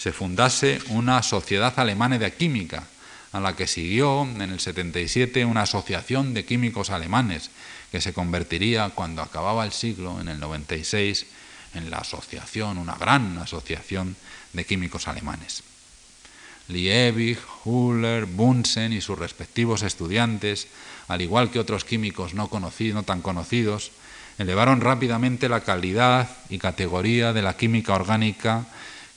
se 0.00 0.12
fundase 0.12 0.80
una 0.88 1.22
sociedad 1.22 1.78
alemana 1.78 2.16
de 2.16 2.32
química, 2.32 2.84
a 3.32 3.38
la 3.38 3.54
que 3.54 3.66
siguió 3.66 4.22
en 4.22 4.40
el 4.40 4.58
77 4.58 5.44
una 5.44 5.62
asociación 5.68 6.32
de 6.32 6.46
químicos 6.46 6.88
alemanes, 6.88 7.50
que 7.92 8.00
se 8.00 8.14
convertiría 8.14 8.88
cuando 8.94 9.20
acababa 9.20 9.62
el 9.62 9.72
siglo, 9.72 10.18
en 10.18 10.28
el 10.28 10.40
96, 10.40 11.26
en 11.74 11.90
la 11.90 11.98
asociación, 11.98 12.78
una 12.78 12.94
gran 12.94 13.36
asociación 13.36 14.16
de 14.54 14.64
químicos 14.64 15.06
alemanes. 15.06 15.64
Liebig, 16.68 17.38
Huller, 17.66 18.24
Bunsen 18.24 18.94
y 18.94 19.02
sus 19.02 19.18
respectivos 19.18 19.82
estudiantes, 19.82 20.68
al 21.08 21.20
igual 21.20 21.50
que 21.50 21.58
otros 21.58 21.84
químicos 21.84 22.32
no, 22.32 22.48
conocidos, 22.48 22.94
no 22.94 23.02
tan 23.02 23.20
conocidos, 23.20 23.92
elevaron 24.38 24.80
rápidamente 24.80 25.50
la 25.50 25.60
calidad 25.60 26.26
y 26.48 26.56
categoría 26.56 27.34
de 27.34 27.42
la 27.42 27.58
química 27.58 27.92
orgánica 27.92 28.66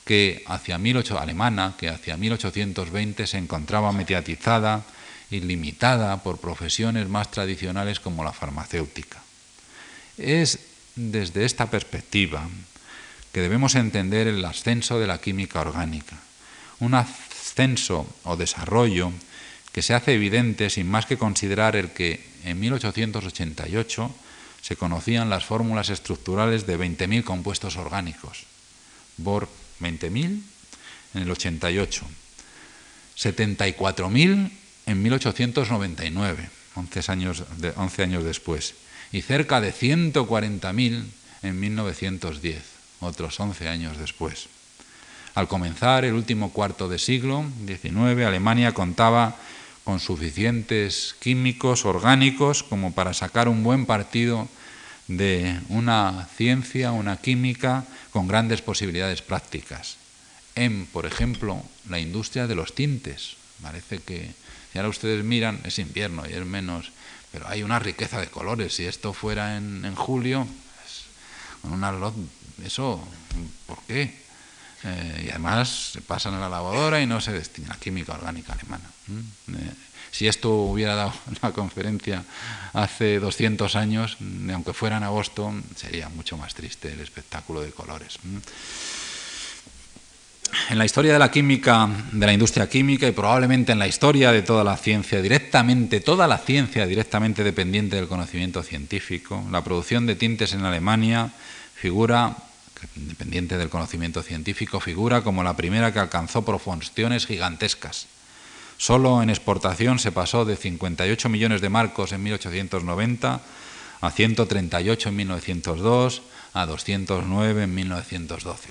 que 0.06 0.44
hacia 0.48 0.78
18, 0.78 1.20
alemana, 1.20 1.76
que 1.78 1.90
hacia 1.90 2.18
1820 2.18 3.28
se 3.28 3.38
encontraba 3.38 3.92
mediatizada 3.92 4.84
y 5.32 5.40
limitada 5.40 6.22
por 6.24 6.40
profesiones 6.40 7.08
más 7.08 7.32
tradicionales 7.32 8.00
como 8.00 8.24
la 8.24 8.34
farmacéutica. 8.34 9.22
Es 10.18 10.60
desde 10.96 11.46
esta 11.46 11.72
perspectiva 11.72 12.48
que 13.32 13.42
debemos 13.42 13.76
entender 13.76 14.28
el 14.28 14.46
ascenso 14.46 15.00
de 15.00 15.08
la 15.08 15.20
química 15.20 15.62
orgánica, 15.62 16.18
un 16.80 16.94
ascenso 16.94 18.06
o 18.24 18.36
desarrollo 18.36 19.12
que 19.72 19.82
se 19.82 19.96
hace 19.96 20.14
evidente 20.14 20.70
sin 20.70 20.88
más 20.88 21.08
que 21.08 21.18
considerar 21.18 21.76
el 21.76 21.90
que 21.92 22.24
en 22.46 22.60
1888 22.60 24.14
se 24.62 24.76
conocían 24.76 25.32
las 25.32 25.46
fórmulas 25.46 25.90
estructurales 25.90 26.68
de 26.68 26.78
20.000 26.78 27.24
compuestos 27.24 27.76
orgánicos. 27.76 28.46
Bohr 29.18 29.50
20.000 29.84 30.42
en 31.14 31.22
el 31.22 31.30
88, 31.30 32.06
74.000 33.18 34.52
en 34.86 35.04
1899, 35.04 36.50
11 36.76 37.12
años, 37.12 37.44
11 37.76 38.04
años 38.04 38.24
después, 38.24 38.76
y 39.12 39.22
cerca 39.22 39.62
de 39.62 39.74
140.000 39.74 41.04
en 41.44 41.60
1910. 41.60 42.74
otros 43.00 43.40
11 43.40 43.68
años 43.68 43.98
después. 43.98 44.48
Al 45.36 45.48
comenzar 45.48 46.06
el 46.06 46.14
último 46.14 46.52
cuarto 46.52 46.88
de 46.88 47.00
siglo 47.00 47.46
XIX, 47.66 48.26
Alemania 48.26 48.72
contaba 48.72 49.36
con 49.84 50.00
suficientes 50.00 51.16
químicos 51.20 51.86
orgánicos 51.86 52.64
como 52.64 52.94
para 52.94 53.14
sacar 53.14 53.50
un 53.50 53.64
buen 53.64 53.86
partido 53.86 54.48
de 55.08 55.60
una 55.70 56.28
ciencia, 56.36 56.92
una 56.92 57.18
química 57.18 57.86
con 58.12 58.28
grandes 58.28 58.62
posibilidades 58.62 59.22
prácticas. 59.22 59.98
En, 60.56 60.86
por 60.86 61.06
ejemplo, 61.06 61.62
la 61.90 62.00
industria 62.00 62.48
de 62.48 62.56
los 62.56 62.76
tintes. 62.76 63.36
Parece 63.62 64.00
que, 64.00 64.34
si 64.72 64.78
ahora 64.78 64.90
ustedes 64.90 65.24
miran, 65.24 65.60
es 65.64 65.80
invierno 65.80 66.24
y 66.30 66.34
es 66.34 66.46
menos, 66.46 66.92
pero 67.32 67.48
hay 67.48 67.64
una 67.64 67.80
riqueza 67.80 68.20
de 68.20 68.28
colores. 68.28 68.76
Si 68.76 68.86
esto 68.86 69.14
fuera 69.14 69.58
en, 69.58 69.96
julio, 69.96 70.46
pues, 70.46 71.04
con 71.62 71.74
una 71.74 71.92
eso, 72.64 73.06
¿por 73.66 73.80
qué? 73.88 74.24
Eh, 74.84 75.24
y 75.28 75.30
además 75.30 75.92
se 75.94 76.02
pasan 76.02 76.34
a 76.34 76.40
la 76.40 76.50
lavadora 76.50 77.02
y 77.02 77.08
no 77.08 77.22
se 77.22 77.32
destina 77.32 77.74
a 77.74 77.78
química 77.78 78.14
orgánica 78.14 78.54
alemana. 78.54 78.90
Si 80.14 80.28
esto 80.28 80.54
hubiera 80.54 80.96
dado 80.96 81.14
una 81.42 81.52
conferencia 81.52 82.24
hace 82.74 83.20
200 83.20 83.76
años, 83.76 84.18
aunque 84.54 84.74
fuera 84.74 84.98
en 84.98 85.04
agosto, 85.04 85.52
sería 85.76 86.08
mucho 86.10 86.38
más 86.38 86.54
triste 86.54 86.94
el 86.94 87.02
espectáculo 87.02 87.62
de 87.62 87.72
colores. 87.72 88.20
En 90.70 90.78
la 90.78 90.86
historia 90.86 91.14
de 91.14 91.20
la 91.20 91.32
química, 91.32 91.90
de 92.12 92.26
la 92.26 92.32
industria 92.32 92.70
química 92.70 93.08
y 93.08 93.12
probablemente 93.12 93.72
en 93.72 93.80
la 93.80 93.88
historia 93.88 94.32
de 94.32 94.44
toda 94.44 94.64
la 94.64 94.78
ciencia, 94.78 95.20
directamente, 95.20 96.00
toda 96.00 96.28
la 96.28 96.38
ciencia 96.38 96.86
directamente 96.86 97.44
dependiente 97.44 97.96
del 97.96 98.08
conocimiento 98.08 98.62
científico, 98.62 99.44
la 99.52 99.64
producción 99.64 100.06
de 100.06 100.16
tintes 100.16 100.54
en 100.54 100.64
Alemania 100.64 101.32
figura 101.84 102.38
independiente 102.96 103.58
del 103.58 103.70
conocimiento 103.70 104.22
científico, 104.24 104.80
figura 104.80 105.22
como 105.22 105.44
la 105.44 105.56
primera 105.56 105.92
que 105.92 106.00
alcanzó 106.00 106.46
proporciones 106.46 107.26
gigantescas. 107.26 108.08
Solo 108.78 109.22
en 109.22 109.30
exportación 109.30 110.00
se 110.00 110.12
pasó 110.12 110.46
de 110.46 110.56
58 110.56 111.30
millones 111.30 111.62
de 111.62 111.70
marcos 111.70 112.12
en 112.12 112.24
1890 112.24 113.42
a 114.02 114.12
138 114.12 115.10
en 115.10 115.16
1902 115.16 116.22
a 116.54 116.66
209 116.66 117.64
en 117.64 117.74
1912. 117.76 118.70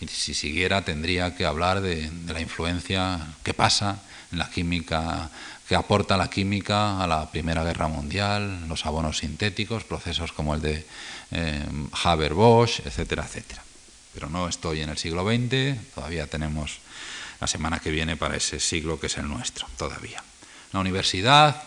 Y 0.00 0.06
si 0.06 0.34
siguiera 0.34 0.84
tendría 0.84 1.34
que 1.34 1.44
hablar 1.44 1.80
de, 1.80 2.10
la 2.26 2.40
influencia 2.40 3.18
que 3.42 3.54
pasa 3.54 4.00
en 4.30 4.38
la 4.38 4.48
química, 4.50 5.30
que 5.66 5.74
aporta 5.74 6.16
la 6.16 6.30
química 6.30 7.02
a 7.02 7.06
la 7.06 7.30
Primera 7.30 7.64
Guerra 7.64 7.88
Mundial, 7.88 8.68
los 8.68 8.86
abonos 8.86 9.18
sintéticos, 9.18 9.84
procesos 9.84 10.32
como 10.32 10.54
el 10.54 10.62
de 10.62 10.86
eh, 11.32 11.64
Haber-Bosch, 12.04 12.80
etcétera, 12.86 13.24
etcétera. 13.24 13.62
Pero 14.14 14.28
no 14.28 14.48
estoy 14.48 14.82
en 14.82 14.90
el 14.90 14.98
siglo 14.98 15.24
XX, 15.24 15.94
todavía 15.94 16.26
tenemos 16.26 16.78
la 17.40 17.46
semana 17.46 17.78
que 17.78 17.90
viene 17.90 18.16
para 18.16 18.36
ese 18.36 18.60
siglo 18.60 18.98
que 18.98 19.06
es 19.06 19.18
el 19.18 19.28
nuestro, 19.28 19.66
todavía. 19.76 20.22
La 20.72 20.80
universidad, 20.80 21.62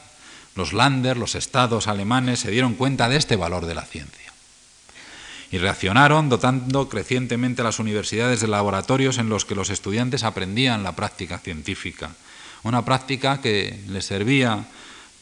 los 0.56 0.74
Länder, 0.74 1.18
los 1.18 1.36
estados 1.36 1.88
alemanes 1.88 2.40
se 2.40 2.52
dieron 2.52 2.76
cuenta 2.76 3.10
de 3.10 3.18
este 3.18 3.36
valor 3.36 3.66
de 3.66 3.76
la 3.76 3.86
ciencia 3.86 4.32
y 5.52 5.58
reaccionaron 5.58 6.30
dotando 6.30 6.88
crecientemente 6.88 7.62
las 7.62 7.80
universidades 7.80 8.40
de 8.40 8.48
laboratorios 8.48 9.18
en 9.18 9.28
los 9.28 9.44
que 9.44 9.56
los 9.56 9.70
estudiantes 9.70 10.24
aprendían 10.24 10.84
la 10.84 10.96
práctica 10.96 11.40
científica, 11.40 12.12
una 12.64 12.86
práctica 12.86 13.42
que 13.42 13.84
les 13.88 14.06
servía 14.06 14.66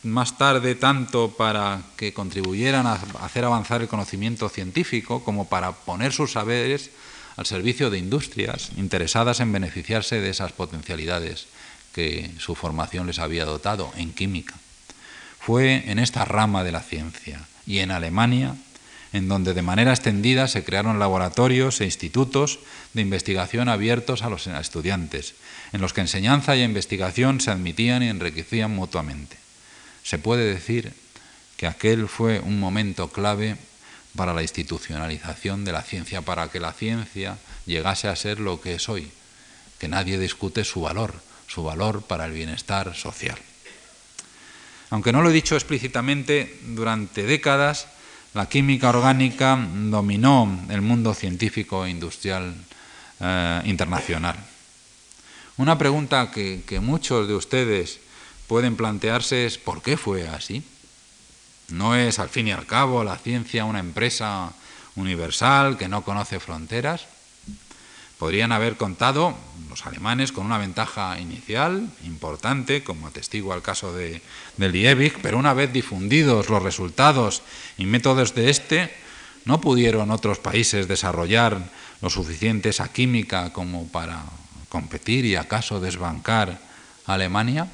más 0.04 0.38
tarde 0.38 0.76
tanto 0.76 1.32
para 1.36 1.82
que 1.98 2.14
contribuyeran 2.14 2.86
a 2.86 3.00
hacer 3.22 3.44
avanzar 3.44 3.82
el 3.82 3.88
conocimiento 3.88 4.48
científico 4.50 5.24
como 5.24 5.50
para 5.50 5.72
poner 5.72 6.14
sus 6.14 6.34
saberes 6.34 6.92
al 7.40 7.46
servicio 7.46 7.90
de 7.90 7.98
industrias 7.98 8.72
interesadas 8.76 9.40
en 9.40 9.54
beneficiarse 9.54 10.20
de 10.20 10.30
esas 10.30 10.52
potencialidades 10.52 11.48
que 11.96 12.30
su 12.38 12.54
formación 12.54 13.08
les 13.08 13.18
había 13.18 13.46
dotado 13.46 13.94
en 13.96 14.12
química. 14.12 14.56
Fue 15.40 15.90
en 15.90 16.00
esta 16.00 16.26
rama 16.26 16.66
de 16.66 16.74
la 16.74 16.82
ciencia 16.82 17.48
y 17.66 17.78
en 17.78 17.92
Alemania 17.92 18.58
en 19.14 19.30
donde 19.30 19.54
de 19.54 19.62
manera 19.62 19.92
extendida 19.92 20.50
se 20.50 20.66
crearon 20.66 21.00
laboratorios 21.00 21.80
e 21.80 21.86
institutos 21.86 22.60
de 22.94 23.04
investigación 23.04 23.70
abiertos 23.70 24.22
a 24.22 24.30
los 24.30 24.46
estudiantes, 24.46 25.36
en 25.72 25.80
los 25.80 25.94
que 25.94 26.02
enseñanza 26.02 26.58
y 26.58 26.64
investigación 26.64 27.40
se 27.40 27.52
admitían 27.52 28.04
y 28.04 28.10
enriquecían 28.10 28.76
mutuamente. 28.76 29.38
Se 30.04 30.20
puede 30.20 30.44
decir 30.44 30.92
que 31.56 31.68
aquel 31.68 32.10
fue 32.10 32.42
un 32.42 32.60
momento 32.60 33.08
clave 33.08 33.56
para 34.20 34.34
la 34.34 34.42
institucionalización 34.42 35.64
de 35.64 35.72
la 35.72 35.82
ciencia, 35.82 36.22
para 36.22 36.50
que 36.50 36.60
la 36.60 36.74
ciencia 36.74 37.38
llegase 37.66 38.10
a 38.10 38.18
ser 38.18 38.42
lo 38.42 38.60
que 38.60 38.74
es 38.76 38.90
hoy, 38.90 39.10
que 39.80 39.88
nadie 39.88 40.20
discute 40.20 40.66
su 40.66 40.82
valor, 40.82 41.14
su 41.48 41.64
valor 41.64 42.02
para 42.02 42.26
el 42.26 42.34
bienestar 42.34 42.94
social. 42.98 43.38
Aunque 44.90 45.14
no 45.14 45.22
lo 45.22 45.30
he 45.30 45.32
dicho 45.34 45.56
explícitamente, 45.56 46.60
durante 46.66 47.24
décadas 47.24 47.88
la 48.34 48.50
química 48.50 48.90
orgánica 48.90 49.58
dominó 49.90 50.66
el 50.68 50.82
mundo 50.82 51.14
científico 51.14 51.86
e 51.86 51.90
industrial 51.90 52.54
eh, 53.22 53.62
internacional. 53.64 54.36
Una 55.56 55.78
pregunta 55.78 56.30
que 56.30 56.80
muchos 56.82 57.26
de 57.26 57.36
ustedes 57.36 58.02
pueden 58.48 58.76
plantearse 58.76 59.46
es 59.46 59.58
¿por 59.58 59.82
qué 59.82 59.96
fue 59.96 60.28
así? 60.28 60.62
¿No 61.72 61.96
es 61.96 62.20
al 62.20 62.30
fin 62.30 62.48
y 62.48 62.52
al 62.52 62.66
cabo 62.66 63.04
la 63.04 63.18
ciencia 63.18 63.66
una 63.66 63.80
empresa 63.80 64.52
universal 64.96 65.78
que 65.78 65.88
no 65.88 66.04
conoce 66.04 66.40
fronteras? 66.40 67.06
Podrían 68.18 68.52
haber 68.52 68.76
contado 68.76 69.34
los 69.70 69.86
alemanes 69.86 70.34
con 70.34 70.46
una 70.46 70.58
ventaja 70.58 71.18
inicial 71.20 71.90
importante, 72.04 72.84
como 72.84 73.08
atestigua 73.08 73.56
el 73.56 73.62
caso 73.62 73.94
de, 73.94 74.22
Liebig, 74.58 75.22
pero 75.22 75.38
una 75.38 75.54
vez 75.54 75.72
difundidos 75.72 76.50
los 76.50 76.62
resultados 76.62 77.44
y 77.78 77.86
métodos 77.86 78.36
de 78.36 78.50
este, 78.50 78.94
¿no 79.46 79.62
pudieron 79.62 80.12
otros 80.12 80.40
países 80.40 80.88
desarrollar 80.88 81.72
lo 82.02 82.10
suficiente 82.10 82.70
esa 82.70 82.92
química 82.92 83.54
como 83.54 83.88
para 83.88 84.24
competir 84.68 85.24
y 85.24 85.38
acaso 85.38 85.80
desbancar 85.80 86.60
a 87.06 87.14
Alemania? 87.14 87.70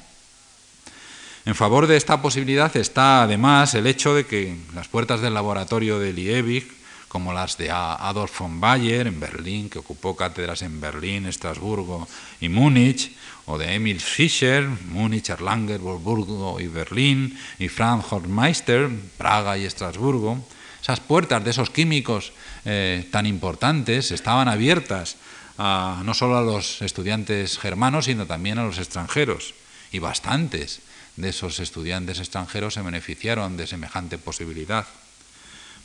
En 1.46 1.54
favor 1.54 1.86
de 1.86 1.96
esta 1.96 2.20
posibilidad 2.20 2.76
está 2.76 3.22
además 3.22 3.72
el 3.74 3.86
hecho 3.86 4.16
de 4.16 4.26
que 4.26 4.56
las 4.74 4.88
puertas 4.88 5.20
del 5.20 5.32
laboratorio 5.32 6.00
de 6.00 6.12
Liebig, 6.12 6.66
como 7.06 7.32
las 7.32 7.56
de 7.56 7.70
Adolf 7.70 8.40
von 8.40 8.60
Bayer 8.60 9.06
en 9.06 9.20
Berlín, 9.20 9.70
que 9.70 9.78
ocupó 9.78 10.16
cátedras 10.16 10.62
en 10.62 10.80
Berlín, 10.80 11.24
Estrasburgo 11.24 12.08
y 12.40 12.48
Múnich, 12.48 13.14
o 13.44 13.58
de 13.58 13.74
Emil 13.74 14.00
Fischer, 14.00 14.66
Múnich, 14.90 15.30
Erlanger, 15.30 15.78
Wolfsburgo 15.78 16.58
y 16.58 16.66
Berlín, 16.66 17.38
y 17.60 17.68
Franz 17.68 18.10
Horstmeister, 18.10 18.90
Praga 19.16 19.56
y 19.56 19.66
Estrasburgo, 19.66 20.44
esas 20.82 20.98
puertas 20.98 21.44
de 21.44 21.50
esos 21.52 21.70
químicos 21.70 22.32
eh, 22.64 23.06
tan 23.12 23.24
importantes 23.24 24.10
estaban 24.10 24.48
abiertas 24.48 25.16
no 25.58 26.12
solo 26.12 26.36
a 26.36 26.42
los 26.42 26.82
estudiantes 26.82 27.56
germanos, 27.56 28.06
sino 28.06 28.26
también 28.26 28.58
a 28.58 28.64
los 28.64 28.78
extranjeros, 28.78 29.54
y 29.92 30.00
bastantes 30.00 30.82
de 31.16 31.30
esos 31.30 31.60
estudiantes 31.60 32.18
extranjeros 32.18 32.74
se 32.74 32.82
beneficiaron 32.82 33.56
de 33.56 33.66
semejante 33.66 34.18
posibilidad. 34.18 34.86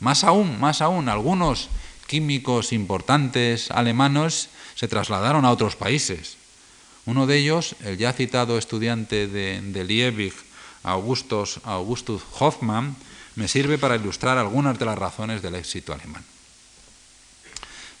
Más 0.00 0.24
aún, 0.24 0.60
más 0.60 0.82
aún, 0.82 1.08
algunos 1.08 1.68
químicos 2.06 2.72
importantes 2.72 3.70
alemanes 3.70 4.48
se 4.74 4.88
trasladaron 4.88 5.44
a 5.44 5.50
otros 5.50 5.76
países. 5.76 6.36
Uno 7.06 7.26
de 7.26 7.38
ellos, 7.38 7.74
el 7.84 7.98
ya 7.98 8.12
citado 8.12 8.58
estudiante 8.58 9.26
de, 9.26 9.60
de 9.60 9.84
Liebig, 9.84 10.34
Augustus, 10.82 11.60
Augustus 11.64 12.22
Hoffmann, 12.38 12.96
me 13.34 13.48
sirve 13.48 13.78
para 13.78 13.96
ilustrar 13.96 14.38
algunas 14.38 14.78
de 14.78 14.84
las 14.84 14.98
razones 14.98 15.42
del 15.42 15.54
éxito 15.54 15.92
alemán. 15.92 16.24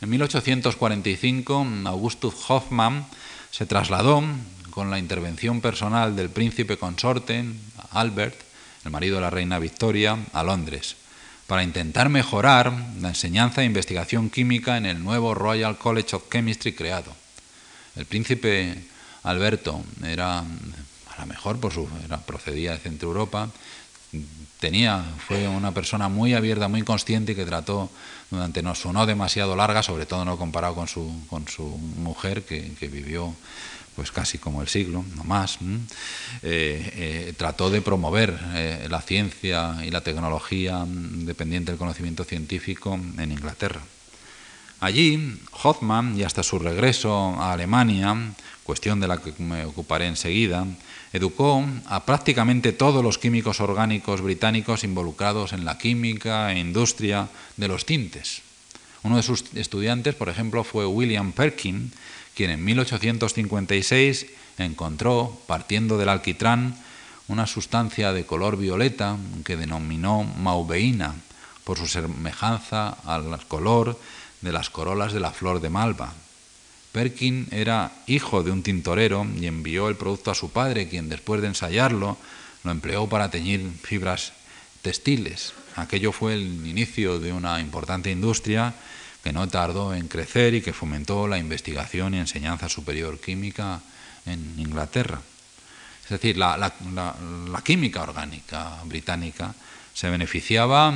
En 0.00 0.10
1845, 0.10 1.66
Augustus 1.86 2.34
Hoffmann 2.48 3.06
se 3.50 3.66
trasladó 3.66 4.22
con 4.72 4.90
la 4.90 4.98
intervención 4.98 5.60
personal 5.60 6.16
del 6.16 6.30
príncipe 6.30 6.78
consorte, 6.78 7.44
Albert, 7.92 8.34
el 8.84 8.90
marido 8.90 9.16
de 9.16 9.20
la 9.20 9.30
reina 9.30 9.60
Victoria, 9.60 10.18
a 10.32 10.42
Londres, 10.42 10.96
para 11.46 11.62
intentar 11.62 12.08
mejorar 12.08 12.72
la 13.00 13.10
enseñanza 13.10 13.62
e 13.62 13.66
investigación 13.66 14.30
química 14.30 14.78
en 14.78 14.86
el 14.86 15.04
nuevo 15.04 15.34
Royal 15.34 15.76
College 15.78 16.16
of 16.16 16.28
Chemistry 16.32 16.72
creado. 16.72 17.14
El 17.94 18.06
príncipe 18.06 18.82
Alberto 19.22 19.84
era, 20.02 20.38
a 20.38 21.20
lo 21.20 21.26
mejor 21.26 21.60
por 21.60 21.72
su, 21.72 21.86
procedía 22.26 22.72
de 22.72 22.78
Centro 22.78 23.08
Europa, 23.08 23.50
tenía, 24.58 25.04
fue 25.28 25.46
una 25.48 25.72
persona 25.72 26.08
muy 26.08 26.32
abierta, 26.32 26.68
muy 26.68 26.82
consciente 26.82 27.32
y 27.32 27.34
que 27.34 27.44
trató 27.44 27.90
durante 28.30 28.62
no, 28.62 28.74
su 28.74 28.90
demasiado 29.06 29.54
larga, 29.54 29.82
sobre 29.82 30.06
todo 30.06 30.24
no 30.24 30.38
comparado 30.38 30.74
con 30.74 30.88
su, 30.88 31.26
con 31.28 31.46
su 31.46 31.66
mujer, 31.66 32.44
que 32.44 32.88
vivió 32.88 33.34
pues 33.94 34.10
casi 34.10 34.38
como 34.38 34.62
el 34.62 34.68
siglo, 34.68 35.04
no 35.16 35.24
más, 35.24 35.58
trató 37.36 37.70
de 37.70 37.82
promover 37.82 38.38
la 38.88 39.00
ciencia 39.02 39.76
y 39.84 39.90
la 39.90 40.00
tecnología 40.00 40.84
dependiente 40.86 41.72
del 41.72 41.78
conocimiento 41.78 42.24
científico 42.24 42.98
en 43.18 43.32
Inglaterra. 43.32 43.82
Allí, 44.80 45.38
Hoffman, 45.62 46.18
y 46.18 46.24
hasta 46.24 46.42
su 46.42 46.58
regreso 46.58 47.36
a 47.38 47.52
Alemania, 47.52 48.16
cuestión 48.64 48.98
de 48.98 49.06
la 49.06 49.18
que 49.18 49.32
me 49.38 49.64
ocuparé 49.64 50.06
enseguida, 50.08 50.66
educó 51.12 51.64
a 51.86 52.04
prácticamente 52.04 52.72
todos 52.72 53.04
los 53.04 53.18
químicos 53.18 53.60
orgánicos 53.60 54.22
británicos 54.22 54.82
involucrados 54.82 55.52
en 55.52 55.64
la 55.64 55.78
química 55.78 56.52
e 56.52 56.58
industria 56.58 57.28
de 57.56 57.68
los 57.68 57.86
tintes. 57.86 58.42
Uno 59.04 59.16
de 59.16 59.22
sus 59.22 59.44
estudiantes, 59.54 60.14
por 60.14 60.28
ejemplo, 60.28 60.64
fue 60.64 60.86
William 60.86 61.32
Perkin, 61.32 61.92
quien 62.34 62.50
en 62.50 62.64
1856 62.64 64.26
encontró, 64.58 65.38
partiendo 65.46 65.98
del 65.98 66.08
alquitrán, 66.08 66.76
una 67.28 67.46
sustancia 67.46 68.12
de 68.12 68.26
color 68.26 68.56
violeta 68.56 69.16
que 69.44 69.56
denominó 69.56 70.24
maubeína 70.24 71.14
por 71.64 71.78
su 71.78 71.86
semejanza 71.86 72.88
al 73.04 73.46
color 73.46 73.98
de 74.40 74.52
las 74.52 74.70
corolas 74.70 75.12
de 75.12 75.20
la 75.20 75.30
flor 75.30 75.60
de 75.60 75.70
malva. 75.70 76.12
Perkin 76.92 77.48
era 77.50 77.92
hijo 78.06 78.42
de 78.42 78.50
un 78.50 78.62
tintorero 78.62 79.26
y 79.40 79.46
envió 79.46 79.88
el 79.88 79.96
producto 79.96 80.30
a 80.30 80.34
su 80.34 80.50
padre, 80.50 80.88
quien 80.88 81.08
después 81.08 81.40
de 81.40 81.48
ensayarlo 81.48 82.18
lo 82.64 82.70
empleó 82.70 83.08
para 83.08 83.30
teñir 83.30 83.66
fibras 83.82 84.32
textiles. 84.82 85.54
Aquello 85.76 86.12
fue 86.12 86.34
el 86.34 86.66
inicio 86.66 87.18
de 87.18 87.32
una 87.32 87.60
importante 87.60 88.10
industria 88.10 88.74
que 89.22 89.32
no 89.32 89.48
tardó 89.48 89.94
en 89.94 90.08
crecer 90.08 90.54
y 90.54 90.62
que 90.62 90.72
fomentó 90.72 91.28
la 91.28 91.38
investigación 91.38 92.14
y 92.14 92.18
enseñanza 92.18 92.68
superior 92.68 93.20
química 93.20 93.80
en 94.26 94.58
Inglaterra. 94.58 95.20
Es 96.04 96.10
decir, 96.10 96.36
la, 96.36 96.56
la 96.56 97.62
química 97.62 98.02
orgánica 98.02 98.80
británica 98.84 99.54
se 99.94 100.08
beneficiaba 100.10 100.92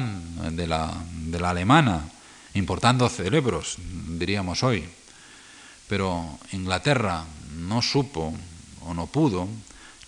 de 0.51 0.67
la, 0.67 0.93
de 1.13 1.39
la 1.39 1.51
alemana, 1.51 2.09
importando 2.55 3.09
cerebros, 3.09 3.77
diríamos 3.79 4.63
hoy. 4.63 4.85
Pero 5.89 6.39
Inglaterra 6.53 7.25
no 7.57 7.83
supo 7.83 8.35
o 8.83 8.95
no 8.95 9.07
pudo 9.07 9.49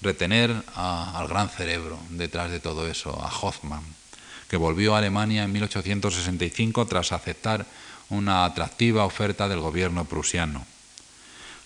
retener 0.01 0.55
al 0.75 1.29
gran 1.29 1.49
cerebro 1.49 1.99
detrás 2.11 2.51
de 2.51 2.61
todo 2.61 2.89
eso, 2.89 3.11
a 3.23 3.29
Hoffmann, 3.29 3.83
que 4.49 4.57
volvió 4.57 4.95
a 4.95 4.99
Alemania 4.99 5.45
en 5.45 5.53
1865 5.53 6.87
tras 6.87 7.13
aceptar 7.13 7.67
una 8.11 8.45
atractiva 8.45 9.05
oferta 9.05 9.49
del 9.49 9.61
gobierno 9.61 10.05
prusiano. 10.05 10.67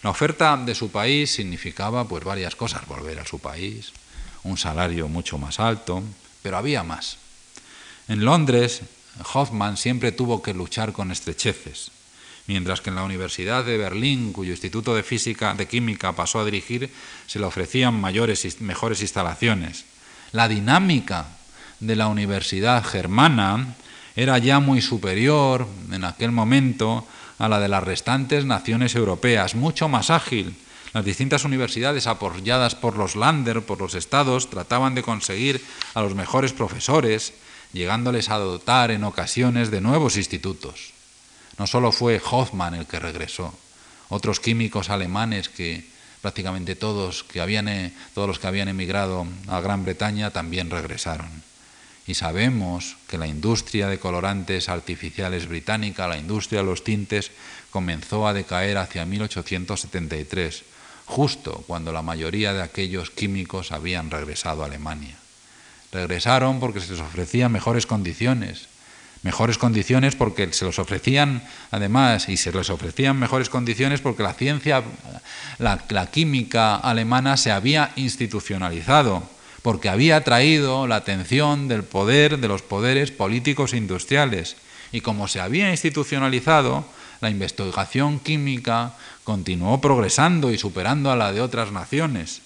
La 0.02 0.10
oferta 0.10 0.56
de 0.56 0.74
su 0.74 0.90
país 0.90 1.30
significaba 1.30 2.08
pues 2.08 2.24
varias 2.24 2.56
cosas, 2.56 2.86
volver 2.86 3.20
a 3.20 3.26
su 3.26 3.38
país, 3.38 3.92
un 4.42 4.58
salario 4.58 5.08
mucho 5.08 5.38
más 5.38 5.60
alto, 5.60 6.02
pero 6.42 6.56
había 6.56 6.82
más. 6.82 7.18
En 8.08 8.24
Londres 8.24 8.82
Hoffman 9.32 9.76
siempre 9.76 10.10
tuvo 10.10 10.42
que 10.42 10.54
luchar 10.54 10.92
con 10.92 11.12
estrecheces, 11.12 11.92
mientras 12.46 12.80
que 12.80 12.90
en 12.90 12.96
la 12.96 13.04
Universidad 13.04 13.64
de 13.64 13.78
Berlín, 13.78 14.32
cuyo 14.32 14.50
Instituto 14.50 14.94
de 14.94 15.04
Física 15.04 15.54
de 15.54 15.68
Química 15.68 16.12
pasó 16.12 16.40
a 16.40 16.44
dirigir, 16.44 16.90
se 17.26 17.38
le 17.38 17.44
ofrecían 17.44 18.00
mayores 18.00 18.60
mejores 18.60 19.02
instalaciones. 19.02 19.84
La 20.32 20.48
dinámica 20.48 21.26
de 21.78 21.94
la 21.94 22.08
Universidad 22.08 22.84
germana 22.84 23.76
era 24.16 24.38
ya 24.38 24.60
muy 24.60 24.82
superior 24.82 25.66
en 25.90 26.04
aquel 26.04 26.32
momento 26.32 27.06
a 27.38 27.48
la 27.48 27.60
de 27.60 27.68
las 27.68 27.82
restantes 27.82 28.44
naciones 28.44 28.94
europeas, 28.94 29.54
mucho 29.54 29.88
más 29.88 30.10
ágil. 30.10 30.56
Las 30.92 31.04
distintas 31.04 31.44
universidades 31.44 32.06
apoyadas 32.06 32.74
por 32.74 32.96
los 32.96 33.16
Länder, 33.16 33.62
por 33.62 33.80
los 33.80 33.94
estados, 33.94 34.50
trataban 34.50 34.94
de 34.94 35.02
conseguir 35.02 35.64
a 35.94 36.02
los 36.02 36.14
mejores 36.14 36.52
profesores, 36.52 37.32
llegándoles 37.72 38.28
a 38.28 38.38
dotar 38.38 38.90
en 38.90 39.04
ocasiones 39.04 39.70
de 39.70 39.80
nuevos 39.80 40.16
institutos. 40.16 40.92
No 41.58 41.66
solo 41.66 41.92
fue 41.92 42.20
Hoffmann 42.30 42.74
el 42.74 42.86
que 42.86 43.00
regresó, 43.00 43.54
otros 44.10 44.40
químicos 44.40 44.90
alemanes 44.90 45.48
que 45.48 45.86
prácticamente 46.20 46.76
todos, 46.76 47.24
que 47.24 47.40
habían, 47.40 47.68
eh, 47.68 47.92
todos 48.14 48.28
los 48.28 48.38
que 48.38 48.46
habían 48.46 48.68
emigrado 48.68 49.26
a 49.48 49.60
Gran 49.60 49.84
Bretaña 49.84 50.30
también 50.30 50.70
regresaron. 50.70 51.51
Y 52.06 52.14
sabemos 52.14 52.96
que 53.08 53.18
la 53.18 53.28
industria 53.28 53.88
de 53.88 53.98
colorantes 53.98 54.68
artificiales 54.68 55.48
británica, 55.48 56.08
la 56.08 56.18
industria 56.18 56.60
de 56.60 56.66
los 56.66 56.82
tintes, 56.82 57.30
comenzó 57.70 58.26
a 58.26 58.34
decaer 58.34 58.76
hacia 58.78 59.06
1873, 59.06 60.64
justo 61.06 61.64
cuando 61.66 61.92
la 61.92 62.02
mayoría 62.02 62.52
de 62.52 62.62
aquellos 62.62 63.10
químicos 63.10 63.70
habían 63.70 64.10
regresado 64.10 64.62
a 64.62 64.66
Alemania. 64.66 65.16
Regresaron 65.92 66.58
porque 66.58 66.80
se 66.80 66.92
les 66.92 67.00
ofrecían 67.00 67.52
mejores 67.52 67.86
condiciones. 67.86 68.68
Mejores 69.22 69.56
condiciones 69.56 70.16
porque 70.16 70.52
se 70.52 70.64
los 70.64 70.80
ofrecían, 70.80 71.44
además, 71.70 72.28
y 72.28 72.36
se 72.36 72.50
les 72.50 72.70
ofrecían 72.70 73.16
mejores 73.20 73.48
condiciones 73.48 74.00
porque 74.00 74.24
la 74.24 74.34
ciencia, 74.34 74.82
la, 75.58 75.84
la 75.88 76.06
química 76.10 76.74
alemana 76.74 77.36
se 77.36 77.52
había 77.52 77.92
institucionalizado, 77.94 79.22
porque 79.62 79.88
había 79.88 80.22
traído 80.24 80.86
la 80.86 80.96
atención 80.96 81.68
del 81.68 81.84
poder, 81.84 82.38
de 82.38 82.48
los 82.48 82.62
poderes 82.62 83.10
políticos 83.10 83.72
e 83.72 83.78
industriales. 83.78 84.56
Y 84.90 85.00
como 85.00 85.28
se 85.28 85.40
había 85.40 85.70
institucionalizado, 85.70 86.84
la 87.20 87.30
investigación 87.30 88.18
química 88.18 88.94
continuó 89.24 89.80
progresando 89.80 90.50
y 90.50 90.58
superando 90.58 91.10
a 91.10 91.16
la 91.16 91.32
de 91.32 91.40
otras 91.40 91.70
naciones. 91.70 92.42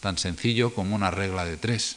Tan 0.00 0.18
sencillo 0.18 0.74
como 0.74 0.96
una 0.96 1.12
regla 1.12 1.44
de 1.44 1.56
tres. 1.56 1.96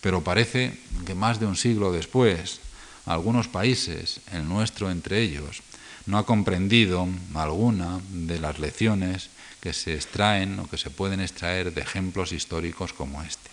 Pero 0.00 0.24
parece 0.24 0.78
que 1.06 1.14
más 1.14 1.38
de 1.38 1.46
un 1.46 1.56
siglo 1.56 1.92
después, 1.92 2.60
algunos 3.04 3.48
países, 3.48 4.20
el 4.32 4.48
nuestro 4.48 4.90
entre 4.90 5.20
ellos, 5.20 5.62
no 6.06 6.18
ha 6.18 6.26
comprendido 6.26 7.06
alguna 7.34 8.00
de 8.10 8.40
las 8.40 8.58
lecciones 8.58 9.28
que 9.62 9.72
se 9.72 9.94
extraen 9.94 10.58
o 10.58 10.66
que 10.66 10.76
se 10.76 10.90
pueden 10.90 11.22
extraer 11.22 11.70
de 11.70 11.80
ejemplos 11.80 12.34
históricos 12.34 12.92
como 12.92 13.22
este. 13.22 13.48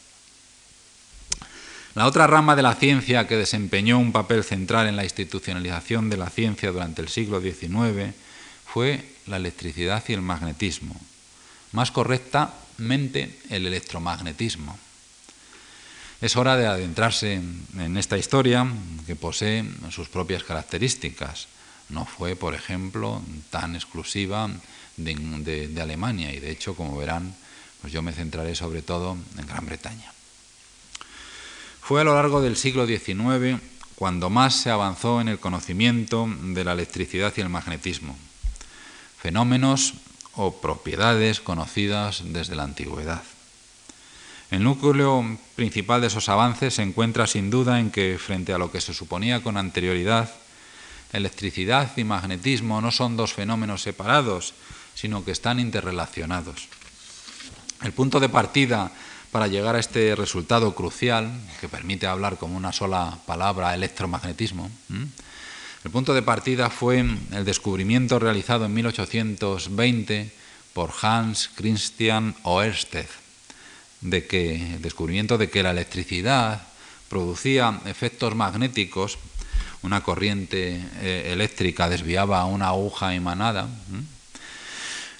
La 1.93 2.07
otra 2.07 2.25
rama 2.25 2.55
de 2.55 2.63
la 2.65 2.73
ciencia 2.73 3.27
que 3.27 3.37
desempeñó 3.37 3.99
un 3.99 4.11
papel 4.11 4.43
central 4.43 4.87
en 4.87 4.95
la 4.95 5.03
institucionalización 5.03 6.09
de 6.09 6.17
la 6.17 6.29
ciencia 6.29 6.71
durante 6.71 7.03
el 7.03 7.09
siglo 7.09 7.41
XIX 7.41 8.15
fue 8.65 9.05
la 9.27 9.37
electricidad 9.37 10.03
y 10.07 10.13
el 10.13 10.21
magnetismo, 10.21 10.99
más 11.73 11.91
correctamente 11.91 13.37
el 13.49 13.67
electromagnetismo. 13.67 14.79
Es 16.21 16.35
hora 16.35 16.57
de 16.57 16.65
adentrarse 16.65 17.33
en 17.33 17.97
esta 17.97 18.17
historia 18.17 18.67
que 19.05 19.15
posee 19.15 19.63
sus 19.91 20.09
propias 20.09 20.43
características. 20.43 21.47
No 21.87 22.05
fue, 22.05 22.35
por 22.35 22.55
ejemplo, 22.55 23.21
tan 23.51 23.75
exclusiva 23.75 24.49
de, 25.03 25.81
Alemania 25.81 26.33
y 26.33 26.39
de 26.39 26.51
hecho, 26.51 26.75
como 26.75 26.97
verán, 26.97 27.35
pues 27.81 27.93
yo 27.93 28.01
me 28.01 28.13
centraré 28.13 28.55
sobre 28.55 28.81
todo 28.81 29.17
en 29.37 29.47
Gran 29.47 29.65
Bretaña. 29.65 30.11
Fue 31.81 32.01
a 32.01 32.03
lo 32.03 32.15
largo 32.15 32.41
del 32.41 32.55
siglo 32.55 32.85
XIX 32.85 33.61
cuando 33.95 34.29
más 34.29 34.55
se 34.55 34.69
avanzó 34.69 35.21
en 35.21 35.27
el 35.27 35.39
conocimiento 35.39 36.29
de 36.41 36.63
la 36.63 36.73
electricidad 36.73 37.33
y 37.35 37.41
el 37.41 37.49
magnetismo, 37.49 38.17
fenómenos 39.17 39.95
o 40.33 40.61
propiedades 40.61 41.39
conocidas 41.41 42.23
desde 42.25 42.55
la 42.55 42.63
antigüedad. 42.63 43.23
El 44.51 44.63
núcleo 44.63 45.37
principal 45.55 46.01
de 46.01 46.07
esos 46.07 46.29
avances 46.29 46.75
se 46.75 46.81
encuentra 46.81 47.27
sin 47.27 47.49
duda 47.49 47.79
en 47.79 47.91
que, 47.91 48.17
frente 48.17 48.53
a 48.53 48.57
lo 48.57 48.71
que 48.71 48.81
se 48.81 48.93
suponía 48.93 49.43
con 49.43 49.57
anterioridad, 49.57 50.31
electricidad 51.13 51.91
y 51.97 52.03
magnetismo 52.03 52.81
no 52.81 52.91
son 52.91 53.17
dos 53.17 53.33
fenómenos 53.33 53.81
separados, 53.81 54.53
sino 54.99 55.23
que 55.23 55.31
están 55.31 55.59
interrelacionados. 55.59 56.67
El 57.83 57.93
punto 57.93 58.19
de 58.19 58.27
partida 58.27 58.91
para 59.31 59.47
llegar 59.47 59.75
a 59.75 59.79
este 59.79 60.15
resultado 60.15 60.75
crucial, 60.75 61.31
que 61.61 61.69
permite 61.69 62.07
hablar 62.07 62.37
como 62.37 62.57
una 62.57 62.73
sola 62.73 63.17
palabra 63.25 63.73
electromagnetismo, 63.75 64.69
el 65.83 65.91
punto 65.91 66.13
de 66.13 66.21
partida 66.21 66.69
fue 66.69 66.99
el 66.99 67.45
descubrimiento 67.45 68.19
realizado 68.19 68.65
en 68.65 68.73
1820 68.73 70.31
por 70.73 70.91
Hans 71.01 71.49
Christian 71.55 72.35
Ørsted 72.45 73.07
de 74.01 74.27
que 74.27 74.75
el 74.75 74.81
descubrimiento 74.81 75.37
de 75.37 75.49
que 75.49 75.63
la 75.63 75.71
electricidad 75.71 76.61
producía 77.09 77.79
efectos 77.85 78.35
magnéticos, 78.35 79.17
una 79.81 80.03
corriente 80.03 80.81
eh, 81.01 81.29
eléctrica 81.31 81.89
desviaba 81.89 82.45
una 82.45 82.67
aguja 82.67 83.15
emanada. 83.15 83.67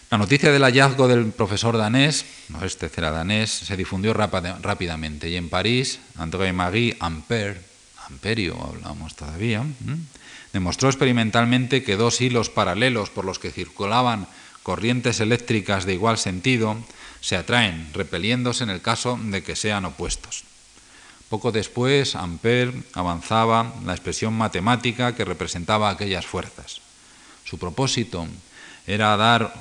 La 0.10 0.18
noticia 0.18 0.52
del 0.52 0.64
hallazgo 0.64 1.08
del 1.08 1.32
profesor 1.32 1.78
danés, 1.78 2.26
no 2.50 2.66
este 2.66 2.90
era 2.98 3.12
danés, 3.12 3.52
se 3.52 3.78
difundió 3.78 4.12
rápidamente 4.16 5.30
y 5.30 5.36
en 5.36 5.50
París, 5.50 6.00
André-Marie 6.18 6.98
Ampère, 7.00 7.62
Amperio 8.08 8.58
hablamos 8.60 9.16
todavía, 9.16 9.64
demostró 10.52 10.90
experimentalmente 10.90 11.84
que 11.84 11.96
dos 11.96 12.22
hilos 12.22 12.50
paralelos 12.50 13.12
por 13.12 13.24
los 13.24 13.38
que 13.38 13.52
circulaban 13.52 14.26
corrientes 14.64 15.20
eléctricas 15.20 15.86
de 15.86 15.94
igual 15.94 16.18
sentido 16.18 16.76
se 17.22 17.38
atraen, 17.38 17.94
repeliéndose 17.94 18.64
en 18.64 18.72
el 18.72 18.82
caso 18.82 19.20
de 19.22 19.44
que 19.44 19.56
sean 19.56 19.86
opuestos. 19.86 20.44
Poco 21.30 21.52
después, 21.52 22.16
Ampère 22.16 22.74
avanzaba 22.94 23.76
la 23.86 23.94
expresión 23.94 24.34
matemática 24.34 25.14
que 25.14 25.24
representaba 25.24 25.92
aquellas 25.92 26.26
fuerzas. 26.26 26.82
Su 27.46 27.60
propósito 27.60 28.26
era 28.88 29.16
dar 29.16 29.54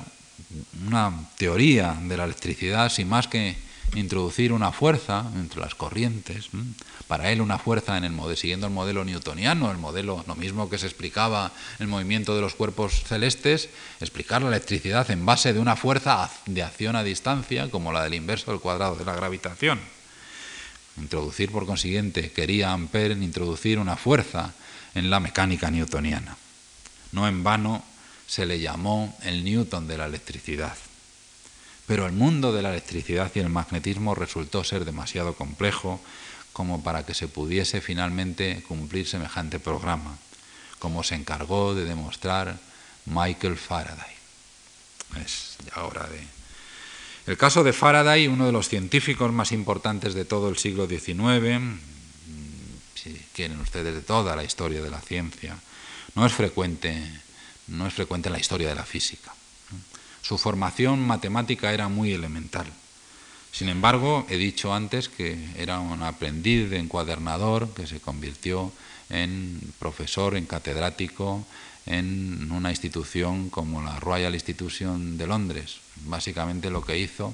una 0.87 1.13
teoría 1.37 1.97
de 2.01 2.17
la 2.17 2.25
electricidad 2.25 2.89
sin 2.89 3.07
más 3.07 3.27
que 3.27 3.55
introducir 3.95 4.53
una 4.53 4.71
fuerza 4.71 5.25
entre 5.35 5.59
las 5.61 5.75
corrientes. 5.75 6.49
Para 7.07 7.31
él 7.31 7.41
una 7.41 7.57
fuerza 7.57 7.97
en 7.97 8.03
el 8.03 8.11
modelo, 8.11 8.35
siguiendo 8.35 8.67
el 8.67 8.73
modelo 8.73 9.03
newtoniano, 9.03 9.71
el 9.71 9.77
modelo, 9.77 10.23
lo 10.27 10.35
mismo 10.35 10.69
que 10.69 10.77
se 10.77 10.85
explicaba 10.85 11.51
el 11.79 11.87
movimiento 11.87 12.35
de 12.35 12.41
los 12.41 12.53
cuerpos 12.53 13.03
celestes, 13.03 13.69
explicar 13.99 14.41
la 14.41 14.49
electricidad 14.49 15.09
en 15.09 15.25
base 15.25 15.53
de 15.53 15.59
una 15.59 15.75
fuerza 15.75 16.29
de 16.45 16.63
acción 16.63 16.95
a 16.95 17.03
distancia, 17.03 17.69
como 17.69 17.91
la 17.91 18.03
del 18.03 18.13
inverso 18.13 18.51
del 18.51 18.59
cuadrado 18.59 18.95
de 18.95 19.05
la 19.05 19.15
gravitación. 19.15 19.79
Introducir, 20.97 21.51
por 21.51 21.65
consiguiente, 21.65 22.31
quería 22.31 22.73
Ampère 22.73 23.13
introducir 23.13 23.79
una 23.79 23.95
fuerza 23.95 24.53
en 24.93 25.09
la 25.09 25.19
mecánica 25.19 25.71
newtoniana. 25.71 26.35
No 27.11 27.27
en 27.27 27.43
vano 27.43 27.83
se 28.29 28.45
le 28.45 28.59
llamó 28.59 29.17
el 29.23 29.43
Newton 29.43 29.87
de 29.87 29.97
la 29.97 30.05
electricidad. 30.05 30.77
Pero 31.87 32.05
el 32.05 32.11
mundo 32.11 32.53
de 32.53 32.61
la 32.61 32.69
electricidad 32.69 33.31
y 33.33 33.39
el 33.39 33.49
magnetismo 33.49 34.13
resultó 34.13 34.63
ser 34.63 34.85
demasiado 34.85 35.33
complejo 35.33 35.99
como 36.53 36.83
para 36.83 37.03
que 37.07 37.15
se 37.15 37.27
pudiese 37.27 37.81
finalmente 37.81 38.63
cumplir 38.67 39.07
semejante 39.07 39.59
programa, 39.59 40.15
como 40.77 41.03
se 41.03 41.15
encargó 41.15 41.73
de 41.73 41.85
demostrar 41.85 42.59
Michael 43.07 43.57
Faraday. 43.57 44.13
Es 45.23 45.57
ya 45.65 45.83
hora 45.83 46.05
de... 46.05 46.21
El 47.25 47.35
caso 47.35 47.63
de 47.63 47.73
Faraday, 47.73 48.27
uno 48.27 48.45
de 48.45 48.51
los 48.51 48.69
científicos 48.69 49.31
más 49.31 49.51
importantes 49.51 50.13
de 50.13 50.25
todo 50.25 50.49
el 50.49 50.57
siglo 50.57 50.87
XIX, 50.87 51.79
si 52.93 53.13
quieren 53.33 53.59
ustedes 53.59 53.95
de 53.95 54.01
toda 54.01 54.35
la 54.35 54.43
historia 54.43 54.83
de 54.83 54.91
la 54.91 55.01
ciencia, 55.01 55.57
no 56.13 56.27
es 56.27 56.33
frecuente 56.33 57.21
no 57.69 57.87
es 57.87 57.93
frecuente 57.93 58.29
en 58.29 58.33
la 58.33 58.39
historia 58.39 58.69
de 58.69 58.75
la 58.75 58.85
física. 58.85 59.33
Su 60.21 60.37
formación 60.37 61.05
matemática 61.05 61.71
era 61.71 61.87
muy 61.87 62.13
elemental. 62.13 62.67
Sin 63.51 63.69
embargo, 63.69 64.25
he 64.29 64.37
dicho 64.37 64.73
antes 64.73 65.09
que 65.09 65.37
era 65.57 65.79
un 65.79 66.03
aprendiz 66.03 66.69
de 66.69 66.77
encuadernador 66.77 67.73
que 67.73 67.87
se 67.87 67.99
convirtió 67.99 68.71
en 69.09 69.59
profesor, 69.79 70.35
en 70.35 70.45
catedrático 70.45 71.45
en 71.85 72.51
una 72.51 72.69
institución 72.69 73.49
como 73.49 73.81
la 73.81 73.99
Royal 73.99 74.35
Institution 74.35 75.17
de 75.17 75.25
Londres. 75.25 75.77
Básicamente 76.05 76.69
lo 76.69 76.85
que 76.85 76.99
hizo 76.99 77.33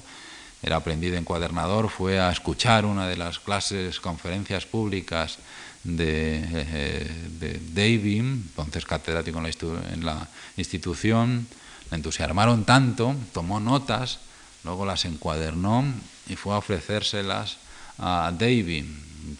era 0.62 0.76
aprendiz 0.76 1.12
de 1.12 1.18
encuadernador, 1.18 1.90
fue 1.90 2.18
a 2.18 2.32
escuchar 2.32 2.86
una 2.86 3.06
de 3.06 3.16
las 3.16 3.38
clases, 3.38 4.00
conferencias 4.00 4.64
públicas 4.64 5.38
de, 5.86 6.44
eh, 6.52 7.10
de 7.38 7.60
Davy, 7.72 8.18
entonces 8.18 8.84
catedrático 8.84 9.38
en 9.38 10.04
la, 10.04 10.28
institución, 10.56 11.46
le 11.90 11.96
entusiasmaron 11.96 12.64
tanto, 12.64 13.14
tomó 13.32 13.60
notas, 13.60 14.18
luego 14.64 14.84
las 14.84 15.04
encuadernó 15.04 15.84
y 16.28 16.36
fue 16.36 16.54
a 16.54 16.58
ofrecérselas 16.58 17.58
a 17.98 18.32
Davy, 18.36 18.84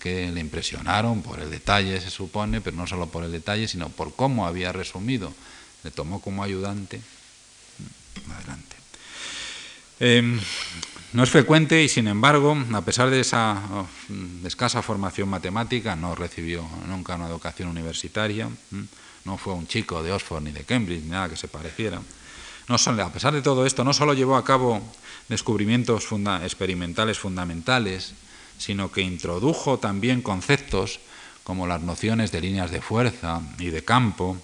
que 0.00 0.30
le 0.30 0.40
impresionaron 0.40 1.22
por 1.22 1.40
el 1.40 1.50
detalle, 1.50 2.00
se 2.00 2.10
supone, 2.10 2.60
pero 2.60 2.76
no 2.76 2.86
solo 2.86 3.08
por 3.08 3.24
el 3.24 3.32
detalle, 3.32 3.68
sino 3.68 3.88
por 3.88 4.14
cómo 4.14 4.46
había 4.46 4.72
resumido. 4.72 5.32
Le 5.84 5.90
tomó 5.90 6.20
como 6.20 6.42
ayudante. 6.42 7.00
Adelante. 8.34 8.76
Em, 10.00 10.40
no 11.16 11.22
es 11.22 11.30
frecuente 11.30 11.82
y, 11.82 11.88
sin 11.88 12.08
embargo, 12.08 12.54
a 12.74 12.82
pesar 12.82 13.08
de 13.08 13.20
esa 13.20 13.58
oh, 13.72 13.86
escasa 14.44 14.82
formación 14.82 15.30
matemática, 15.30 15.96
no 15.96 16.14
recibió 16.14 16.62
nunca 16.86 17.14
una 17.14 17.26
educación 17.26 17.70
universitaria, 17.70 18.50
no 19.24 19.38
fue 19.38 19.54
un 19.54 19.66
chico 19.66 20.02
de 20.02 20.12
Oxford 20.12 20.42
ni 20.42 20.52
de 20.52 20.64
Cambridge, 20.64 21.04
ni 21.04 21.08
nada 21.08 21.30
que 21.30 21.36
se 21.36 21.48
pareciera. 21.48 22.02
No 22.68 22.76
a 22.76 23.12
pesar 23.14 23.32
de 23.32 23.40
todo 23.40 23.64
esto, 23.64 23.82
no 23.82 23.94
solo 23.94 24.12
llevó 24.12 24.36
a 24.36 24.44
cabo 24.44 24.82
descubrimientos 25.30 26.06
experimentales 26.42 27.18
fundamentales, 27.18 28.12
sino 28.58 28.92
que 28.92 29.00
introdujo 29.00 29.78
también 29.78 30.20
conceptos 30.20 31.00
como 31.44 31.66
las 31.66 31.80
nociones 31.80 32.30
de 32.30 32.42
líneas 32.42 32.70
de 32.70 32.82
fuerza 32.82 33.40
y 33.58 33.70
de 33.70 33.82
campo, 33.82 34.36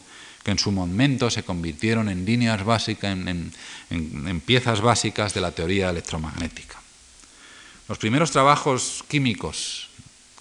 que 0.43 0.51
en 0.51 0.59
su 0.59 0.72
momento 0.72 1.30
se 1.30 1.45
convirtieron 1.45 2.09
en 2.09 2.24
líneas 2.24 2.64
básicas, 2.64 3.16
en, 3.16 4.40
piezas 4.45 4.80
básicas 4.80 5.34
de 5.34 5.40
la 5.40 5.53
teoría 5.53 5.90
electromagnética. 5.90 6.80
Los 7.88 7.99
primeros 7.99 8.30
trabajos 8.30 9.05
químicos, 9.09 9.88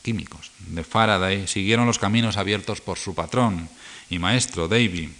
químicos 0.02 0.52
de 0.68 0.84
Faraday 0.84 1.48
siguieron 1.48 1.86
los 1.86 2.00
caminos 2.00 2.38
abiertos 2.38 2.82
por 2.82 2.98
su 2.98 3.14
patrón 3.14 3.70
y 4.10 4.20
maestro, 4.20 4.68
Davy, 4.68 5.14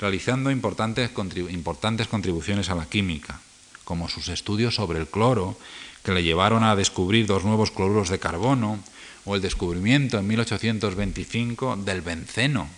realizando 0.00 0.50
importantes, 0.50 1.10
importantes 1.50 2.08
contribuciones 2.08 2.70
a 2.70 2.74
la 2.74 2.86
química, 2.86 3.40
como 3.84 4.08
sus 4.08 4.28
estudios 4.28 4.74
sobre 4.74 4.98
el 4.98 5.06
cloro, 5.06 5.56
que 6.02 6.12
le 6.12 6.22
llevaron 6.22 6.64
a 6.64 6.76
descubrir 6.76 7.26
dos 7.26 7.44
nuevos 7.44 7.70
cloruros 7.70 8.08
de 8.08 8.18
carbono, 8.18 8.78
o 9.24 9.36
el 9.36 9.40
descubrimiento 9.40 10.18
en 10.18 10.26
1825 10.26 11.76
del 11.76 12.02
benceno, 12.02 12.68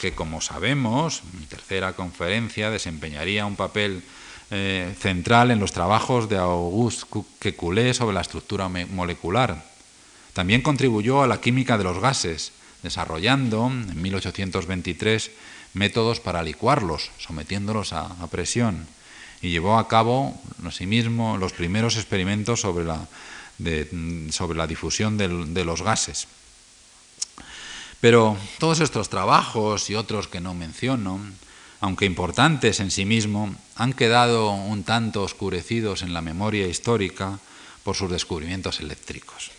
que 0.00 0.12
como 0.12 0.40
sabemos, 0.40 1.22
mi 1.38 1.44
tercera 1.44 1.92
conferencia 1.92 2.70
desempeñaría 2.70 3.44
un 3.44 3.54
papel 3.54 4.02
eh, 4.50 4.94
central 4.98 5.50
en 5.50 5.60
los 5.60 5.72
trabajos 5.72 6.28
de 6.28 6.38
Auguste 6.38 7.06
Kekulé 7.38 7.92
sobre 7.92 8.14
la 8.14 8.22
estructura 8.22 8.68
molecular. 8.68 9.62
También 10.32 10.62
contribuyó 10.62 11.22
a 11.22 11.26
la 11.26 11.40
química 11.40 11.76
de 11.76 11.84
los 11.84 12.00
gases, 12.00 12.52
desarrollando 12.82 13.66
en 13.66 14.00
1823 14.00 15.30
métodos 15.74 16.18
para 16.18 16.42
licuarlos, 16.42 17.10
sometiéndolos 17.18 17.92
a, 17.92 18.26
presión, 18.30 18.86
y 19.42 19.50
llevó 19.50 19.78
a 19.78 19.86
cabo 19.86 20.34
asimismo 20.64 21.36
los 21.36 21.52
primeros 21.52 21.96
experimentos 21.96 22.62
sobre 22.62 22.84
la, 22.84 23.06
sobre 24.30 24.56
la 24.56 24.66
difusión 24.66 25.18
de 25.18 25.64
los 25.64 25.82
gases. 25.82 26.26
Pero 28.00 28.36
todos 28.58 28.80
estos 28.80 29.10
trabajos 29.10 29.90
y 29.90 29.94
otros 29.94 30.26
que 30.26 30.40
no 30.40 30.54
menciono, 30.54 31.20
aunque 31.80 32.06
importantes 32.06 32.80
en 32.80 32.90
sí 32.90 33.04
mismos, 33.04 33.50
han 33.76 33.92
quedado 33.92 34.52
un 34.52 34.84
tanto 34.84 35.22
oscurecidos 35.22 36.02
en 36.02 36.14
la 36.14 36.22
memoria 36.22 36.66
histórica 36.66 37.38
por 37.84 37.96
sus 37.96 38.10
descubrimientos 38.10 38.80
eléctricos. 38.80 39.50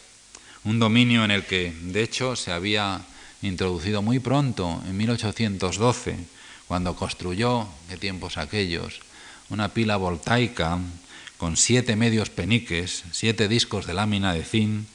Un 0.63 0.79
dominio 0.79 1.23
en 1.23 1.31
el 1.31 1.45
que, 1.45 1.73
de 1.81 2.03
hecho, 2.03 2.35
se 2.35 2.51
había 2.51 3.01
introducido 3.41 4.01
muy 4.01 4.19
pronto, 4.19 4.81
en 4.87 4.97
1812, 4.97 6.17
cuando 6.67 6.95
construyó, 6.95 7.67
qué 7.89 7.97
tiempos 7.97 8.37
aquellos, 8.37 9.01
una 9.49 9.69
pila 9.69 9.97
voltaica 9.97 10.79
con 11.37 11.57
siete 11.57 11.95
medios 11.95 12.29
peniques, 12.29 13.03
siete 13.11 13.47
discos 13.47 13.85
de 13.85 13.93
lámina 13.93 14.33
de 14.33 14.45
zinc 14.45 14.85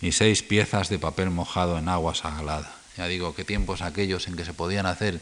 y 0.00 0.12
seis 0.12 0.42
piezas 0.42 0.88
de 0.88 0.98
papel 0.98 1.30
mojado 1.30 1.78
en 1.78 1.88
agua 1.88 2.14
salada. 2.14 2.75
Ya 2.96 3.06
digo, 3.06 3.34
qué 3.34 3.44
tiempos 3.44 3.82
aquellos 3.82 4.26
en 4.26 4.36
que 4.36 4.44
se 4.44 4.54
podían 4.54 4.86
hacer 4.86 5.20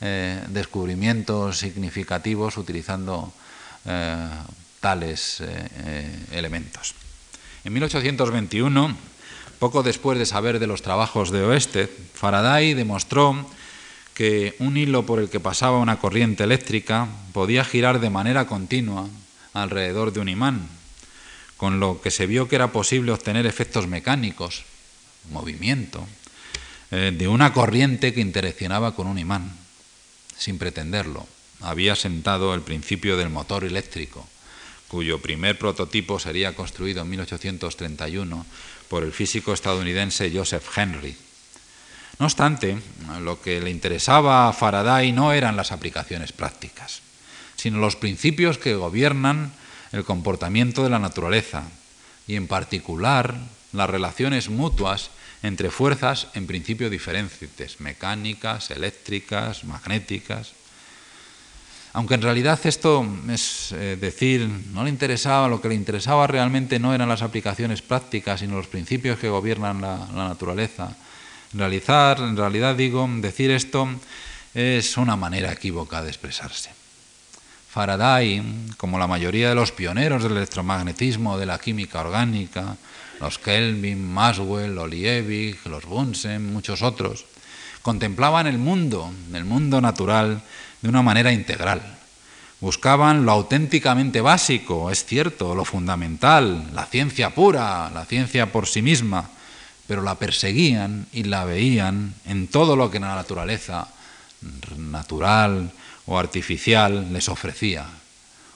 eh, 0.00 0.42
descubrimientos 0.48 1.58
significativos 1.58 2.56
utilizando 2.56 3.32
eh, 3.84 4.28
tales 4.80 5.40
eh, 5.40 6.26
elementos. 6.32 6.94
En 7.64 7.72
1821, 7.72 8.96
poco 9.60 9.84
después 9.84 10.18
de 10.18 10.26
saber 10.26 10.58
de 10.58 10.66
los 10.66 10.82
trabajos 10.82 11.30
de 11.30 11.44
Oeste, 11.44 11.86
Faraday 11.86 12.74
demostró 12.74 13.46
que 14.14 14.56
un 14.58 14.76
hilo 14.76 15.06
por 15.06 15.20
el 15.20 15.30
que 15.30 15.38
pasaba 15.38 15.78
una 15.78 16.00
corriente 16.00 16.42
eléctrica 16.42 17.06
podía 17.32 17.64
girar 17.64 18.00
de 18.00 18.10
manera 18.10 18.48
continua 18.48 19.08
alrededor 19.54 20.12
de 20.12 20.18
un 20.18 20.28
imán, 20.28 20.68
con 21.56 21.78
lo 21.78 22.00
que 22.00 22.10
se 22.10 22.26
vio 22.26 22.48
que 22.48 22.56
era 22.56 22.72
posible 22.72 23.12
obtener 23.12 23.46
efectos 23.46 23.86
mecánicos, 23.86 24.64
movimiento, 25.30 26.04
eh, 26.92 27.10
de 27.16 27.26
una 27.26 27.54
corriente 27.54 28.12
que 28.12 28.20
interaccionaba 28.20 28.94
con 28.94 29.06
un 29.06 29.18
imán, 29.18 29.50
sin 30.36 30.58
pretenderlo. 30.58 31.26
Había 31.62 31.96
sentado 31.96 32.52
el 32.52 32.60
principio 32.60 33.16
del 33.16 33.30
motor 33.30 33.64
eléctrico, 33.64 34.28
cuyo 34.88 35.18
primer 35.18 35.58
prototipo 35.58 36.18
sería 36.18 36.54
construido 36.54 37.00
en 37.00 37.08
1831 37.08 38.44
por 38.88 39.04
el 39.04 39.12
físico 39.12 39.54
estadounidense 39.54 40.30
Joseph 40.34 40.68
Henry. 40.76 41.16
No 42.18 42.26
obstante, 42.26 42.76
lo 43.22 43.40
que 43.40 43.62
le 43.62 43.70
interesaba 43.70 44.46
a 44.46 44.52
Faraday 44.52 45.12
no 45.12 45.32
eran 45.32 45.56
las 45.56 45.72
aplicaciones 45.72 46.32
prácticas, 46.32 47.00
sino 47.56 47.78
los 47.78 47.96
principios 47.96 48.58
que 48.58 48.74
gobiernan 48.74 49.54
el 49.92 50.04
comportamiento 50.04 50.84
de 50.84 50.90
la 50.90 50.98
naturaleza 50.98 51.64
y 52.28 52.36
en 52.36 52.48
particular 52.48 53.34
las 53.72 53.88
relaciones 53.88 54.50
mutuas 54.50 55.08
entre 55.42 55.70
fuerzas 55.70 56.28
en 56.34 56.46
principio 56.46 56.88
diferentes, 56.88 57.80
mecánicas, 57.80 58.70
eléctricas, 58.70 59.64
magnéticas. 59.64 60.52
Aunque 61.94 62.14
en 62.14 62.22
realidad 62.22 62.58
esto 62.64 63.06
es 63.28 63.72
eh, 63.72 63.98
decir, 64.00 64.48
no 64.72 64.84
le 64.84 64.90
interesaba, 64.90 65.48
lo 65.48 65.60
que 65.60 65.68
le 65.68 65.74
interesaba 65.74 66.26
realmente 66.26 66.78
no 66.78 66.94
eran 66.94 67.08
las 67.08 67.22
aplicaciones 67.22 67.82
prácticas, 67.82 68.40
sino 68.40 68.56
los 68.56 68.68
principios 68.68 69.18
que 69.18 69.28
gobiernan 69.28 69.80
la, 69.80 70.08
la 70.14 70.28
naturaleza. 70.28 70.96
Realizar, 71.52 72.18
en 72.20 72.36
realidad 72.36 72.76
digo, 72.76 73.06
decir 73.20 73.50
esto 73.50 73.88
es 74.54 74.96
una 74.96 75.16
manera 75.16 75.52
equívoca 75.52 76.02
de 76.02 76.08
expresarse. 76.08 76.70
Faraday, 77.72 78.42
como 78.76 78.98
la 78.98 79.06
mayoría 79.06 79.48
de 79.48 79.54
los 79.54 79.72
pioneros 79.72 80.22
del 80.22 80.36
electromagnetismo, 80.36 81.38
de 81.38 81.46
la 81.46 81.58
química 81.58 82.00
orgánica, 82.00 82.76
los 83.22 83.38
Kelvin, 83.38 84.04
Maxwell, 84.12 84.76
Olievich, 84.76 85.64
los 85.66 85.84
Bunsen, 85.86 86.52
muchos 86.52 86.82
otros, 86.82 87.24
contemplaban 87.80 88.48
el 88.48 88.58
mundo, 88.58 89.12
el 89.32 89.44
mundo 89.44 89.80
natural, 89.80 90.42
de 90.82 90.88
una 90.88 91.02
manera 91.02 91.32
integral. 91.32 91.80
Buscaban 92.60 93.24
lo 93.24 93.30
auténticamente 93.30 94.20
básico, 94.20 94.90
es 94.90 95.04
cierto, 95.04 95.54
lo 95.54 95.64
fundamental, 95.64 96.66
la 96.74 96.84
ciencia 96.86 97.30
pura, 97.30 97.88
la 97.94 98.04
ciencia 98.06 98.50
por 98.50 98.66
sí 98.66 98.82
misma, 98.82 99.30
pero 99.86 100.02
la 100.02 100.16
perseguían 100.16 101.06
y 101.12 101.22
la 101.22 101.44
veían 101.44 102.14
en 102.26 102.48
todo 102.48 102.74
lo 102.74 102.90
que 102.90 102.98
la 102.98 103.14
naturaleza 103.14 103.86
natural, 104.76 105.70
o 106.06 106.18
artificial 106.18 107.12
les 107.12 107.28
ofrecía. 107.28 107.86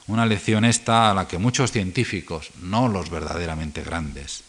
Una 0.07 0.25
lección 0.25 0.65
esta 0.65 1.09
a 1.09 1.13
la 1.13 1.25
que 1.25 1.37
muchos 1.37 1.71
científicos, 1.71 2.49
no 2.61 2.89
los 2.89 3.09
verdaderamente 3.09 3.81
grandes, 3.81 4.43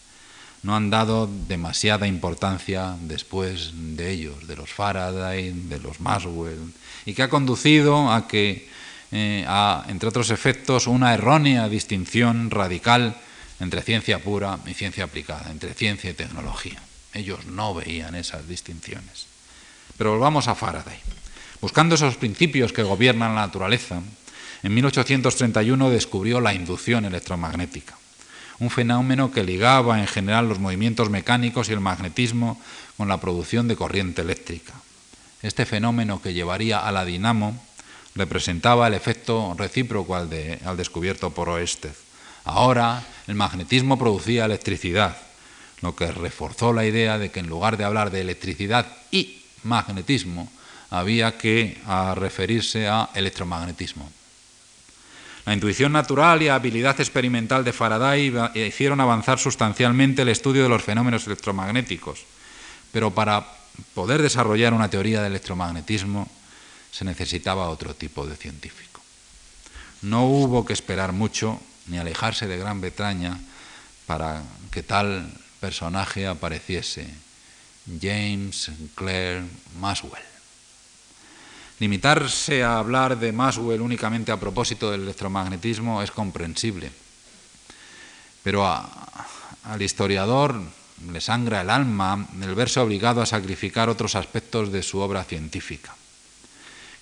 no 0.63 0.75
han 0.75 0.89
dado 0.89 1.29
demasiada 1.47 2.07
importancia 2.07 2.95
después 3.01 3.71
de 3.73 4.11
ellos, 4.11 4.47
de 4.47 4.55
los 4.55 4.71
Faraday, 4.71 5.51
de 5.51 5.79
los 5.79 5.99
Maxwell, 5.99 6.73
y 7.05 7.13
que 7.13 7.23
ha 7.23 7.29
conducido 7.29 8.11
a 8.11 8.27
que, 8.27 8.67
eh, 9.11 9.45
a, 9.47 9.85
entre 9.87 10.09
otros 10.09 10.29
efectos, 10.29 10.87
una 10.87 11.13
errónea 11.13 11.69
distinción 11.69 12.51
radical 12.51 13.15
entre 13.59 13.81
ciencia 13.81 14.19
pura 14.19 14.59
y 14.65 14.73
ciencia 14.73 15.03
aplicada, 15.03 15.51
entre 15.51 15.73
ciencia 15.73 16.09
y 16.09 16.13
tecnología. 16.13 16.81
Ellos 17.13 17.45
no 17.45 17.73
veían 17.73 18.15
esas 18.15 18.47
distinciones. 18.47 19.27
Pero 19.97 20.11
volvamos 20.11 20.47
a 20.47 20.55
Faraday. 20.55 20.97
Buscando 21.61 21.95
esos 21.95 22.15
principios 22.15 22.71
que 22.71 22.83
gobiernan 22.83 23.35
la 23.35 23.41
naturaleza, 23.41 24.01
en 24.63 24.73
1831 24.73 25.89
descubrió 25.89 26.39
la 26.39 26.53
inducción 26.53 27.05
electromagnética, 27.05 27.98
un 28.59 28.69
fenómeno 28.69 29.31
que 29.31 29.43
ligaba 29.43 29.99
en 29.99 30.07
general 30.07 30.49
los 30.49 30.59
movimientos 30.59 31.09
mecánicos 31.09 31.69
y 31.69 31.73
el 31.73 31.79
magnetismo 31.79 32.59
con 32.97 33.07
la 33.07 33.19
producción 33.19 33.67
de 33.67 33.75
corriente 33.75 34.21
eléctrica. 34.21 34.73
Este 35.41 35.65
fenómeno 35.65 36.21
que 36.21 36.33
llevaría 36.33 36.79
a 36.79 36.91
la 36.91 37.05
dinamo 37.05 37.57
representaba 38.15 38.87
el 38.87 38.93
efecto 38.93 39.55
recíproco 39.57 40.15
al, 40.15 40.29
descubierto 40.75 41.29
por 41.29 41.47
Oested. 41.47 41.93
Ahora 42.43 43.03
el 43.27 43.35
magnetismo 43.35 43.97
producía 43.97 44.45
electricidad, 44.45 45.15
lo 45.81 45.95
que 45.95 46.11
reforzó 46.11 46.73
la 46.73 46.85
idea 46.85 47.17
de 47.17 47.31
que 47.31 47.39
en 47.39 47.47
lugar 47.47 47.77
de 47.77 47.85
hablar 47.85 48.11
de 48.11 48.21
electricidad 48.21 48.85
y 49.11 49.41
magnetismo, 49.63 50.51
había 50.89 51.37
que 51.37 51.77
referirse 52.15 52.87
a 52.87 53.09
electromagnetismo. 53.13 54.09
La 55.49 55.55
intuición 55.55 55.91
natural 55.91 56.43
y 56.43 56.45
la 56.45 56.53
habilidad 56.53 57.01
experimental 57.01 57.63
de 57.63 57.73
Faraday 57.73 58.31
hicieron 58.53 59.01
avanzar 59.01 59.39
sustancialmente 59.39 60.21
el 60.21 60.29
estudio 60.29 60.61
de 60.61 60.69
los 60.69 60.83
fenómenos 60.83 61.25
electromagnéticos, 61.25 62.23
pero 62.91 63.09
para 63.09 63.47
poder 63.95 64.21
desarrollar 64.21 64.75
una 64.75 64.91
teoría 64.91 65.21
de 65.21 65.27
electromagnetismo 65.27 66.29
se 66.91 67.03
necesitaba 67.03 67.69
otro 67.69 67.95
tipo 67.95 68.27
de 68.27 68.35
científico. 68.35 69.01
No 70.03 70.27
hubo 70.27 70.67
que 70.67 70.73
esperar 70.73 71.13
mucho 71.13 71.59
ni 71.87 71.97
alejarse 71.97 72.45
de 72.45 72.59
Gran 72.59 72.79
Bretaña 72.79 73.39
para 74.05 74.43
que 74.69 74.83
tal 74.83 75.33
personaje 75.59 76.27
apareciese, 76.27 77.11
James 77.99 78.69
Clare 78.93 79.45
Maxwell. 79.79 80.28
Limitarse 81.79 82.61
a 82.61 82.77
hablar 82.77 83.17
de 83.17 83.31
Maxwell 83.31 83.79
únicamente 83.79 84.33
a 84.33 84.39
propósito 84.39 84.91
del 84.91 85.03
electromagnetismo 85.03 86.03
es 86.03 86.11
comprensible, 86.11 86.91
pero 88.43 88.67
al 88.67 89.81
historiador 89.81 90.59
le 91.07 91.21
sangra 91.21 91.61
el 91.61 91.69
alma 91.69 92.27
el 92.41 92.53
verse 92.53 92.81
obligado 92.81 93.21
a 93.21 93.25
sacrificar 93.25 93.87
otros 93.87 94.15
aspectos 94.15 94.73
de 94.73 94.83
su 94.83 94.99
obra 94.99 95.23
científica. 95.23 95.95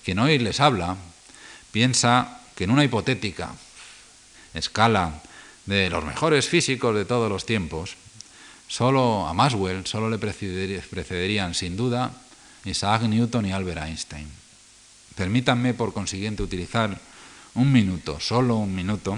Quien 0.05 0.19
hoy 0.19 0.37
les 0.37 0.59
habla 0.59 0.95
piensa 1.71 2.41
que 2.55 2.65
en 2.65 2.71
una 2.71 2.83
hipotética 2.83 3.49
escala 4.53 5.21
de 5.65 5.89
los 5.89 6.05
mejores 6.05 6.47
físicos 6.47 6.95
de 6.95 7.05
todos 7.05 7.29
los 7.29 7.47
tiempos, 7.47 7.97
solo 8.67 9.27
a 9.27 9.33
Maxwell 9.33 9.87
solo 9.87 10.07
le 10.07 10.19
precederían 10.19 11.55
sin 11.55 11.75
duda 11.75 12.11
Isaac 12.63 13.01
Newton 13.03 13.47
y 13.47 13.51
Albert 13.51 13.81
Einstein. 13.81 14.46
Permítanme, 15.17 15.73
por 15.73 15.93
consiguiente, 15.93 16.43
utilizar 16.43 17.01
un 17.55 17.71
minuto, 17.73 18.19
solo 18.19 18.57
un 18.57 18.75
minuto, 18.75 19.17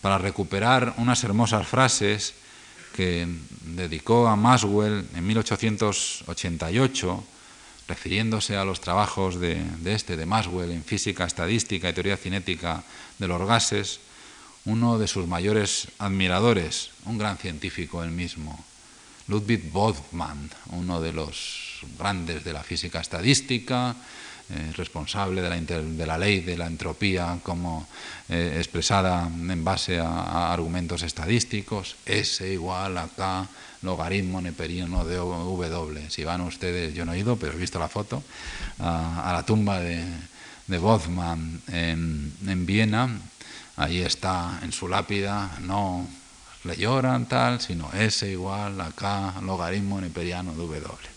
para 0.00 0.16
recuperar 0.16 0.94
unas 0.96 1.22
hermosas 1.24 1.68
frases 1.68 2.32
que 2.96 3.28
dedicó 3.60 4.28
a 4.28 4.36
Maxwell 4.36 5.06
en 5.14 5.26
1888, 5.26 7.24
refiriéndose 7.86 8.56
a 8.56 8.64
los 8.64 8.80
trabajos 8.80 9.38
de, 9.38 9.62
este, 9.84 10.16
de 10.16 10.24
Maxwell, 10.24 10.72
en 10.72 10.82
física 10.82 11.26
estadística 11.26 11.90
y 11.90 11.92
teoría 11.92 12.16
cinética 12.16 12.82
de 13.18 13.28
los 13.28 13.46
gases, 13.46 14.00
uno 14.64 14.98
de 14.98 15.06
sus 15.06 15.26
mayores 15.26 15.88
admiradores, 15.98 16.92
un 17.04 17.18
gran 17.18 17.36
científico 17.36 18.02
él 18.02 18.10
mismo, 18.10 18.64
Ludwig 19.28 19.70
Boltzmann, 19.70 20.50
uno 20.70 21.02
de 21.02 21.12
los 21.12 21.80
grandes 21.98 22.42
de 22.42 22.54
la 22.54 22.62
física 22.62 23.00
estadística, 23.00 23.94
eh, 24.48 24.72
responsable 24.76 25.42
de 25.42 25.50
la, 25.50 25.56
de 25.56 26.06
la, 26.06 26.16
ley 26.16 26.40
de 26.40 26.56
la 26.56 26.68
entropía 26.68 27.38
como 27.42 27.88
eh, 28.28 28.54
expresada 28.58 29.26
en 29.26 29.64
base 29.64 29.98
a, 29.98 30.52
argumentos 30.52 31.02
estadísticos, 31.02 31.96
S 32.06 32.46
igual 32.52 32.96
a 32.98 33.08
K 33.08 33.48
logaritmo 33.82 34.40
neperiano 34.40 35.04
de 35.04 35.16
W. 35.16 36.10
Si 36.10 36.22
van 36.22 36.42
ustedes, 36.42 36.94
yo 36.94 37.04
no 37.04 37.12
he 37.12 37.18
ido, 37.18 37.36
pero 37.36 37.54
he 37.54 37.56
visto 37.56 37.80
la 37.80 37.88
foto, 37.88 38.22
a, 38.78 39.32
la 39.32 39.42
tumba 39.42 39.80
de, 39.80 40.04
de 40.68 40.78
Boltzmann 40.78 41.62
en, 41.66 42.32
en 42.46 42.66
Viena, 42.66 43.08
ahí 43.76 44.00
está 44.00 44.60
en 44.62 44.70
su 44.70 44.86
lápida, 44.86 45.58
no 45.62 46.06
le 46.62 46.76
lloran 46.76 47.26
tal, 47.26 47.60
sino 47.60 47.92
S 47.92 48.30
igual 48.30 48.80
a 48.80 48.92
K 48.92 49.40
logaritmo 49.42 50.00
neperiano 50.00 50.52
de 50.52 50.58
W. 50.58 51.15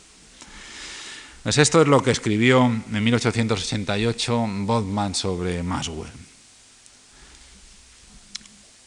Pues 1.49 1.57
esto 1.57 1.81
es 1.81 1.87
lo 1.87 2.03
que 2.03 2.11
escribió 2.11 2.63
en 2.67 3.03
1888 3.03 4.45
Boltzmann 4.67 5.15
sobre 5.15 5.63
Maxwell. 5.63 6.11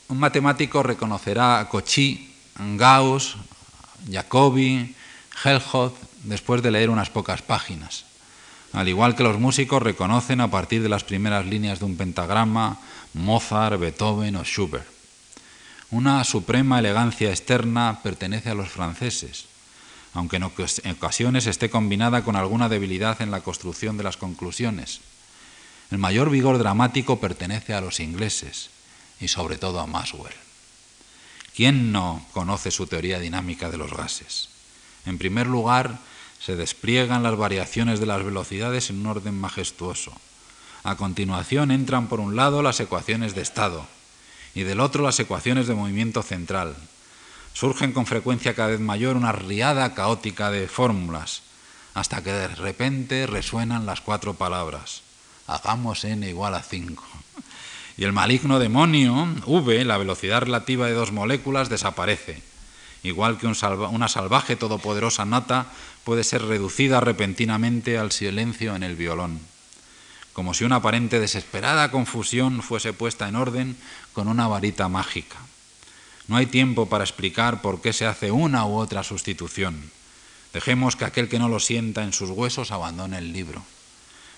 Un 0.07 0.21
matemático 0.21 0.81
reconocerá 0.85 1.59
a 1.59 1.69
Cauchy, 1.69 2.33
Gauss, 2.77 3.35
Jacobi, 4.09 4.95
Helmholtz 5.43 5.97
después 6.23 6.63
de 6.63 6.71
leer 6.71 6.91
unas 6.91 7.11
pocas 7.11 7.43
páginas, 7.43 8.05
al 8.73 8.89
igual 8.89 9.17
que 9.17 9.25
los 9.25 9.41
músicos 9.41 9.83
reconocen 9.83 10.41
a 10.41 10.49
partir 10.49 10.85
de 10.85 10.89
las 10.89 11.03
primeras 11.03 11.45
líneas 11.45 11.81
de 11.81 11.87
un 11.87 11.97
pentagrama 11.97 12.79
Mozart, 13.15 13.81
Beethoven 13.81 14.37
o 14.37 14.45
Schubert. 14.45 14.87
Una 15.91 16.23
suprema 16.23 16.79
elegancia 16.79 17.31
externa 17.31 17.99
pertenece 18.05 18.51
a 18.51 18.55
los 18.55 18.69
franceses, 18.69 19.47
aunque 20.15 20.37
en 20.37 20.45
ocasiones 20.45 21.47
esté 21.47 21.71
combinada 21.71 22.25
con 22.25 22.37
alguna 22.37 22.69
debilidad 22.69 23.23
en 23.23 23.31
la 23.31 23.41
construcción 23.41 23.97
de 23.97 24.05
las 24.05 24.17
conclusiones. 24.17 25.01
El 25.91 25.99
mayor 25.99 26.31
vigor 26.31 26.59
dramático 26.59 27.21
pertenece 27.21 27.75
a 27.75 27.81
los 27.81 28.01
ingleses 28.01 28.71
y 29.21 29.29
sobre 29.29 29.57
todo 29.57 29.81
a 29.81 29.87
Maxwell. 29.87 30.35
¿Quién 31.55 31.93
no 31.93 32.25
conoce 32.33 32.71
su 32.71 32.87
teoría 32.87 33.19
dinámica 33.19 33.71
de 33.71 33.77
los 33.77 33.93
gases? 33.93 34.49
En 35.05 35.19
primer 35.19 35.47
lugar, 35.47 35.99
se 36.41 36.57
despliegan 36.57 37.23
las 37.23 37.37
variaciones 37.37 38.01
de 38.01 38.07
las 38.07 38.25
velocidades 38.25 38.91
en 38.91 39.01
un 39.01 39.07
orden 39.07 39.39
majestuoso. 39.39 40.13
A 40.83 40.97
continuación 40.97 41.71
entran 41.71 42.09
por 42.09 42.21
un 42.21 42.37
lado 42.37 42.63
las 42.63 42.81
ecuaciones 42.81 43.35
de 43.35 43.43
estado 43.43 43.87
y 44.55 44.63
del 44.63 44.81
otro 44.81 45.05
las 45.05 45.21
ecuaciones 45.21 45.69
de 45.69 45.75
movimiento 45.75 46.23
central, 46.23 46.75
surgen 47.53 47.93
con 47.93 48.07
frecuencia 48.07 48.55
cada 48.55 48.69
vez 48.69 48.81
mayor 48.81 49.17
una 49.17 49.33
riada 49.33 49.95
caótica 49.95 50.51
de 50.51 50.69
fórmulas, 50.69 51.43
hasta 51.95 52.23
que 52.23 52.33
de 52.33 52.49
repente 52.49 53.27
resuenan 53.27 53.87
las 53.87 54.01
cuatro 54.01 54.35
palabras. 54.35 55.03
Hagamos 55.47 56.05
n 56.05 56.29
igual 56.29 56.55
a 56.55 56.63
5. 56.63 57.05
Y 57.97 58.05
el 58.05 58.13
maligno 58.13 58.59
demonio, 58.59 59.29
v, 59.47 59.85
la 59.85 59.99
velocidad 59.99 60.41
relativa 60.43 60.87
de 60.87 60.95
dos 60.95 61.13
moléculas, 61.13 61.69
desaparece. 61.69 62.43
Igual 63.03 63.37
que 63.37 63.47
una 63.47 64.09
salvaje 64.09 64.57
todopoderosa 64.57 65.25
nota 65.25 65.67
puede 66.05 66.25
ser 66.25 66.43
reducida 66.43 67.01
repentinamente 67.01 67.99
al 67.99 68.13
silencio 68.13 68.75
en 68.77 68.83
el 68.83 68.97
violón. 68.97 69.41
como 70.33 70.55
si 70.55 70.65
una 70.65 70.77
aparente 70.77 71.21
desesperada 71.21 71.91
confusión 71.91 72.63
fuese 72.63 72.93
puesta 72.93 73.29
en 73.29 73.37
orden 73.37 73.77
con 74.15 74.29
una 74.29 74.49
varita 74.49 74.89
mágica. 74.89 75.37
No 76.29 76.37
hay 76.37 76.47
tiempo 76.47 76.89
para 76.89 77.05
explicar 77.05 77.63
por 77.63 77.81
qué 77.81 77.93
se 77.93 78.07
hace 78.07 78.31
una 78.31 78.65
u 78.67 78.77
otra 78.77 79.03
sustitución. 79.03 79.91
Dejemos 80.53 80.97
que 80.97 81.05
aquel 81.05 81.29
que 81.29 81.39
no 81.39 81.49
lo 81.49 81.61
sienta 81.61 82.05
en 82.05 82.13
sus 82.13 82.31
huesos 82.31 82.71
abandone 82.71 83.19
el 83.19 83.33
libro. 83.33 83.63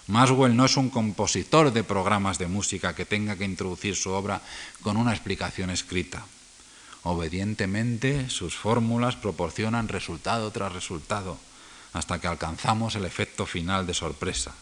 Maswell 0.07 0.55
no 0.55 0.67
es 0.67 0.77
un 0.77 0.91
compositor 0.91 1.73
de 1.73 1.83
programas 1.83 2.39
de 2.39 2.47
música 2.47 2.95
que 2.95 3.07
tenga 3.07 3.37
que 3.37 3.45
introducir 3.45 3.97
su 3.97 4.11
obra 4.11 4.43
con 4.83 4.97
una 4.97 5.13
explicación 5.13 5.71
escrita. 5.71 6.27
Obedientemente, 7.05 8.29
sus 8.31 8.55
fórmulas 8.55 9.17
proporcionan 9.17 9.89
resultado 9.89 10.51
tras 10.51 10.73
resultado, 10.73 11.39
hasta 11.93 12.21
que 12.21 12.27
alcanzamos 12.27 12.97
el 12.97 13.05
efecto 13.05 13.47
final 13.47 13.87
de 13.87 13.95
sorpresa. 13.95 14.55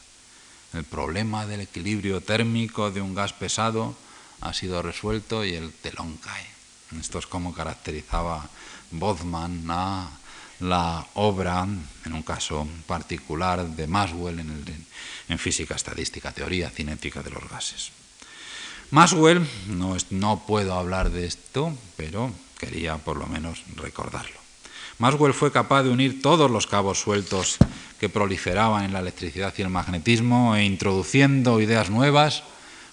El 0.72 0.84
problema 0.84 1.46
del 1.46 1.60
equilibrio 1.60 2.20
térmico 2.20 2.90
de 2.90 3.00
un 3.00 3.14
gas 3.14 3.32
pesado 3.32 3.94
ha 4.40 4.52
sido 4.52 4.80
resuelto 4.80 5.44
y 5.44 5.54
el 5.54 5.72
telón 5.72 6.16
cae. 6.16 6.51
Esto 7.00 7.18
es 7.18 7.26
como 7.26 7.54
caracterizaba 7.54 8.48
Bozman 8.90 9.64
a 9.68 10.10
la 10.60 11.06
obra, 11.14 11.66
en 12.04 12.12
un 12.12 12.22
caso 12.22 12.66
particular, 12.86 13.66
de 13.66 13.86
Maxwell 13.86 14.38
en, 14.38 14.86
en 15.28 15.38
física 15.38 15.74
estadística, 15.74 16.32
teoría 16.32 16.70
cinética 16.70 17.22
de 17.22 17.30
los 17.30 17.48
gases. 17.48 17.90
Maxwell, 18.90 19.46
no, 19.68 19.96
no 20.10 20.44
puedo 20.46 20.74
hablar 20.74 21.10
de 21.10 21.26
esto, 21.26 21.72
pero 21.96 22.30
quería 22.58 22.98
por 22.98 23.16
lo 23.16 23.26
menos 23.26 23.62
recordarlo. 23.74 24.36
Maxwell 24.98 25.34
fue 25.34 25.50
capaz 25.50 25.82
de 25.82 25.90
unir 25.90 26.22
todos 26.22 26.50
los 26.50 26.66
cabos 26.66 27.00
sueltos 27.00 27.56
que 27.98 28.08
proliferaban 28.08 28.84
en 28.84 28.92
la 28.92 29.00
electricidad 29.00 29.54
y 29.56 29.62
el 29.62 29.70
magnetismo 29.70 30.54
e 30.54 30.64
introduciendo 30.64 31.60
ideas 31.60 31.90
nuevas, 31.90 32.44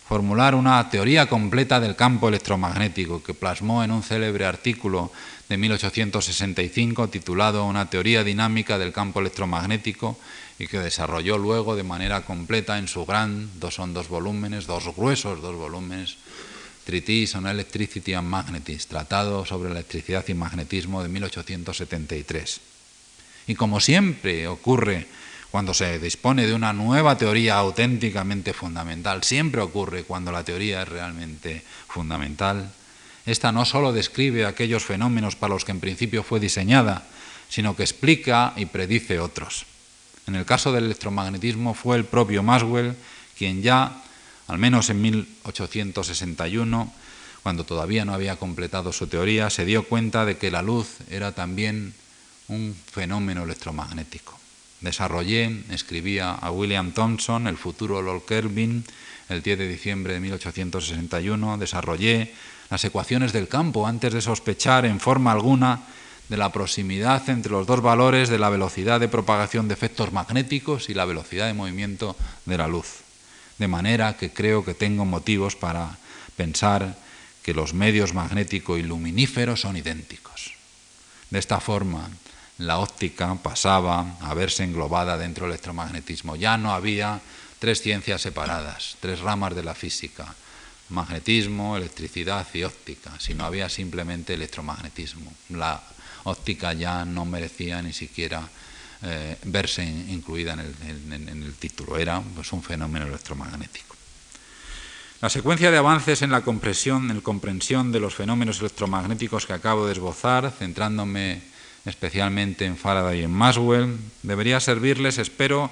formular 0.09 0.55
una 0.55 0.89
teoría 0.89 1.29
completa 1.29 1.79
del 1.79 1.95
campo 1.95 2.29
electromagnético 2.29 3.21
que 3.21 3.35
plasmó 3.35 3.83
en 3.83 3.91
un 3.91 4.01
célebre 4.01 4.43
artículo 4.43 5.11
de 5.47 5.55
1865 5.55 7.09
titulado 7.09 7.63
Una 7.67 7.91
teoría 7.91 8.23
dinámica 8.23 8.79
del 8.79 8.91
campo 8.91 9.19
electromagnético 9.19 10.17
y 10.57 10.65
que 10.65 10.79
desarrolló 10.79 11.37
luego 11.37 11.75
de 11.75 11.83
manera 11.83 12.25
completa 12.25 12.79
en 12.79 12.87
su 12.87 13.05
gran, 13.05 13.51
dos 13.59 13.75
son 13.75 13.93
dos 13.93 14.09
volúmenes, 14.09 14.65
dos 14.65 14.89
gruesos 14.95 15.43
dos 15.43 15.55
volúmenes, 15.55 16.17
Treatise 16.85 17.37
on 17.37 17.45
Electricity 17.45 18.15
and 18.15 18.27
Magnetism, 18.27 18.89
Tratado 18.89 19.45
sobre 19.45 19.69
Electricidad 19.69 20.25
y 20.27 20.33
Magnetismo 20.33 21.03
de 21.03 21.09
1873. 21.09 22.61
Y 23.45 23.53
como 23.53 23.79
siempre 23.79 24.47
ocurre 24.47 25.05
cuando 25.51 25.73
se 25.73 25.99
dispone 25.99 26.45
de 26.45 26.53
una 26.53 26.73
nueva 26.73 27.17
teoría 27.17 27.55
auténticamente 27.55 28.53
fundamental, 28.53 29.23
siempre 29.23 29.61
ocurre 29.61 30.03
cuando 30.03 30.31
la 30.31 30.43
teoría 30.43 30.83
es 30.83 30.87
realmente 30.87 31.63
fundamental, 31.87 32.71
esta 33.25 33.51
no 33.51 33.65
solo 33.65 33.93
describe 33.93 34.45
aquellos 34.45 34.85
fenómenos 34.85 35.35
para 35.35 35.53
los 35.53 35.65
que 35.65 35.71
en 35.71 35.79
principio 35.79 36.23
fue 36.23 36.39
diseñada, 36.39 37.03
sino 37.47 37.75
que 37.75 37.83
explica 37.83 38.53
y 38.55 38.65
predice 38.65 39.19
otros. 39.19 39.65
En 40.27 40.35
el 40.35 40.45
caso 40.45 40.71
del 40.71 40.85
electromagnetismo 40.85 41.73
fue 41.73 41.97
el 41.97 42.05
propio 42.05 42.43
Maxwell 42.43 42.95
quien 43.37 43.61
ya, 43.61 44.01
al 44.47 44.57
menos 44.57 44.89
en 44.89 45.01
1861, 45.01 46.93
cuando 47.43 47.63
todavía 47.63 48.03
no 48.03 48.13
había 48.13 48.35
completado 48.35 48.91
su 48.91 49.07
teoría, 49.07 49.49
se 49.49 49.65
dio 49.65 49.83
cuenta 49.83 50.25
de 50.25 50.37
que 50.37 50.51
la 50.51 50.61
luz 50.61 50.97
era 51.09 51.31
también 51.31 51.93
un 52.47 52.75
fenómeno 52.91 53.43
electromagnético. 53.43 54.38
Desarrollé, 54.81 55.63
escribía 55.71 56.31
a 56.31 56.51
William 56.51 56.91
Thomson, 56.93 57.47
el 57.47 57.57
futuro 57.57 58.01
Lord 58.01 58.25
Kelvin, 58.25 58.85
el 59.27 59.43
10 59.43 59.59
de 59.59 59.67
diciembre 59.67 60.13
de 60.13 60.19
1861, 60.21 61.57
desarrollé 61.57 62.33
las 62.69 62.85
ecuaciones 62.85 63.33
del 63.33 63.47
campo 63.47 63.87
antes 63.87 64.13
de 64.13 64.21
sospechar 64.21 64.85
en 64.85 64.99
forma 64.99 65.31
alguna 65.31 65.81
de 66.29 66.37
la 66.37 66.51
proximidad 66.51 67.27
entre 67.29 67.51
los 67.51 67.65
dos 67.65 67.81
valores 67.81 68.29
de 68.29 68.39
la 68.39 68.49
velocidad 68.49 68.99
de 68.99 69.07
propagación 69.09 69.67
de 69.67 69.73
efectos 69.73 70.13
magnéticos 70.13 70.89
y 70.89 70.93
la 70.93 71.05
velocidad 71.05 71.47
de 71.47 71.53
movimiento 71.53 72.15
de 72.45 72.57
la 72.57 72.67
luz. 72.67 73.01
De 73.57 73.67
manera 73.67 74.15
que 74.15 74.31
creo 74.31 74.63
que 74.63 74.75
tengo 74.75 75.05
motivos 75.05 75.55
para 75.55 75.97
pensar 76.37 76.95
que 77.43 77.53
los 77.53 77.73
medios 77.73 78.13
magnético 78.13 78.77
y 78.77 78.83
luminífero 78.83 79.57
son 79.57 79.75
idénticos. 79.75 80.53
De 81.31 81.39
esta 81.39 81.59
forma, 81.59 82.09
la 82.59 82.79
óptica 82.79 83.35
pasaba 83.35 84.17
a 84.19 84.33
verse 84.33 84.63
englobada 84.63 85.17
dentro 85.17 85.45
del 85.45 85.53
electromagnetismo. 85.53 86.35
Ya 86.35 86.57
no 86.57 86.73
había 86.73 87.19
tres 87.57 87.81
ciencias 87.81 88.21
separadas, 88.21 88.97
tres 88.99 89.19
ramas 89.19 89.55
de 89.55 89.63
la 89.63 89.73
física, 89.75 90.35
magnetismo, 90.89 91.77
electricidad 91.77 92.47
y 92.53 92.63
óptica, 92.63 93.11
sino 93.19 93.45
había 93.45 93.69
simplemente 93.69 94.33
electromagnetismo. 94.33 95.33
La 95.49 95.81
óptica 96.25 96.73
ya 96.73 97.05
no 97.05 97.25
merecía 97.25 97.81
ni 97.81 97.93
siquiera 97.93 98.47
eh, 99.03 99.37
verse 99.45 99.83
incluida 99.85 100.53
en 100.53 101.43
el, 101.43 101.53
título, 101.53 101.97
era 101.97 102.21
pues, 102.21 102.51
un 102.51 102.61
fenómeno 102.61 103.07
electromagnético. 103.07 103.95
La 105.21 105.29
secuencia 105.29 105.71
de 105.71 105.77
avances 105.77 106.21
en 106.21 106.31
la 106.31 106.41
comprensión, 106.41 107.11
en 107.11 107.21
comprensión 107.21 107.91
de 107.91 107.99
los 107.99 108.15
fenómenos 108.15 108.59
electromagnéticos 108.59 109.45
que 109.45 109.53
acabo 109.53 109.85
de 109.85 109.93
esbozar, 109.93 110.51
centrándome 110.57 111.41
especialmente 111.89 112.65
en 112.65 112.77
Faraday 112.77 113.21
y 113.21 113.23
en 113.23 113.31
Maxwell, 113.31 113.97
debería 114.23 114.59
servirles, 114.59 115.17
espero, 115.17 115.69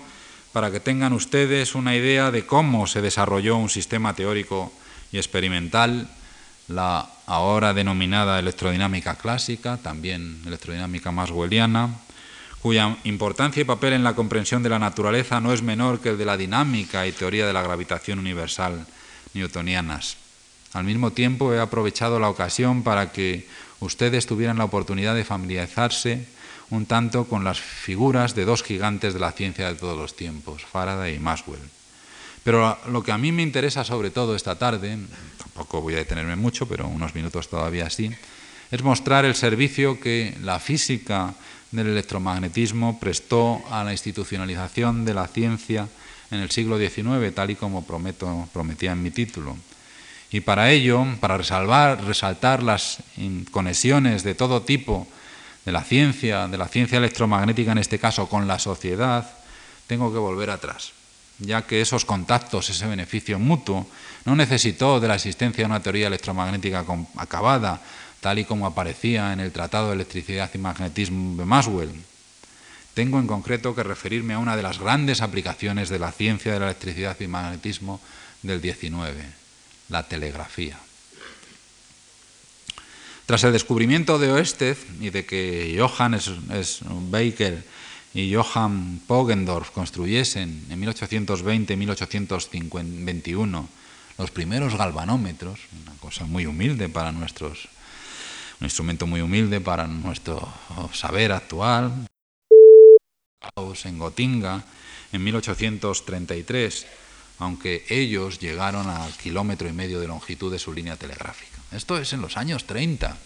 para 0.52 0.72
que 0.72 0.80
tengan 0.80 1.14
ustedes 1.14 1.76
una 1.76 1.96
idea 1.96 2.32
de 2.32 2.46
cómo 2.46 2.88
se 2.88 3.02
desarrolló 3.02 3.58
un 3.58 3.70
sistema 3.70 4.14
teórico 4.14 4.72
y 5.12 5.18
experimental, 5.18 6.10
la 6.68 7.08
ahora 7.28 7.74
denominada 7.74 8.40
electrodinámica 8.40 9.16
clásica, 9.16 9.78
también 9.78 10.42
electrodinámica 10.46 11.12
maxwelliana, 11.12 11.96
cuya 12.62 12.98
importancia 13.04 13.62
y 13.62 13.66
papel 13.66 13.94
en 13.94 14.04
la 14.04 14.16
comprensión 14.16 14.64
de 14.64 14.70
la 14.70 14.80
naturaleza 14.80 15.40
no 15.40 15.54
es 15.54 15.62
menor 15.62 16.00
que 16.00 16.10
el 16.10 16.18
de 16.18 16.26
la 16.26 16.38
dinámica 16.38 17.06
y 17.08 17.12
teoría 17.12 17.46
de 17.46 17.54
la 17.54 17.62
gravitación 17.62 18.20
universal 18.20 18.86
newtonianas. 19.34 20.18
Al 20.74 20.84
mismo 20.84 21.12
tiempo 21.12 21.54
he 21.54 21.60
aprovechado 21.60 22.20
la 22.20 22.30
ocasión 22.30 22.84
para 22.84 23.12
que 23.12 23.48
ustedes 23.80 24.26
tuvieran 24.26 24.58
la 24.58 24.66
oportunidad 24.66 25.16
de 25.16 25.24
familiarizarse 25.24 26.26
un 26.70 26.86
tanto 26.86 27.26
con 27.26 27.44
las 27.44 27.60
figuras 27.60 28.36
de 28.36 28.46
dos 28.46 28.64
gigantes 28.64 29.14
de 29.14 29.20
la 29.20 29.32
ciencia 29.32 29.68
de 29.68 29.76
todos 29.76 29.98
los 29.98 30.16
tiempos, 30.16 30.66
Faraday 30.66 31.16
y 31.16 31.20
Maxwell. 31.20 31.60
Pero 32.44 32.78
lo 32.90 33.04
que 33.04 33.12
a 33.12 33.18
mí 33.18 33.32
me 33.32 33.44
interesa 33.44 33.84
sobre 33.84 34.10
todo 34.10 34.36
esta 34.36 34.58
tarde, 34.58 34.98
tampoco 35.38 35.82
voy 35.82 35.96
a 35.96 35.98
detenerme 35.98 36.36
mucho, 36.36 36.68
pero 36.68 36.88
unos 36.88 37.16
minutos 37.16 37.50
todavía 37.50 37.90
sí, 37.90 38.12
es 38.72 38.84
mostrar 38.84 39.26
el 39.26 39.36
servicio 39.36 40.00
que 40.00 40.36
la 40.42 40.60
física 40.60 41.34
del 41.72 41.88
electromagnetismo 41.88 43.00
prestó 43.00 43.62
a 43.70 43.84
la 43.84 43.92
institucionalización 43.92 45.06
de 45.06 45.14
la 45.14 45.28
ciencia 45.28 45.88
en 46.32 46.40
el 46.40 46.52
siglo 46.52 46.78
XIX, 46.78 47.34
tal 47.34 47.52
y 47.52 47.56
como 47.56 47.86
prometía 47.86 48.92
en 48.92 49.04
mi 49.04 49.12
título. 49.12 49.56
Y 50.32 50.42
para 50.42 50.72
ello, 50.72 51.06
para 51.20 51.38
resaltar 51.38 52.64
las 52.64 52.98
conexiones 53.52 54.24
de 54.24 54.36
todo 54.36 54.62
tipo 54.62 55.08
de 55.66 55.72
la 55.72 55.84
ciencia, 55.84 56.48
de 56.48 56.58
la 56.58 56.68
ciencia 56.68 56.98
electromagnética 56.98 57.72
en 57.72 57.78
este 57.78 58.00
caso, 58.00 58.28
con 58.28 58.48
la 58.48 58.60
sociedad, 58.60 59.30
tengo 59.88 60.12
que 60.12 60.20
volver 60.20 60.50
atrás 60.50 60.94
ya 61.40 61.62
que 61.66 61.82
esos 61.82 62.06
contactos, 62.06 62.70
ese 62.70 62.88
beneficio 62.88 63.40
mutuo, 63.40 63.88
no 64.26 64.36
necesitó 64.36 65.00
de 65.00 65.08
la 65.08 65.16
existencia 65.16 65.64
de 65.64 65.70
una 65.70 65.82
teoría 65.82 66.08
electromagnética 66.08 66.86
acabada, 67.16 67.82
tal 68.20 68.40
y 68.40 68.46
como 68.46 68.66
aparecía 68.66 69.34
en 69.34 69.40
el 69.40 69.52
Tratado 69.52 69.90
de 69.90 69.96
Electricidad 69.96 70.50
y 70.54 70.58
Magnetismo 70.58 71.38
de 71.38 71.46
Maxwell. 71.46 71.92
Tengo 72.94 73.20
en 73.20 73.28
concreto 73.28 73.76
que 73.76 73.84
referirme 73.84 74.34
a 74.34 74.40
una 74.40 74.56
de 74.56 74.64
las 74.64 74.80
grandes 74.80 75.22
aplicaciones 75.22 75.90
de 75.90 76.00
la 76.00 76.12
ciencia 76.12 76.52
de 76.52 76.60
la 76.60 76.66
electricidad 76.66 77.16
y 77.20 77.28
magnetismo 77.28 78.02
del 78.42 78.60
XIX, 78.60 79.24
la 79.90 80.08
telegrafía. 80.08 80.80
Tras 83.26 83.44
el 83.44 83.52
descubrimiento 83.52 84.20
de 84.20 84.32
Oested 84.32 84.78
y 85.02 85.10
de 85.10 85.26
que 85.26 85.76
Johannes 85.78 86.32
Baker 87.10 87.66
y 88.14 88.34
Johann 88.34 89.02
Poggendorf 89.06 89.72
construyesen 89.72 90.66
en 90.70 90.82
1820-1821 90.82 93.68
los 94.18 94.32
primeros 94.32 94.78
galvanómetros, 94.78 95.60
una 95.84 95.92
cosa 96.00 96.24
muy 96.26 96.46
humilde 96.46 96.88
para 96.90 97.12
nuestros, 97.12 97.68
un 98.60 98.66
instrumento 98.66 99.06
muy 99.06 99.22
humilde 99.22 99.62
para 99.62 99.86
nuestro 99.88 100.52
saber 100.94 101.34
actual, 101.34 102.08
en 103.86 104.00
Gotinga 104.00 104.64
en 105.12 105.24
1833, 105.24 106.88
aunque 107.40 107.86
ellos 107.90 108.40
llegaron 108.40 108.90
al 108.90 109.12
kilómetro 109.14 109.68
y 109.68 109.74
medio 109.74 110.00
de 110.00 110.08
longitud 110.08 110.52
de 110.52 110.60
su 110.60 110.74
línea 110.74 110.96
telegráfica. 110.96 111.58
Esto 111.72 111.98
es 111.98 112.14
en 112.14 112.22
los 112.22 112.38
años 112.38 112.66
30, 112.66 113.18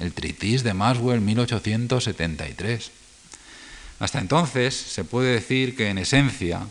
el 0.00 0.12
Tritis 0.12 0.62
de 0.62 0.74
Maxwell 0.74 1.20
1873. 1.20 2.90
Hasta 3.98 4.18
entonces 4.18 4.74
se 4.74 5.04
puede 5.04 5.32
decir 5.32 5.76
que 5.76 5.88
en 5.88 5.98
esencia 5.98 6.66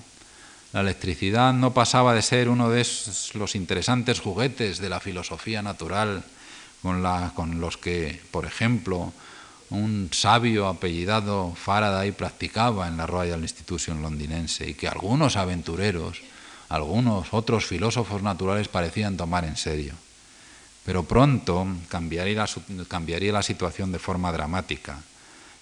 La 0.72 0.82
electricidad 0.82 1.52
no 1.52 1.74
pasaba 1.74 2.14
de 2.14 2.22
ser 2.22 2.48
uno 2.48 2.70
de 2.70 2.86
los 3.34 3.56
interesantes 3.56 4.20
juguetes 4.20 4.78
de 4.78 4.90
la 4.90 5.00
filosofía 5.00 5.64
natural 5.64 6.24
con, 6.84 7.04
con 7.34 7.60
los 7.60 7.78
que, 7.78 8.22
por 8.30 8.46
ejemplo, 8.46 9.12
un 9.72 10.10
sabio 10.12 10.68
apellidado 10.68 11.54
Faraday 11.56 12.12
practicaba 12.12 12.88
en 12.88 12.98
la 12.98 13.06
Royal 13.06 13.42
Institution 13.42 14.02
londinense 14.02 14.70
y 14.70 14.74
que 14.74 14.88
algunos 14.88 15.36
aventureros, 15.38 16.22
algunos 16.70 17.34
otros 17.34 17.66
filósofos 17.66 18.22
naturales 18.22 18.68
parecían 18.68 19.18
tomar 19.18 19.44
en 19.44 19.58
serio. 19.58 19.94
Pero 20.86 21.04
pronto 21.04 21.68
cambiaría 21.90 22.36
la, 22.36 22.86
cambiaría 22.88 23.34
la 23.34 23.44
situación 23.44 23.92
de 23.92 24.00
forma 24.00 24.32
dramática 24.32 25.00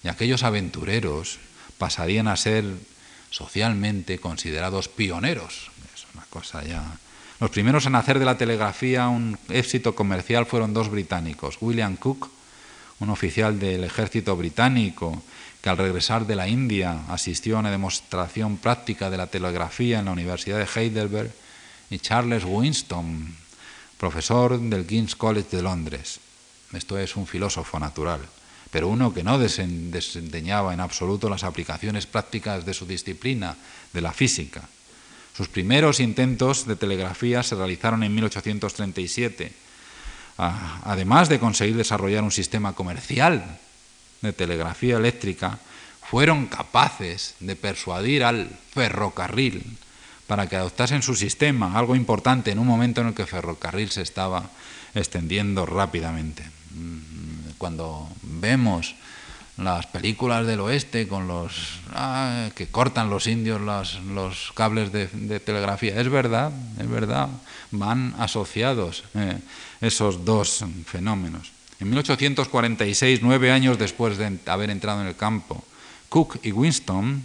y 0.04 0.08
aquellos 0.08 0.42
aventureros 0.42 1.38
pasarían 1.78 2.28
a 2.28 2.36
ser 2.36 2.64
socialmente 3.30 4.18
considerados 4.18 4.88
pioneros. 4.88 5.70
Es 5.94 6.06
una 6.14 6.24
cosa 6.30 6.62
ya. 6.62 6.84
Los 7.40 7.50
primeros 7.50 7.86
en 7.86 7.94
hacer 7.94 8.18
de 8.18 8.24
la 8.24 8.38
telegrafía 8.38 9.08
un 9.08 9.38
éxito 9.48 9.94
comercial 9.94 10.46
fueron 10.46 10.74
dos 10.74 10.90
británicos, 10.90 11.58
William 11.60 11.96
Cook, 11.96 12.30
un 13.00 13.10
oficial 13.10 13.58
del 13.58 13.84
ejército 13.84 14.36
británico 14.36 15.22
al 15.68 15.78
regresar 15.78 16.26
de 16.26 16.36
la 16.36 16.48
India 16.48 17.02
asistió 17.08 17.56
a 17.56 17.60
una 17.60 17.70
demostración 17.70 18.56
práctica 18.56 19.10
de 19.10 19.16
la 19.16 19.26
telegrafía 19.26 19.98
en 19.98 20.06
la 20.06 20.12
Universidad 20.12 20.58
de 20.58 20.68
Heidelberg, 20.74 21.30
y 21.90 21.98
Charles 21.98 22.44
Winston, 22.44 23.34
profesor 23.96 24.60
del 24.60 24.86
King's 24.86 25.16
College 25.16 25.56
de 25.56 25.62
Londres. 25.62 26.20
Esto 26.72 26.98
es 26.98 27.16
un 27.16 27.26
filósofo 27.26 27.78
natural 27.78 28.20
pero 28.70 28.88
uno 28.88 29.14
que 29.14 29.22
no 29.22 29.38
desempeñaba 29.38 30.74
en 30.74 30.80
absoluto 30.80 31.30
las 31.30 31.44
aplicaciones 31.44 32.06
prácticas 32.06 32.66
de 32.66 32.74
su 32.74 32.86
disciplina, 32.86 33.56
de 33.92 34.00
la 34.00 34.12
física. 34.12 34.62
Sus 35.36 35.48
primeros 35.48 36.00
intentos 36.00 36.66
de 36.66 36.76
telegrafía 36.76 37.42
se 37.42 37.54
realizaron 37.54 38.02
en 38.02 38.14
1837, 38.14 39.52
además 40.36 41.28
de 41.28 41.38
conseguir 41.38 41.76
desarrollar 41.76 42.22
un 42.24 42.30
sistema 42.30 42.74
comercial 42.74 43.58
de 44.22 44.32
telegrafía 44.32 44.96
eléctrica, 44.96 45.58
fueron 46.02 46.46
capaces 46.46 47.34
de 47.40 47.56
persuadir 47.56 48.24
al 48.24 48.48
ferrocarril 48.72 49.76
para 50.26 50.46
que 50.46 50.56
adoptasen 50.56 51.02
su 51.02 51.14
sistema, 51.14 51.78
algo 51.78 51.96
importante 51.96 52.50
en 52.50 52.58
un 52.58 52.66
momento 52.66 53.00
en 53.00 53.08
el 53.08 53.14
que 53.14 53.22
el 53.22 53.28
ferrocarril 53.28 53.90
se 53.90 54.02
estaba 54.02 54.50
extendiendo 54.94 55.66
rápidamente 55.66 56.44
cuando 57.58 58.08
vemos 58.22 58.94
las 59.58 59.86
películas 59.86 60.46
del 60.46 60.60
oeste 60.60 61.08
con 61.08 61.26
los 61.26 61.80
ah, 61.92 62.48
que 62.54 62.68
cortan 62.68 63.10
los 63.10 63.26
indios 63.26 63.60
los, 63.60 64.52
cables 64.54 64.92
de, 64.92 65.40
telegrafía. 65.40 66.00
Es 66.00 66.08
verdad, 66.08 66.52
es 66.78 66.88
verdad, 66.88 67.28
van 67.72 68.14
asociados 68.18 69.02
eh, 69.14 69.38
esos 69.80 70.24
dos 70.24 70.64
fenómenos. 70.86 71.50
En 71.80 71.90
1846, 71.90 73.20
nueve 73.22 73.52
años 73.52 73.78
después 73.78 74.18
de 74.18 74.38
haber 74.46 74.70
entrado 74.70 75.00
en 75.00 75.06
el 75.06 75.16
campo, 75.16 75.64
Cook 76.08 76.40
y 76.42 76.50
Winston 76.50 77.22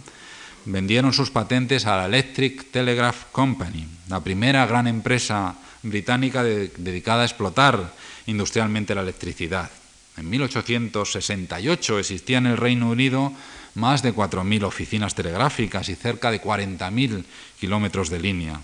vendieron 0.64 1.12
sus 1.12 1.30
patentes 1.30 1.86
a 1.86 1.96
la 1.96 2.06
Electric 2.06 2.70
Telegraph 2.70 3.32
Company, 3.32 3.86
la 4.08 4.20
primera 4.20 4.64
gran 4.66 4.86
empresa 4.86 5.56
británica 5.82 6.44
dedicada 6.44 7.22
a 7.22 7.26
explotar 7.26 7.92
industrialmente 8.26 8.94
la 8.94 9.02
electricidad. 9.02 9.70
En 10.16 10.30
1868 10.30 11.98
existían 11.98 12.46
en 12.46 12.52
el 12.52 12.58
Reino 12.58 12.88
Unido 12.88 13.32
más 13.74 14.02
de 14.02 14.14
4.000 14.14 14.62
oficinas 14.62 15.16
telegráficas 15.16 15.88
y 15.88 15.96
cerca 15.96 16.30
de 16.30 16.40
40.000 16.40 17.24
kilómetros 17.58 18.08
de 18.08 18.20
línea. 18.20 18.60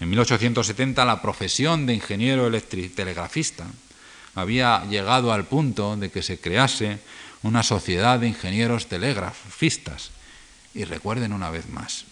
En 0.00 0.10
1870 0.10 1.04
la 1.04 1.22
profesión 1.22 1.86
de 1.86 1.94
ingeniero 1.94 2.50
telegrafista 2.50 3.66
había 4.34 4.84
llegado 4.84 5.32
al 5.32 5.44
punto 5.44 5.96
de 5.96 6.10
que 6.10 6.22
se 6.22 6.38
crease 6.38 6.98
una 7.42 7.62
sociedad 7.62 8.18
de 8.18 8.28
ingenieros 8.28 8.86
telegrafistas. 8.86 10.10
Y 10.74 10.84
recuerden 10.84 11.32
una 11.32 11.50
vez 11.50 11.68
más, 11.68 12.04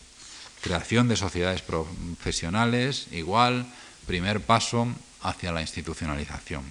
creación 0.62 1.08
de 1.08 1.16
sociedades 1.16 1.62
profesionales 1.62 3.06
igual, 3.12 3.66
primer 4.06 4.40
paso 4.40 4.88
hacia 5.22 5.52
la 5.52 5.60
institucionalización. 5.60 6.64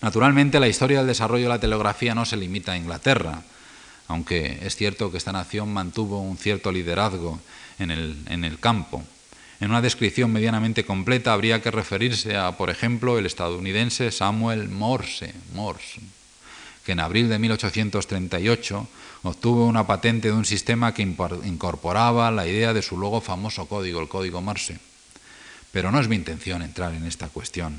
Naturalmente, 0.00 0.58
la 0.58 0.68
historia 0.68 0.98
del 0.98 1.06
desarrollo 1.06 1.44
de 1.44 1.48
la 1.48 1.60
telegrafía 1.60 2.14
no 2.14 2.24
se 2.24 2.36
limita 2.36 2.72
a 2.72 2.76
Inglaterra, 2.76 3.42
aunque 4.08 4.58
es 4.62 4.76
cierto 4.76 5.10
que 5.10 5.18
esta 5.18 5.32
nación 5.32 5.72
mantuvo 5.72 6.20
un 6.20 6.36
cierto 6.36 6.72
liderazgo 6.72 7.40
en 7.78 7.90
el, 7.90 8.58
campo. 8.60 9.02
En 9.62 9.70
una 9.70 9.80
descripción 9.80 10.32
medianamente 10.32 10.84
completa 10.84 11.32
habría 11.32 11.62
que 11.62 11.70
referirse 11.70 12.36
a, 12.36 12.50
por 12.56 12.68
ejemplo, 12.68 13.16
el 13.16 13.26
estadounidense 13.26 14.10
Samuel 14.10 14.68
Morse, 14.68 15.32
Morse 15.54 16.00
que 16.84 16.90
en 16.90 16.98
abril 16.98 17.28
de 17.28 17.38
1838 17.38 18.88
obtuvo 19.22 19.66
una 19.66 19.86
patente 19.86 20.32
de 20.32 20.34
un 20.34 20.44
sistema 20.44 20.92
que 20.92 21.02
incorporaba 21.02 22.32
la 22.32 22.48
idea 22.48 22.74
de 22.74 22.82
su 22.82 22.96
luego 22.96 23.20
famoso 23.20 23.66
código, 23.66 24.00
el 24.00 24.08
código 24.08 24.42
Morse. 24.42 24.80
Pero 25.70 25.92
no 25.92 26.00
es 26.00 26.08
mi 26.08 26.16
intención 26.16 26.62
entrar 26.62 26.92
en 26.92 27.06
esta 27.06 27.28
cuestión. 27.28 27.76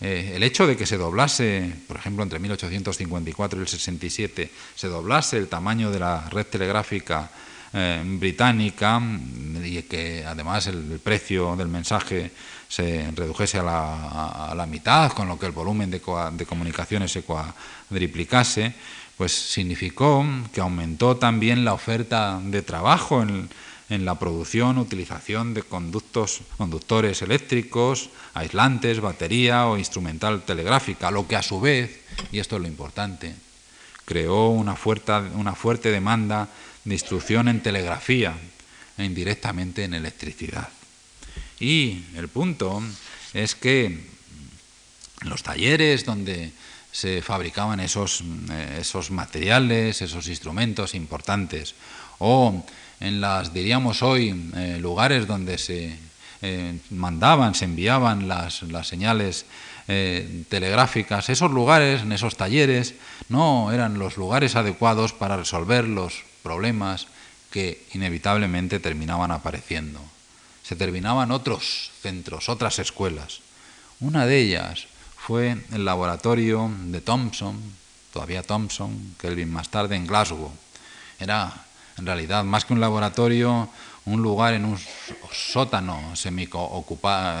Eh, 0.00 0.32
el 0.36 0.42
hecho 0.44 0.66
de 0.66 0.76
que 0.76 0.86
se 0.86 0.96
doblase, 0.96 1.72
por 1.88 1.96
ejemplo, 1.96 2.22
entre 2.22 2.38
1854 2.38 3.58
y 3.58 3.62
el 3.62 3.68
67, 3.68 4.50
se 4.74 4.88
doblase 4.88 5.38
el 5.38 5.48
tamaño 5.48 5.90
de 5.90 5.98
la 5.98 6.28
red 6.30 6.46
telegráfica 6.46 7.30
eh, 7.72 8.02
británica 8.04 9.02
y 9.62 9.82
que 9.82 10.24
además 10.24 10.68
el, 10.68 11.00
precio 11.02 11.56
del 11.56 11.68
mensaje 11.68 12.30
se 12.68 13.10
redujese 13.10 13.58
a 13.58 14.54
la, 14.56 14.66
mitad, 14.66 15.10
con 15.12 15.26
lo 15.26 15.38
que 15.38 15.46
el 15.46 15.52
volumen 15.52 15.90
de, 15.90 16.00
comunicaciones 16.00 17.10
se 17.10 17.22
cuadriplicase, 17.22 18.72
pues 19.18 19.32
significó 19.32 20.24
que 20.52 20.60
aumentó 20.60 21.16
también 21.16 21.64
la 21.64 21.74
oferta 21.74 22.40
de 22.42 22.62
trabajo 22.62 23.20
en, 23.20 23.50
en 23.90 24.04
la 24.04 24.18
producción, 24.18 24.78
utilización 24.78 25.54
de 25.54 25.62
conductos, 25.62 26.42
conductores 26.56 27.20
eléctricos, 27.22 28.10
aislantes, 28.34 29.00
batería 29.00 29.66
o 29.66 29.76
instrumental 29.76 30.42
telegráfica, 30.42 31.10
lo 31.10 31.26
que 31.26 31.36
a 31.36 31.42
su 31.42 31.60
vez, 31.60 32.00
y 32.30 32.38
esto 32.38 32.56
es 32.56 32.62
lo 32.62 32.68
importante, 32.68 33.34
creó 34.04 34.50
una 34.50 34.76
fuerte, 34.76 35.12
una 35.34 35.54
fuerte 35.54 35.90
demanda 35.90 36.48
de 36.84 36.94
instrucción 36.94 37.48
en 37.48 37.62
telegrafía 37.62 38.38
e 38.96 39.04
indirectamente 39.04 39.84
en 39.84 39.94
electricidad. 39.94 40.68
Y 41.60 42.04
el 42.14 42.28
punto 42.28 42.82
es 43.34 43.54
que 43.54 43.98
los 45.22 45.42
talleres 45.42 46.04
donde 46.04 46.52
se 46.98 47.22
fabricaban 47.22 47.78
esos, 47.78 48.24
eh, 48.50 48.78
esos 48.80 49.12
materiales, 49.12 50.02
esos 50.02 50.26
instrumentos 50.26 50.96
importantes, 50.96 51.76
o 52.18 52.66
en 52.98 53.20
las, 53.20 53.54
diríamos 53.54 54.02
hoy, 54.02 54.50
eh, 54.56 54.78
lugares 54.80 55.28
donde 55.28 55.58
se 55.58 55.96
eh, 56.42 56.78
mandaban, 56.90 57.54
se 57.54 57.66
enviaban 57.66 58.26
las, 58.26 58.62
las 58.64 58.88
señales 58.88 59.46
telegráficas, 60.50 61.30
esos 61.30 61.50
lugares, 61.50 62.02
en 62.02 62.12
esos 62.12 62.36
talleres, 62.36 62.94
no 63.30 63.72
eran 63.72 63.98
los 63.98 64.18
lugares 64.18 64.54
adecuados 64.54 65.14
para 65.14 65.38
resolver 65.38 65.88
los 65.88 66.24
problemas 66.42 67.06
que 67.50 67.86
inevitablemente 67.94 68.80
terminaban 68.80 69.30
apareciendo. 69.30 69.98
Se 70.62 70.76
terminaban 70.76 71.30
otros 71.30 71.90
centros, 72.02 72.50
otras 72.50 72.78
escuelas. 72.78 73.40
Una 73.98 74.26
de 74.26 74.40
ellas 74.40 74.88
fue 75.28 75.58
el 75.72 75.84
laboratorio 75.84 76.70
de 76.84 77.02
Thomson, 77.02 77.60
todavía 78.14 78.42
Thomson, 78.42 79.14
Kelvin 79.20 79.52
más 79.52 79.68
tarde 79.68 79.94
en 79.94 80.06
Glasgow. 80.06 80.50
Era 81.20 81.52
en 81.98 82.06
realidad 82.06 82.44
más 82.44 82.64
que 82.64 82.72
un 82.72 82.80
laboratorio, 82.80 83.68
un 84.06 84.22
lugar 84.22 84.54
en 84.54 84.64
un 84.64 84.78
sótano 85.30 86.16
semi 86.16 86.48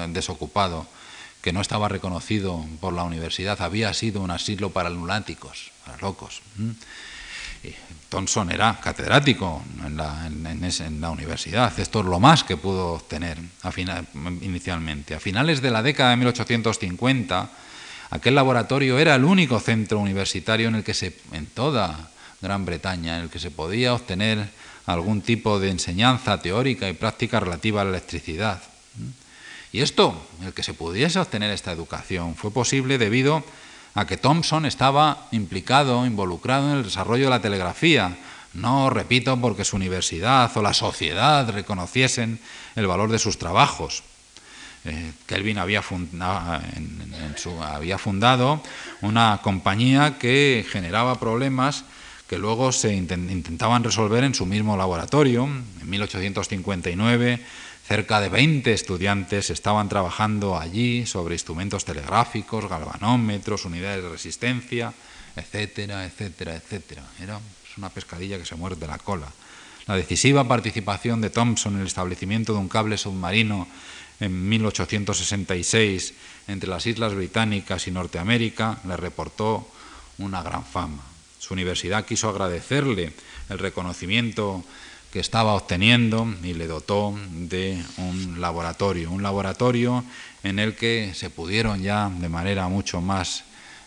desocupado 0.08 0.86
que 1.40 1.50
no 1.54 1.62
estaba 1.62 1.88
reconocido 1.88 2.62
por 2.78 2.92
la 2.92 3.04
universidad, 3.04 3.58
había 3.62 3.94
sido 3.94 4.20
un 4.20 4.32
asilo 4.32 4.68
para 4.68 4.90
lunáticos, 4.90 5.70
para 5.86 5.96
locos. 5.96 6.42
Thomson 8.10 8.52
era 8.52 8.78
catedrático 8.82 9.62
en 9.82 9.96
la, 9.96 11.10
universidad. 11.10 11.80
Esto 11.80 12.00
es 12.00 12.04
lo 12.04 12.20
más 12.20 12.44
que 12.44 12.58
pudo 12.58 12.96
obtener 12.96 13.38
inicialmente. 14.42 15.14
A 15.14 15.20
finales 15.20 15.62
de 15.62 15.70
la 15.70 15.82
década 15.82 16.10
de 16.10 16.16
1850, 16.16 17.50
aquel 18.10 18.34
laboratorio 18.34 18.98
era 18.98 19.14
el 19.14 19.24
único 19.24 19.60
centro 19.60 19.98
universitario 19.98 20.68
en 20.68 20.76
el 20.76 20.84
que 20.84 20.94
se, 20.94 21.16
en 21.32 21.46
toda 21.46 22.10
Gran 22.40 22.64
Bretaña, 22.64 23.16
en 23.16 23.24
el 23.24 23.30
que 23.30 23.38
se 23.38 23.50
podía 23.50 23.94
obtener 23.94 24.48
algún 24.86 25.20
tipo 25.20 25.60
de 25.60 25.70
enseñanza 25.70 26.40
teórica 26.40 26.88
y 26.88 26.94
práctica 26.94 27.40
relativa 27.40 27.82
a 27.82 27.84
la 27.84 27.90
electricidad. 27.90 28.62
Y 29.72 29.80
esto, 29.80 30.16
el 30.42 30.54
que 30.54 30.62
se 30.62 30.72
pudiese 30.72 31.18
obtener 31.18 31.50
esta 31.50 31.72
educación, 31.72 32.34
fue 32.34 32.50
posible 32.50 32.96
debido 32.96 33.44
a 33.94 34.06
que 34.06 34.16
Thomson 34.16 34.64
estaba 34.64 35.28
implicado, 35.30 36.06
involucrado 36.06 36.70
en 36.70 36.78
el 36.78 36.84
desarrollo 36.84 37.24
de 37.24 37.30
la 37.30 37.42
telegrafía. 37.42 38.16
No, 38.54 38.88
repito, 38.88 39.36
porque 39.40 39.64
su 39.64 39.76
universidad 39.76 40.50
o 40.56 40.62
la 40.62 40.72
sociedad 40.72 41.50
reconociesen 41.50 42.40
el 42.76 42.86
valor 42.86 43.10
de 43.10 43.18
sus 43.18 43.38
trabajos. 43.38 44.02
Eh, 44.84 45.12
Kelvin 45.26 45.58
había, 45.58 45.82
fundado 45.82 46.22
una 49.02 49.40
compañía 49.42 50.18
que 50.18 50.64
generaba 50.68 51.18
problemas 51.18 51.84
que 52.28 52.38
luego 52.38 52.72
se 52.72 52.94
intentaban 52.94 53.84
resolver 53.84 54.24
en 54.24 54.34
su 54.34 54.46
mismo 54.46 54.76
laboratorio. 54.76 55.44
En 55.44 55.90
1859 55.90 57.40
Cerca 57.88 58.20
de 58.20 58.28
20 58.28 58.70
estudiantes 58.74 59.48
estaban 59.48 59.88
trabajando 59.88 60.58
allí 60.58 61.06
sobre 61.06 61.34
instrumentos 61.34 61.86
telegráficos, 61.86 62.68
galvanómetros, 62.68 63.64
unidades 63.64 64.02
de 64.02 64.10
resistencia, 64.10 64.92
etcétera, 65.34 66.04
etcétera, 66.04 66.54
etcétera. 66.54 67.02
Era 67.18 67.40
una 67.78 67.88
pescadilla 67.88 68.36
que 68.36 68.44
se 68.44 68.56
muerde 68.56 68.86
la 68.86 68.98
cola. 68.98 69.32
La 69.86 69.96
decisiva 69.96 70.46
participación 70.46 71.22
de 71.22 71.30
Thompson 71.30 71.76
en 71.76 71.80
el 71.80 71.86
establecimiento 71.86 72.52
de 72.52 72.58
un 72.58 72.68
cable 72.68 72.98
submarino 72.98 73.66
en 74.20 74.48
1866 74.48 76.14
entre 76.48 76.68
las 76.68 76.86
Islas 76.86 77.14
Británicas 77.14 77.86
y 77.86 77.90
Norteamérica 77.90 78.80
le 78.86 78.96
reportó 78.96 79.68
una 80.18 80.42
gran 80.42 80.64
fama. 80.64 81.02
Su 81.38 81.54
universidad 81.54 82.04
quiso 82.04 82.28
agradecerle 82.28 83.12
el 83.48 83.58
reconocimiento 83.58 84.64
que 85.12 85.20
estaba 85.20 85.54
obteniendo 85.54 86.26
y 86.42 86.54
le 86.54 86.66
dotó 86.66 87.18
de 87.30 87.82
un 87.96 88.40
laboratorio, 88.40 89.10
un 89.10 89.22
laboratorio 89.22 90.04
en 90.42 90.58
el 90.58 90.74
que 90.74 91.12
se 91.14 91.30
pudieron 91.30 91.82
ya 91.82 92.10
de 92.10 92.28
manera 92.28 92.68
mucho 92.68 93.00
más 93.00 93.44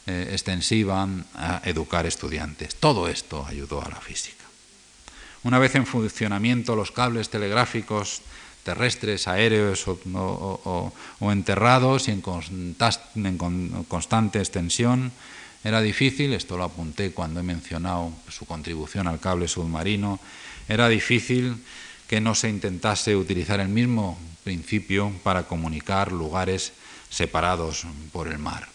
eh, 0.08 0.30
extensiva 0.32 1.08
educar 1.64 2.08
estudiantes. 2.08 2.76
Todo 2.76 3.08
esto 3.08 3.46
ayudó 3.46 3.86
a 3.86 3.90
la 3.90 4.02
física. 4.02 4.44
Una 5.44 5.60
vez 5.60 5.76
en 5.76 5.86
funcionamiento 5.86 6.76
los 6.76 6.92
cables 6.92 7.30
telegráficos 7.30 8.22
terrestres, 8.64 9.28
aéreos 9.28 9.86
o, 9.88 10.94
enterrados 11.22 12.08
y 12.08 12.12
en, 12.12 12.22
constante 13.88 14.40
extensión, 14.40 15.12
era 15.64 15.82
difícil, 15.82 16.34
esto 16.34 16.58
lo 16.58 16.64
apunté 16.64 17.12
cuando 17.12 17.40
he 17.40 17.44
mencionado 17.44 18.12
su 18.30 18.46
contribución 18.46 19.08
al 19.08 19.20
cable 19.20 19.48
submarino, 19.48 20.20
era 20.68 20.90
difícil 20.90 21.58
que 22.08 22.20
no 22.22 22.36
se 22.36 22.50
intentase 22.50 23.16
utilizar 23.16 23.60
el 23.60 23.70
mismo 23.70 24.18
principio 24.44 25.14
para 25.24 25.44
comunicar 25.44 26.12
lugares 26.12 26.74
separados 27.10 27.86
por 28.12 28.28
el 28.28 28.40
mar. 28.40 28.68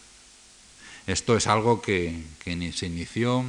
Esto 1.07 1.37
es 1.37 1.47
algo 1.47 1.81
que, 1.81 2.21
se 2.43 2.85
inició, 2.85 3.45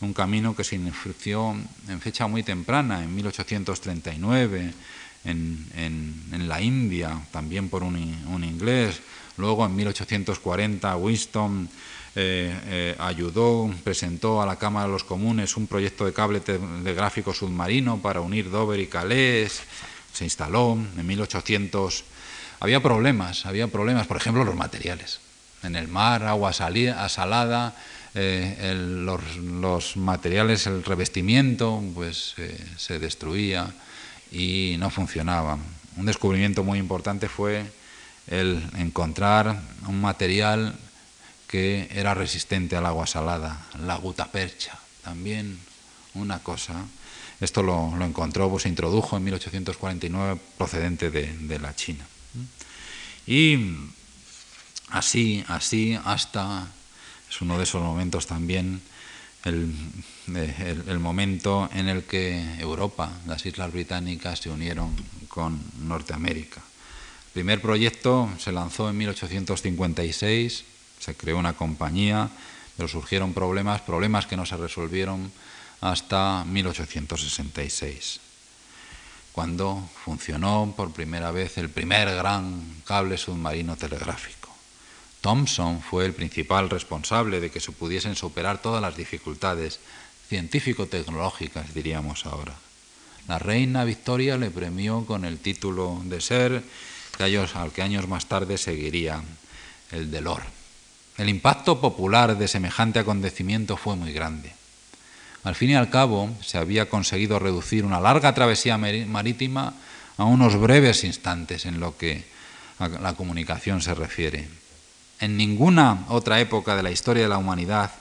un 0.00 0.14
camino 0.14 0.56
que 0.56 0.64
se 0.64 0.76
inició 0.76 1.56
en 1.88 2.00
fecha 2.00 2.26
muy 2.26 2.42
temprana, 2.42 3.02
en 3.02 3.14
1839, 3.14 4.72
en, 5.24 6.48
la 6.48 6.60
India, 6.60 7.20
también 7.30 7.68
por 7.68 7.82
un, 7.82 7.96
un 8.28 8.44
inglés. 8.44 9.00
Luego, 9.36 9.64
en 9.64 9.74
1840, 9.76 10.96
Winston 10.96 11.68
eh, 12.14 12.54
eh, 12.66 12.96
ayudó, 12.98 13.72
presentó 13.84 14.42
a 14.42 14.46
la 14.46 14.56
Cámara 14.56 14.86
de 14.86 14.92
los 14.92 15.02
Comunes 15.02 15.56
un 15.56 15.66
proyecto 15.66 16.04
de 16.04 16.12
cable 16.12 16.40
telegráfico 16.40 17.32
submarino 17.32 18.02
para 18.02 18.20
unir 18.20 18.50
Dover 18.50 18.80
y 18.80 18.86
Calais, 18.86 19.62
se 20.12 20.24
instaló 20.24 20.72
en 20.74 21.06
1800. 21.06 22.04
Había 22.60 22.82
problemas, 22.82 23.46
había 23.46 23.66
problemas, 23.68 24.06
por 24.06 24.18
ejemplo, 24.18 24.44
los 24.44 24.54
materiales. 24.54 25.20
En 25.62 25.74
el 25.74 25.88
mar, 25.88 26.24
agua 26.24 26.52
salada, 26.52 27.74
eh, 28.14 28.74
los, 28.76 29.96
materiales, 29.96 30.66
el 30.66 30.84
revestimiento, 30.84 31.82
pues 31.94 32.34
se 32.76 32.98
destruía 32.98 33.72
y 34.32 34.76
no 34.78 34.90
funcionaba. 34.90 35.58
Un 35.96 36.06
descubrimiento 36.06 36.64
muy 36.64 36.78
importante 36.78 37.28
fue 37.28 37.64
el 38.26 38.62
encontrar 38.78 39.60
un 39.86 40.00
material 40.00 40.74
que 41.46 41.88
era 41.92 42.14
resistente 42.14 42.76
al 42.76 42.86
agua 42.86 43.06
salada, 43.06 43.66
la 43.84 43.96
gutapercha, 43.96 44.78
también 45.04 45.58
una 46.14 46.38
cosa. 46.38 46.86
Esto 47.40 47.62
lo, 47.62 47.94
encontró, 48.02 48.48
pues 48.48 48.62
se 48.62 48.68
introdujo 48.70 49.16
en 49.16 49.24
1849 49.24 50.40
procedente 50.56 51.10
de, 51.10 51.58
la 51.58 51.76
China. 51.76 52.06
Y 53.26 53.58
así, 54.88 55.44
así 55.48 55.98
hasta, 56.04 56.68
es 57.28 57.40
uno 57.42 57.58
de 57.58 57.64
esos 57.64 57.82
momentos 57.82 58.26
también, 58.26 58.80
el, 59.44 59.74
el, 60.86 60.98
momento 60.98 61.68
en 61.72 61.88
el 61.88 62.04
que 62.04 62.40
Europa, 62.58 63.10
las 63.26 63.44
Islas 63.44 63.72
Británicas, 63.72 64.40
se 64.40 64.50
unieron 64.50 64.94
con 65.28 65.60
Norteamérica. 65.80 66.60
El 66.60 67.32
primer 67.32 67.60
proyecto 67.60 68.28
se 68.38 68.52
lanzó 68.52 68.90
en 68.90 68.98
1856 68.98 70.64
se 71.02 71.16
creó 71.16 71.36
una 71.36 71.54
compañía, 71.54 72.30
pero 72.76 72.88
surgieron 72.88 73.34
problemas, 73.34 73.80
problemas 73.80 74.26
que 74.26 74.36
no 74.36 74.46
se 74.46 74.56
resolvieron 74.56 75.32
hasta 75.80 76.44
1866, 76.44 78.20
cuando 79.32 79.90
funcionó 80.04 80.72
por 80.76 80.92
primera 80.92 81.32
vez 81.32 81.58
el 81.58 81.70
primer 81.70 82.14
gran 82.14 82.82
cable 82.86 83.18
submarino 83.18 83.76
telegráfico. 83.76 84.41
Thomson 85.22 85.80
fue 85.80 86.04
el 86.04 86.12
principal 86.12 86.68
responsable 86.68 87.40
de 87.40 87.50
que 87.50 87.60
se 87.60 87.70
pudiesen 87.70 88.16
superar 88.16 88.60
todas 88.60 88.82
las 88.82 88.96
dificultades 88.96 89.78
científico-tecnológicas, 90.28 91.72
diríamos 91.72 92.26
ahora. 92.26 92.54
La 93.28 93.38
reina 93.38 93.84
Victoria 93.84 94.36
le 94.36 94.50
premió 94.50 95.06
con 95.06 95.24
el 95.24 95.38
título 95.38 96.02
de 96.04 96.20
ser, 96.20 96.62
al 97.54 97.70
que 97.72 97.82
años 97.82 98.08
más 98.08 98.26
tarde 98.26 98.58
seguiría 98.58 99.22
el 99.92 100.10
de 100.10 100.20
Lord. 100.20 100.42
El 101.18 101.28
impacto 101.28 101.80
popular 101.80 102.36
de 102.36 102.48
semejante 102.48 102.98
acontecimiento 102.98 103.76
fue 103.76 103.94
muy 103.94 104.12
grande. 104.12 104.52
Al 105.44 105.54
fin 105.54 105.70
y 105.70 105.74
al 105.76 105.88
cabo, 105.88 106.30
se 106.42 106.58
había 106.58 106.88
conseguido 106.88 107.38
reducir 107.38 107.84
una 107.84 108.00
larga 108.00 108.34
travesía 108.34 108.76
marítima 108.76 109.74
a 110.16 110.24
unos 110.24 110.58
breves 110.58 111.04
instantes 111.04 111.64
en 111.64 111.78
lo 111.78 111.96
que 111.96 112.24
a 112.80 112.88
la 112.88 113.14
comunicación 113.14 113.82
se 113.82 113.94
refiere. 113.94 114.61
En 115.22 115.36
ninguna 115.36 116.04
otra 116.08 116.40
época 116.40 116.74
de 116.74 116.82
la 116.82 116.90
historia 116.90 117.22
de 117.22 117.28
la 117.28 117.38
humanidad, 117.38 117.92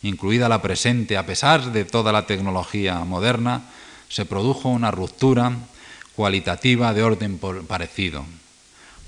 incluida 0.00 0.48
la 0.48 0.62
presente, 0.62 1.18
a 1.18 1.26
pesar 1.26 1.72
de 1.72 1.84
toda 1.84 2.10
la 2.10 2.24
tecnología 2.24 3.00
moderna, 3.00 3.64
se 4.08 4.24
produjo 4.24 4.70
una 4.70 4.90
ruptura 4.90 5.52
cualitativa 6.16 6.94
de 6.94 7.02
orden 7.02 7.38
parecido. 7.68 8.24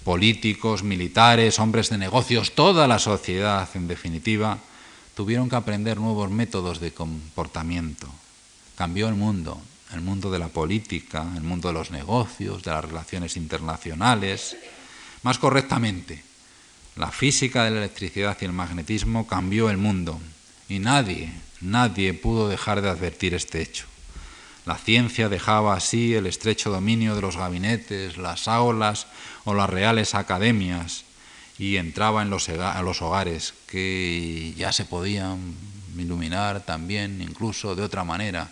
Políticos, 0.05 0.83
militares, 0.83 1.59
hombres 1.59 1.89
de 1.89 1.97
negocios, 1.97 2.53
toda 2.55 2.87
la 2.87 2.99
sociedad, 2.99 3.67
en 3.73 3.89
definitiva, 3.89 4.59
tuvieron 5.15 5.49
que 5.49 5.57
aprender 5.57 5.97
nuevos 5.97 6.31
métodos 6.31 6.79
de 6.79 6.93
comportamiento. 6.93 8.07
Cambió 8.77 9.09
el 9.09 9.15
mundo, 9.15 9.59
el 9.95 10.03
mundo 10.03 10.31
de 10.31 10.39
la 10.39 10.49
política, 10.49 11.27
el 11.37 11.43
mundo 11.43 11.69
de 11.69 11.75
los 11.75 11.91
negocios, 11.91 12.65
de 12.65 12.71
las 12.71 12.85
relaciones 12.85 13.39
internacionales. 13.39 14.59
Más 15.23 15.39
correctamente, 15.39 16.32
la 16.97 17.11
física 17.11 17.65
de 17.65 17.71
la 17.71 17.79
electricidad 17.79 18.37
y 18.41 18.45
el 18.45 18.53
magnetismo 18.53 19.27
cambió 19.27 19.71
el 19.71 19.79
mundo 19.79 20.21
y 20.69 20.79
nadie, 20.79 21.33
nadie 21.61 22.15
pudo 22.15 22.49
dejar 22.49 22.83
de 22.83 22.91
advertir 22.91 23.35
este 23.35 23.63
hecho. 23.63 23.87
La 24.65 24.77
ciencia 24.77 25.29
dejaba 25.29 25.75
así 25.75 26.15
el 26.15 26.27
estrecho 26.27 26.71
dominio 26.71 27.17
de 27.17 27.23
los 27.23 27.37
gabinetes, 27.37 28.17
las 28.17 28.47
aulas 28.47 29.07
o 29.45 29.55
las 29.55 29.69
reales 29.69 30.15
academias 30.15 31.05
y 31.59 31.77
entraba 31.77 32.23
en 32.23 32.31
los, 32.31 32.49
hogares 33.03 33.55
que 33.67 34.55
ya 34.57 34.73
se 34.73 34.85
podían 34.85 35.55
iluminar 35.97 36.61
también, 36.61 37.21
incluso 37.23 37.75
de 37.75 37.83
otra 37.83 38.05
manera, 38.05 38.51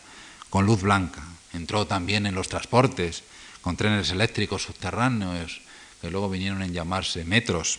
con 0.49 0.67
luz 0.67 0.83
blanca. 0.83 1.23
Entró 1.53 1.87
también 1.87 2.27
en 2.27 2.35
los 2.35 2.49
transportes, 2.49 3.23
con 3.61 3.77
trenes 3.77 4.11
eléctricos 4.11 4.63
subterráneos, 4.63 5.61
que 6.01 6.11
luego 6.11 6.31
vinieron 6.31 6.63
en 6.63 6.73
llamarse 6.73 7.25
metros, 7.25 7.79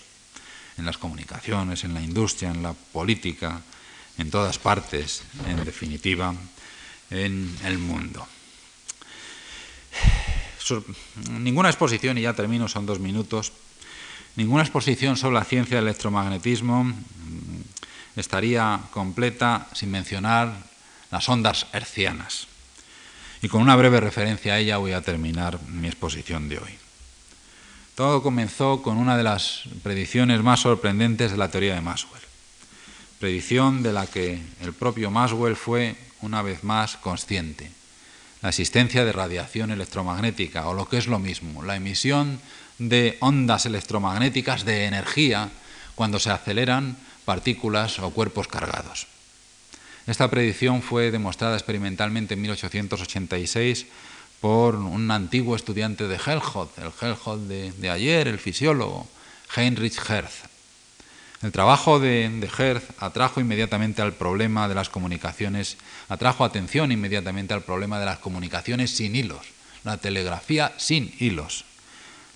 en 0.82 0.86
las 0.86 0.98
comunicaciones, 0.98 1.84
en 1.84 1.94
la 1.94 2.02
industria, 2.02 2.50
en 2.50 2.64
la 2.64 2.74
política, 2.74 3.62
en 4.18 4.30
todas 4.30 4.58
partes, 4.58 5.24
en 5.48 5.64
definitiva, 5.64 6.34
en 7.10 7.56
el 7.64 7.78
mundo. 7.78 8.28
Ninguna 11.30 11.70
exposición, 11.70 12.18
y 12.18 12.22
ya 12.22 12.34
termino, 12.34 12.68
son 12.68 12.86
dos 12.86 13.00
minutos, 13.00 13.54
ninguna 14.36 14.64
exposición 14.64 15.18
sobre 15.18 15.36
la 15.36 15.44
ciencia 15.44 15.78
del 15.78 15.86
electromagnetismo 15.86 16.84
mm, 16.84 16.96
estaría 18.16 18.80
completa 18.92 19.68
sin 19.74 19.92
mencionar 19.92 20.54
las 21.12 21.30
ondas 21.30 21.68
hercianas. 21.74 22.48
Y 23.42 23.50
con 23.50 23.62
una 23.62 23.76
breve 23.76 24.00
referencia 24.00 24.54
a 24.54 24.60
ella 24.60 24.78
voy 24.78 24.94
a 24.94 25.02
terminar 25.02 25.60
mi 25.68 25.88
exposición 25.88 26.50
de 26.50 26.58
hoy. 26.58 26.81
Todo 28.02 28.24
comenzó 28.24 28.82
con 28.82 28.98
una 28.98 29.16
de 29.16 29.22
las 29.22 29.62
predicciones 29.84 30.42
más 30.42 30.62
sorprendentes 30.62 31.30
de 31.30 31.38
la 31.38 31.52
teoría 31.52 31.76
de 31.76 31.82
Maxwell, 31.82 32.24
predicción 33.20 33.84
de 33.84 33.94
la 33.94 34.08
que 34.08 34.42
el 34.62 34.74
propio 34.74 35.12
Maxwell 35.12 35.56
fue 35.56 35.96
una 36.22 36.42
vez 36.42 36.64
más 36.64 36.98
consciente, 36.98 37.70
la 38.42 38.50
existencia 38.50 39.06
de 39.06 39.12
radiación 39.12 39.70
electromagnética, 39.70 40.68
o 40.68 40.74
lo 40.74 40.90
que 40.90 40.98
es 40.98 41.06
lo 41.06 41.20
mismo, 41.20 41.62
la 41.62 41.76
emisión 41.76 42.42
de 42.80 43.18
ondas 43.20 43.68
electromagnéticas 43.68 44.66
de 44.66 44.86
energía 44.86 45.52
cuando 45.94 46.18
se 46.18 46.32
aceleran 46.32 46.98
partículas 47.24 48.00
o 48.00 48.10
cuerpos 48.10 48.48
cargados. 48.48 49.06
Esta 50.08 50.28
predicción 50.28 50.82
fue 50.82 51.12
demostrada 51.12 51.54
experimentalmente 51.56 52.34
en 52.34 52.42
1886 52.42 53.86
por 54.42 54.76
un 54.76 55.10
antiguo 55.12 55.56
estudiante 55.56 56.08
de 56.08 56.16
Helmholtz, 56.16 56.78
el 56.80 56.92
Helmholtz 57.00 57.48
de, 57.48 57.90
ayer, 57.90 58.28
el 58.28 58.40
fisiólogo, 58.40 59.08
Heinrich 59.56 59.98
Hertz. 60.10 60.50
El 61.44 61.52
trabajo 61.52 62.00
de, 62.00 62.28
de 62.30 62.48
Hertz 62.48 62.84
atrajo 63.00 63.40
inmediatamente 63.40 64.02
al 64.02 64.14
problema 64.14 64.68
de 64.68 64.76
las 64.76 64.90
comunicaciones, 64.90 65.78
atrajo 66.10 66.44
atención 66.44 66.92
inmediatamente 66.92 67.54
al 67.54 67.62
problema 67.62 68.00
de 68.00 68.06
las 68.06 68.20
comunicaciones 68.20 68.92
sin 68.92 69.16
hilos, 69.16 69.48
la 69.84 69.98
telegrafía 69.98 70.74
sin 70.78 71.14
hilos. 71.20 71.66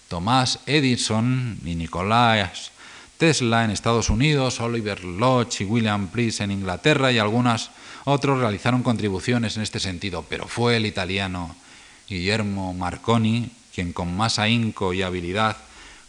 Tomás 0.07 0.59
Edison 0.67 1.59
y 1.65 1.75
Nicolás 1.75 2.71
Tesla 3.17 3.63
en 3.63 3.71
Estados 3.71 4.09
Unidos, 4.09 4.59
Oliver 4.59 5.03
Lodge 5.03 5.61
y 5.61 5.65
William 5.65 6.09
Bliss 6.11 6.41
en 6.41 6.51
Inglaterra 6.51 7.11
y 7.11 7.17
algunos 7.17 7.71
otros 8.03 8.39
realizaron 8.39 8.83
contribuciones 8.83 9.55
en 9.55 9.63
este 9.63 9.79
sentido, 9.79 10.25
pero 10.27 10.47
fue 10.47 10.77
el 10.77 10.85
italiano 10.85 11.55
Guillermo 12.07 12.73
Marconi 12.73 13.51
quien 13.75 13.91
con 13.91 14.15
más 14.15 14.39
ahínco 14.39 14.93
y 14.93 15.01
habilidad 15.01 15.57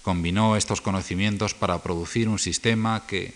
combinó 0.03 0.57
estos 0.57 0.81
conocimientos 0.81 1.53
para 1.53 1.83
producir 1.83 2.29
un 2.29 2.39
sistema 2.39 3.07
que, 3.09 3.35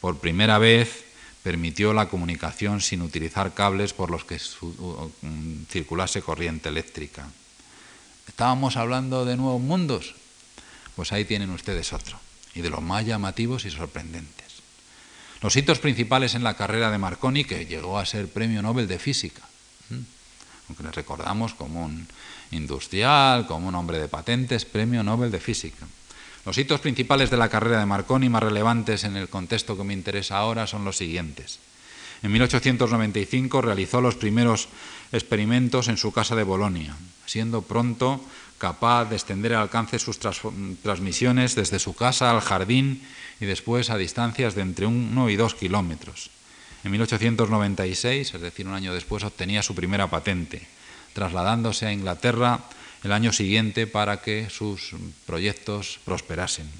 por 0.00 0.20
primera 0.20 0.58
vez, 0.58 1.04
permitió 1.42 1.92
la 1.92 2.08
comunicación 2.08 2.80
sin 2.80 3.02
utilizar 3.02 3.52
cables 3.52 3.92
por 3.92 4.12
los 4.12 4.24
que 4.24 4.38
circulase 5.68 6.22
corriente 6.22 6.68
eléctrica. 6.68 7.28
¿Estábamos 8.28 8.76
hablando 8.76 9.24
de 9.24 9.36
nuevos 9.36 9.60
mundos? 9.60 10.14
Pues 10.94 11.10
ahí 11.12 11.24
tienen 11.24 11.50
ustedes 11.50 11.92
otro, 11.92 12.20
y 12.54 12.60
de 12.60 12.70
los 12.70 12.80
más 12.80 13.04
llamativos 13.04 13.64
y 13.64 13.72
sorprendentes. 13.72 14.62
Los 15.42 15.56
hitos 15.56 15.80
principales 15.80 16.36
en 16.36 16.44
la 16.44 16.54
carrera 16.54 16.92
de 16.92 16.98
Marconi, 16.98 17.44
que 17.44 17.66
llegó 17.66 17.98
a 17.98 18.06
ser 18.06 18.28
Premio 18.28 18.62
Nobel 18.62 18.86
de 18.86 19.00
Física, 19.00 19.42
aunque 20.68 20.82
le 20.82 20.90
recordamos 20.90 21.54
como 21.54 21.84
un 21.84 22.06
industrial, 22.50 23.46
como 23.46 23.68
un 23.68 23.74
hombre 23.74 23.98
de 23.98 24.08
patentes, 24.08 24.64
premio 24.64 25.02
Nobel 25.02 25.30
de 25.30 25.40
Física. 25.40 25.86
Los 26.46 26.58
hitos 26.58 26.80
principales 26.80 27.30
de 27.30 27.38
la 27.38 27.48
carrera 27.48 27.80
de 27.80 27.86
Marconi, 27.86 28.28
más 28.28 28.42
relevantes 28.42 29.04
en 29.04 29.16
el 29.16 29.28
contexto 29.28 29.76
que 29.76 29.84
me 29.84 29.94
interesa 29.94 30.36
ahora, 30.36 30.66
son 30.66 30.84
los 30.84 30.96
siguientes. 30.96 31.58
En 32.22 32.32
1895 32.32 33.60
realizó 33.60 34.00
los 34.00 34.14
primeros 34.14 34.68
experimentos 35.12 35.88
en 35.88 35.96
su 35.96 36.12
casa 36.12 36.36
de 36.36 36.42
Bolonia, 36.42 36.96
siendo 37.26 37.62
pronto 37.62 38.20
capaz 38.58 39.06
de 39.06 39.16
extender 39.16 39.52
el 39.52 39.58
alcance 39.58 39.98
sus 39.98 40.18
transmisiones 40.18 41.54
desde 41.54 41.78
su 41.78 41.94
casa 41.94 42.30
al 42.30 42.40
jardín 42.40 43.02
y 43.40 43.46
después 43.46 43.90
a 43.90 43.98
distancias 43.98 44.54
de 44.54 44.62
entre 44.62 44.86
uno 44.86 45.28
y 45.28 45.36
dos 45.36 45.54
kilómetros. 45.54 46.30
En 46.84 46.90
1896, 46.90 48.34
es 48.34 48.40
decir, 48.40 48.68
un 48.68 48.74
año 48.74 48.92
después, 48.92 49.24
obtenía 49.24 49.62
su 49.62 49.74
primera 49.74 50.08
patente, 50.08 50.66
trasladándose 51.14 51.86
a 51.86 51.92
Inglaterra 51.92 52.60
el 53.02 53.12
año 53.12 53.32
siguiente 53.32 53.86
para 53.86 54.20
que 54.20 54.50
sus 54.50 54.94
proyectos 55.24 55.98
prosperasen. 56.04 56.70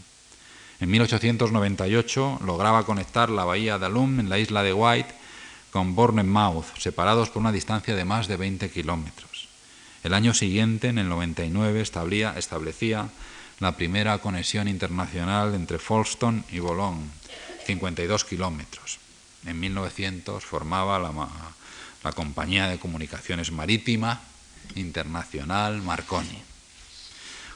En 0.80 0.90
1898 0.90 2.40
lograba 2.44 2.84
conectar 2.84 3.30
la 3.30 3.44
bahía 3.44 3.78
de 3.78 3.86
Alum 3.86 4.20
en 4.20 4.28
la 4.28 4.38
isla 4.38 4.62
de 4.62 4.74
White 4.74 5.14
con 5.70 5.94
Bournemouth, 5.94 6.66
separados 6.78 7.30
por 7.30 7.40
una 7.40 7.52
distancia 7.52 7.96
de 7.96 8.04
más 8.04 8.28
de 8.28 8.36
20 8.36 8.70
kilómetros. 8.70 9.48
El 10.02 10.12
año 10.12 10.34
siguiente, 10.34 10.88
en 10.88 10.98
el 10.98 11.08
99, 11.08 11.80
establecía, 11.80 12.34
establecía 12.36 13.08
la 13.60 13.72
primera 13.76 14.18
conexión 14.18 14.68
internacional 14.68 15.54
entre 15.54 15.78
Folkestone 15.78 16.44
y 16.52 16.58
Boulogne, 16.58 17.08
52 17.66 18.24
kilómetros. 18.24 19.03
En 19.46 19.60
1900 19.60 20.42
formaba 20.44 20.98
la, 20.98 22.12
Compañía 22.12 22.68
de 22.68 22.78
Comunicaciones 22.78 23.50
Marítima 23.50 24.20
Internacional 24.74 25.82
Marconi. 25.82 26.38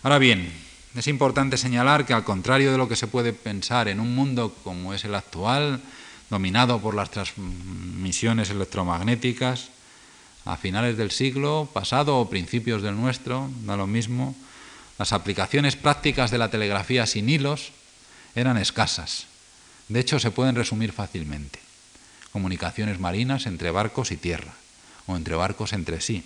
Ahora 0.02 0.18
bien, 0.18 0.50
es 0.94 1.06
importante 1.06 1.56
señalar 1.56 2.06
que 2.06 2.14
al 2.14 2.24
contrario 2.24 2.72
de 2.72 2.78
lo 2.78 2.88
que 2.88 2.96
se 2.96 3.06
puede 3.06 3.32
pensar 3.32 3.88
en 3.88 4.00
un 4.00 4.14
mundo 4.14 4.54
como 4.64 4.94
es 4.94 5.04
el 5.04 5.14
actual, 5.14 5.80
dominado 6.30 6.80
por 6.80 6.94
las 6.94 7.10
transmisiones 7.10 8.50
electromagnéticas, 8.50 9.68
a 10.44 10.56
finales 10.56 10.96
del 10.96 11.10
siglo 11.10 11.68
pasado 11.72 12.16
o 12.18 12.30
principios 12.30 12.80
del 12.80 12.96
nuestro, 12.96 13.50
da 13.64 13.76
lo 13.76 13.86
mismo, 13.86 14.34
las 14.98 15.12
aplicaciones 15.12 15.76
prácticas 15.76 16.30
de 16.30 16.38
la 16.38 16.50
telegrafía 16.50 17.06
sin 17.06 17.28
hilos 17.28 17.72
eran 18.34 18.56
escasas. 18.56 19.26
De 19.88 20.00
hecho, 20.00 20.18
se 20.18 20.30
pueden 20.30 20.54
resumir 20.54 20.92
fácilmente 20.92 21.67
comunicaciones 22.32 23.00
marinas 23.00 23.46
entre 23.46 23.70
barcos 23.70 24.12
y 24.12 24.16
tierra, 24.16 24.52
o 25.06 25.16
entre 25.16 25.34
barcos 25.34 25.72
entre 25.72 26.00
sí. 26.00 26.24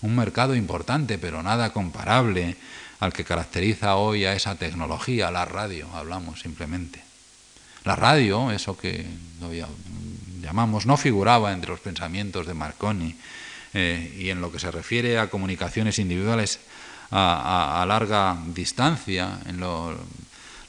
Un 0.00 0.14
mercado 0.14 0.54
importante, 0.54 1.18
pero 1.18 1.42
nada 1.42 1.72
comparable 1.72 2.56
al 3.00 3.12
que 3.12 3.24
caracteriza 3.24 3.96
hoy 3.96 4.24
a 4.24 4.34
esa 4.34 4.56
tecnología, 4.56 5.30
la 5.30 5.44
radio, 5.44 5.88
hablamos 5.94 6.40
simplemente. 6.40 7.02
La 7.84 7.96
radio, 7.96 8.50
eso 8.50 8.76
que 8.76 9.06
llamamos, 10.40 10.86
no 10.86 10.96
figuraba 10.96 11.52
entre 11.52 11.70
los 11.70 11.80
pensamientos 11.80 12.46
de 12.46 12.54
Marconi, 12.54 13.16
eh, 13.74 14.16
y 14.18 14.30
en 14.30 14.40
lo 14.40 14.50
que 14.50 14.58
se 14.58 14.70
refiere 14.70 15.18
a 15.18 15.28
comunicaciones 15.28 15.98
individuales 15.98 16.58
a, 17.10 17.84
larga 17.88 18.36
distancia, 18.46 19.40
en 19.46 19.60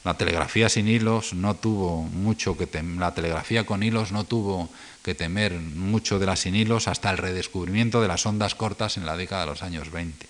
La 0.02 0.14
telegrafía 0.14 0.70
sin 0.70 0.88
hilos 0.88 1.34
no 1.34 1.54
tuvo 1.54 2.02
mucho 2.02 2.56
que 2.56 2.68
la 2.98 3.14
telegrafía 3.14 3.66
con 3.66 3.82
hilos 3.82 4.12
no 4.12 4.24
tuvo 4.24 4.70
que 5.02 5.14
temer 5.14 5.52
mucho 5.52 6.18
de 6.18 6.24
las 6.24 6.40
sin 6.40 6.54
hilos 6.54 6.88
hasta 6.88 7.10
el 7.10 7.18
redescubrimiento 7.18 8.00
de 8.00 8.08
las 8.08 8.24
ondas 8.24 8.54
cortas 8.54 8.96
en 8.96 9.04
la 9.04 9.16
década 9.16 9.42
de 9.42 9.50
los 9.50 9.62
años 9.62 9.90
20. 9.90 10.26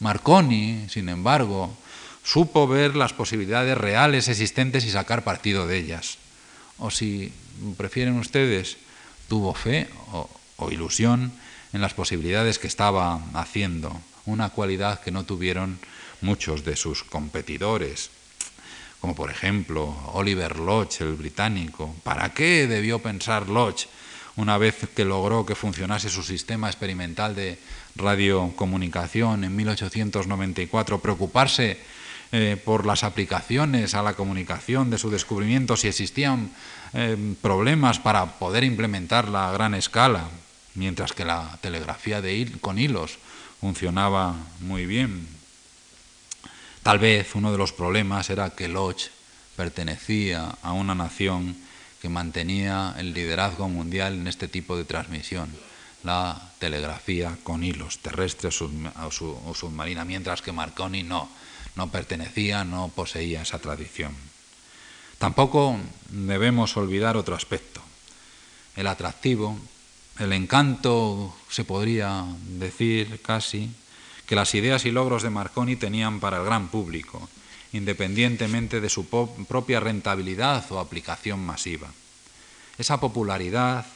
Marconi, 0.00 0.88
sin 0.88 1.08
embargo, 1.08 1.72
supo 2.24 2.66
ver 2.66 2.96
las 2.96 3.12
posibilidades 3.12 3.78
reales 3.78 4.26
existentes 4.26 4.84
y 4.84 4.90
sacar 4.90 5.22
partido 5.22 5.68
de 5.68 5.78
ellas. 5.78 6.18
O 6.78 6.90
si 6.90 7.32
prefieren 7.76 8.18
ustedes, 8.18 8.76
tuvo 9.28 9.54
fe 9.54 9.88
o, 10.12 10.28
o 10.56 10.70
ilusión 10.72 11.32
en 11.72 11.80
las 11.80 11.94
posibilidades 11.94 12.58
que 12.58 12.66
estaba 12.66 13.22
haciendo, 13.34 14.00
una 14.26 14.50
cualidad 14.50 15.00
que 15.00 15.12
no 15.12 15.24
tuvieron 15.24 15.78
muchos 16.20 16.64
de 16.64 16.74
sus 16.74 17.04
competidores, 17.04 18.10
como 19.00 19.14
por 19.14 19.30
ejemplo 19.30 19.96
Oliver 20.12 20.58
Lodge, 20.58 21.00
el 21.00 21.14
británico. 21.14 21.94
¿Para 22.02 22.34
qué 22.34 22.66
debió 22.66 22.98
pensar 22.98 23.48
Lodge 23.48 23.88
una 24.36 24.58
vez 24.58 24.88
que 24.94 25.04
logró 25.04 25.44
que 25.44 25.54
funcionase 25.54 26.08
su 26.08 26.22
sistema 26.22 26.68
experimental 26.68 27.34
de 27.34 27.58
radiocomunicación 27.96 29.44
en 29.44 29.56
1894, 29.56 31.00
preocuparse 31.00 31.78
eh, 32.32 32.56
por 32.64 32.86
las 32.86 33.02
aplicaciones 33.02 33.94
a 33.94 34.02
la 34.02 34.14
comunicación 34.14 34.88
de 34.88 34.98
su 34.98 35.10
descubrimiento, 35.10 35.76
si 35.76 35.88
existían 35.88 36.50
eh, 36.94 37.16
problemas 37.42 37.98
para 37.98 38.38
poder 38.38 38.64
implementarla 38.64 39.48
a 39.48 39.52
gran 39.52 39.74
escala, 39.74 40.28
mientras 40.74 41.12
que 41.12 41.24
la 41.24 41.58
telegrafía 41.60 42.22
de 42.22 42.50
con 42.60 42.78
hilos 42.78 43.18
funcionaba 43.60 44.36
muy 44.60 44.86
bien. 44.86 45.39
Tal 46.82 46.98
vez 46.98 47.34
uno 47.34 47.52
de 47.52 47.58
los 47.58 47.72
problemas 47.72 48.30
era 48.30 48.50
que 48.50 48.68
Lodge 48.68 49.10
pertenecía 49.54 50.56
a 50.62 50.72
una 50.72 50.94
nación 50.94 51.56
que 52.00 52.08
mantenía 52.08 52.94
el 52.98 53.12
liderazgo 53.12 53.68
mundial 53.68 54.14
en 54.14 54.26
este 54.26 54.48
tipo 54.48 54.76
de 54.76 54.84
transmisión, 54.84 55.50
la 56.02 56.50
telegrafía 56.58 57.36
con 57.42 57.62
hilos 57.62 57.98
terrestres 57.98 58.62
o 58.62 59.54
submarina, 59.54 60.06
mientras 60.06 60.40
que 60.40 60.52
Marconi 60.52 61.02
no, 61.02 61.28
no 61.76 61.90
pertenecía, 61.90 62.64
no 62.64 62.88
poseía 62.88 63.42
esa 63.42 63.58
tradición. 63.58 64.16
Tampoco 65.18 65.76
debemos 66.08 66.78
olvidar 66.78 67.18
otro 67.18 67.34
aspecto, 67.34 67.82
el 68.76 68.86
atractivo, 68.86 69.58
el 70.18 70.32
encanto, 70.32 71.36
se 71.50 71.64
podría 71.64 72.24
decir 72.58 73.20
casi, 73.20 73.68
que 74.30 74.36
las 74.36 74.54
ideas 74.54 74.86
y 74.86 74.92
logros 74.92 75.24
de 75.24 75.30
Marconi 75.30 75.74
tenían 75.74 76.20
para 76.20 76.36
el 76.36 76.44
gran 76.44 76.68
público, 76.68 77.28
independientemente 77.72 78.80
de 78.80 78.88
su 78.88 79.08
propia 79.08 79.80
rentabilidad 79.80 80.70
o 80.70 80.78
aplicación 80.78 81.44
masiva. 81.44 81.88
Esa 82.78 83.00
popularidad, 83.00 83.86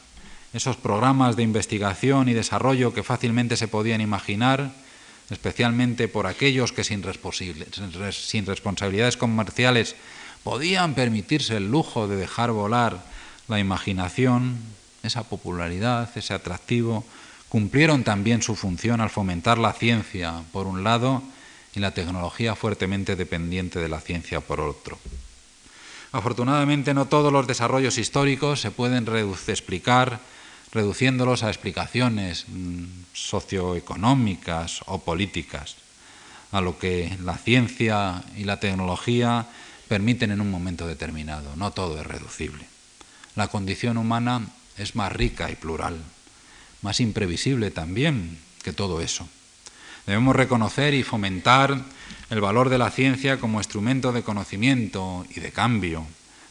esos 0.51 0.75
programas 0.75 1.37
de 1.37 1.43
investigación 1.43 2.27
y 2.27 2.33
desarrollo 2.33 2.93
que 2.93 3.01
fácilmente 3.01 3.55
se 3.55 3.69
podían 3.69 4.01
imaginar, 4.01 4.73
especialmente 5.29 6.09
por 6.09 6.27
aquellos 6.27 6.73
que 6.73 6.83
sin, 6.83 7.01
sin 8.11 8.45
responsabilidades 8.45 9.15
comerciales 9.15 9.95
podían 10.43 10.95
permitirse 10.95 11.55
el 11.55 11.71
lujo 11.71 12.09
de 12.09 12.17
dejar 12.17 12.51
volar 12.51 13.05
la 13.47 13.59
imaginación, 13.59 14.57
esa 15.01 15.23
popularidad, 15.23 16.09
ese 16.17 16.33
atractivo, 16.33 17.05
cumplieron 17.55 18.03
también 18.03 18.41
su 18.41 18.53
función 18.53 18.99
al 18.99 19.09
fomentar 19.09 19.57
la 19.57 19.71
ciencia, 19.71 20.43
por 20.51 20.67
un 20.67 20.83
lado, 20.83 21.23
y 21.73 21.79
la 21.79 21.91
tecnología 21.91 22.53
fuertemente 22.53 23.15
dependiente 23.15 23.79
de 23.79 23.87
la 23.87 24.01
ciencia, 24.01 24.41
por 24.41 24.59
otro. 24.59 24.99
Afortunadamente, 26.11 26.93
no 26.93 27.05
todos 27.05 27.31
los 27.31 27.47
desarrollos 27.47 27.97
históricos 27.97 28.59
se 28.59 28.71
pueden 28.71 29.07
explicar 29.47 30.19
reduciéndolos 30.73 31.43
a 31.43 31.47
explicaciones 31.47 32.43
mm, 32.49 32.87
socioeconómicas 33.13 34.81
o 34.87 34.99
políticas, 34.99 35.77
a 36.51 36.59
lo 36.59 36.77
que 36.77 37.17
la 37.23 37.37
ciencia 37.37 38.21
y 38.35 38.43
la 38.43 38.59
tecnología 38.59 39.45
permiten 39.87 40.31
en 40.31 40.41
un 40.41 40.51
momento 40.51 40.87
determinado. 40.87 41.55
No 41.55 41.71
todo 41.71 42.01
es 42.01 42.05
reducible. 42.05 42.65
La 43.37 43.47
condición 43.47 43.95
humana 43.95 44.45
es 44.77 44.97
más 44.97 45.13
rica 45.13 45.49
y 45.49 45.55
plural 45.55 46.03
más 46.85 46.99
imprevisible 47.01 47.71
también 47.71 48.37
que 48.63 48.71
todo 48.71 49.01
eso. 49.01 49.27
Debemos 50.05 50.35
reconocer 50.35 50.93
y 50.93 51.01
fomentar 51.01 51.81
el 52.29 52.41
valor 52.41 52.69
de 52.69 52.77
la 52.77 52.91
ciencia 52.91 53.39
como 53.39 53.59
instrumento 53.59 54.11
de 54.11 54.21
conocimiento 54.21 55.25
y 55.35 55.39
de 55.39 55.51
cambio, 55.51 56.05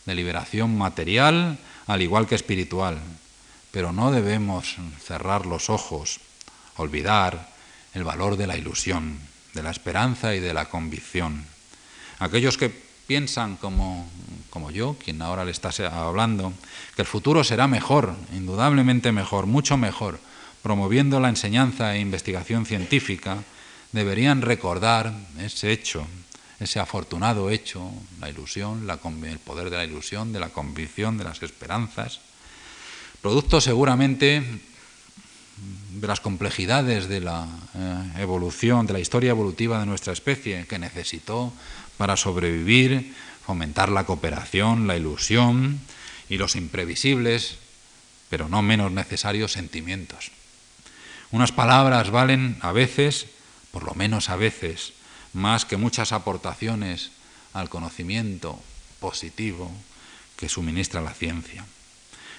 de 0.05 0.15
liberación 0.15 0.77
material 0.77 1.57
al 1.87 2.03
igual 2.03 2.27
que 2.27 2.35
espiritual. 2.35 2.99
Pero 3.71 3.93
no 3.93 4.11
debemos 4.11 4.77
cerrar 5.03 5.47
los 5.47 5.71
ojos, 5.71 6.19
olvidar 6.77 7.55
el 7.95 8.03
valor 8.03 8.37
de 8.37 8.49
la 8.49 8.57
ilusión, 8.57 9.19
de 9.55 9.63
la 9.63 9.71
esperanza 9.71 10.35
y 10.35 10.41
de 10.41 10.53
la 10.53 10.69
convicción. 10.69 11.45
Aquellos 12.19 12.59
que 12.59 12.84
piensan 13.07 13.57
como, 13.57 14.09
como 14.51 14.71
yo, 14.71 14.97
quien 15.03 15.21
ahora 15.23 15.45
le 15.45 15.51
está 15.51 15.71
hablando, 15.91 16.53
que 16.97 17.03
el 17.03 17.09
futuro 17.09 17.45
será 17.45 17.67
mejor, 17.67 18.15
indudablemente 18.33 19.13
mejor, 19.13 19.47
mucho 19.47 19.77
mejor, 19.77 20.19
promoviendo 20.63 21.21
la 21.21 21.29
enseñanza 21.29 21.95
e 21.95 22.01
investigación 22.01 22.67
científica, 22.67 23.39
deberían 23.93 24.43
recordar 24.43 25.13
ese 25.39 25.73
hecho, 25.73 26.07
ese 26.59 26.81
afortunado 26.81 27.51
hecho, 27.51 27.91
la 28.21 28.31
ilusión, 28.31 28.89
el 28.89 29.39
poder 29.39 29.71
de 29.71 29.77
la 29.77 29.85
ilusión, 29.85 30.33
de 30.33 30.41
la 30.41 30.49
convicción, 30.49 31.19
de 31.19 31.25
las 31.25 31.43
esperanzas, 31.43 32.21
producto 33.21 33.61
seguramente 33.61 34.43
de 35.95 36.07
las 36.07 36.21
complejidades 36.21 37.09
de 37.09 37.21
la 37.21 37.47
eh, 37.75 38.23
evolución, 38.23 38.87
de 38.87 38.95
la 38.95 39.01
historia 39.01 39.31
evolutiva 39.31 39.79
de 39.79 39.87
nuestra 39.87 40.13
especie, 40.13 40.67
que 40.67 40.79
necesitó 40.79 41.53
para 41.97 42.17
sobrevivir, 42.17 43.15
fomentar 43.45 43.89
la 43.89 44.05
cooperación, 44.05 44.87
la 44.87 44.97
ilusión 44.97 45.81
y 46.29 46.39
los 46.39 46.57
imprevisibles, 46.57 47.59
pero 48.31 48.49
no 48.49 48.63
menos 48.63 48.93
necesarios 48.93 49.53
sentimientos. 49.53 50.31
Unas 51.31 51.53
palabras 51.53 52.11
valen 52.11 52.59
a 52.61 52.73
veces, 52.73 53.27
por 53.71 53.85
lo 53.85 53.95
menos 53.95 54.31
a 54.31 54.37
veces, 54.37 54.93
más 55.33 55.65
que 55.65 55.77
muchas 55.77 56.13
aportaciones 56.13 57.11
al 57.53 57.69
conocimiento 57.69 58.59
positivo 59.01 59.71
que 60.37 60.49
suministra 60.49 61.01
la 61.01 61.13
ciencia. 61.13 61.67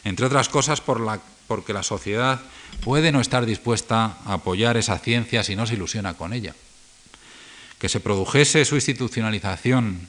Entre 0.03 0.25
otras 0.25 0.49
cosas 0.49 0.81
por 0.81 0.99
la, 0.99 1.19
porque 1.47 1.73
la 1.73 1.83
sociedad 1.83 2.41
puede 2.83 3.11
no 3.11 3.21
estar 3.21 3.45
dispuesta 3.45 4.17
a 4.25 4.33
apoyar 4.33 4.77
esa 4.77 4.97
ciencia 4.99 5.43
si 5.43 5.55
no 5.55 5.65
se 5.67 5.75
ilusiona 5.75 6.15
con 6.15 6.33
ella 6.33 6.55
que 7.79 7.89
se 7.89 7.99
produjese 7.99 8.65
su 8.65 8.75
institucionalización 8.75 10.07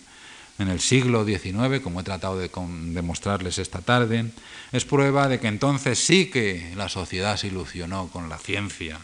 en 0.59 0.68
el 0.68 0.80
siglo 0.80 1.24
XIX, 1.24 1.80
como 1.82 2.01
he 2.01 2.05
tratado 2.05 2.38
de 2.38 2.51
demostrarles 2.94 3.59
esta 3.59 3.80
tarde, 3.80 4.26
es 4.72 4.84
prueba 4.84 5.28
de 5.28 5.38
que 5.38 5.48
entonces 5.48 5.98
sí 5.98 6.30
que 6.30 6.72
la 6.76 6.88
sociedad 6.88 7.36
se 7.36 7.48
ilusionó 7.48 8.09
con 8.09 8.28
la 8.28 8.38
ciencia, 8.38 8.98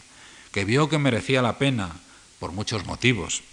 que 0.51 0.65
vio 0.65 0.89
que 0.89 0.97
merecía 0.97 1.41
la 1.41 1.57
pena 1.57 1.91
por 2.39 2.51
muchos 2.51 2.85
motivos, 2.85 3.43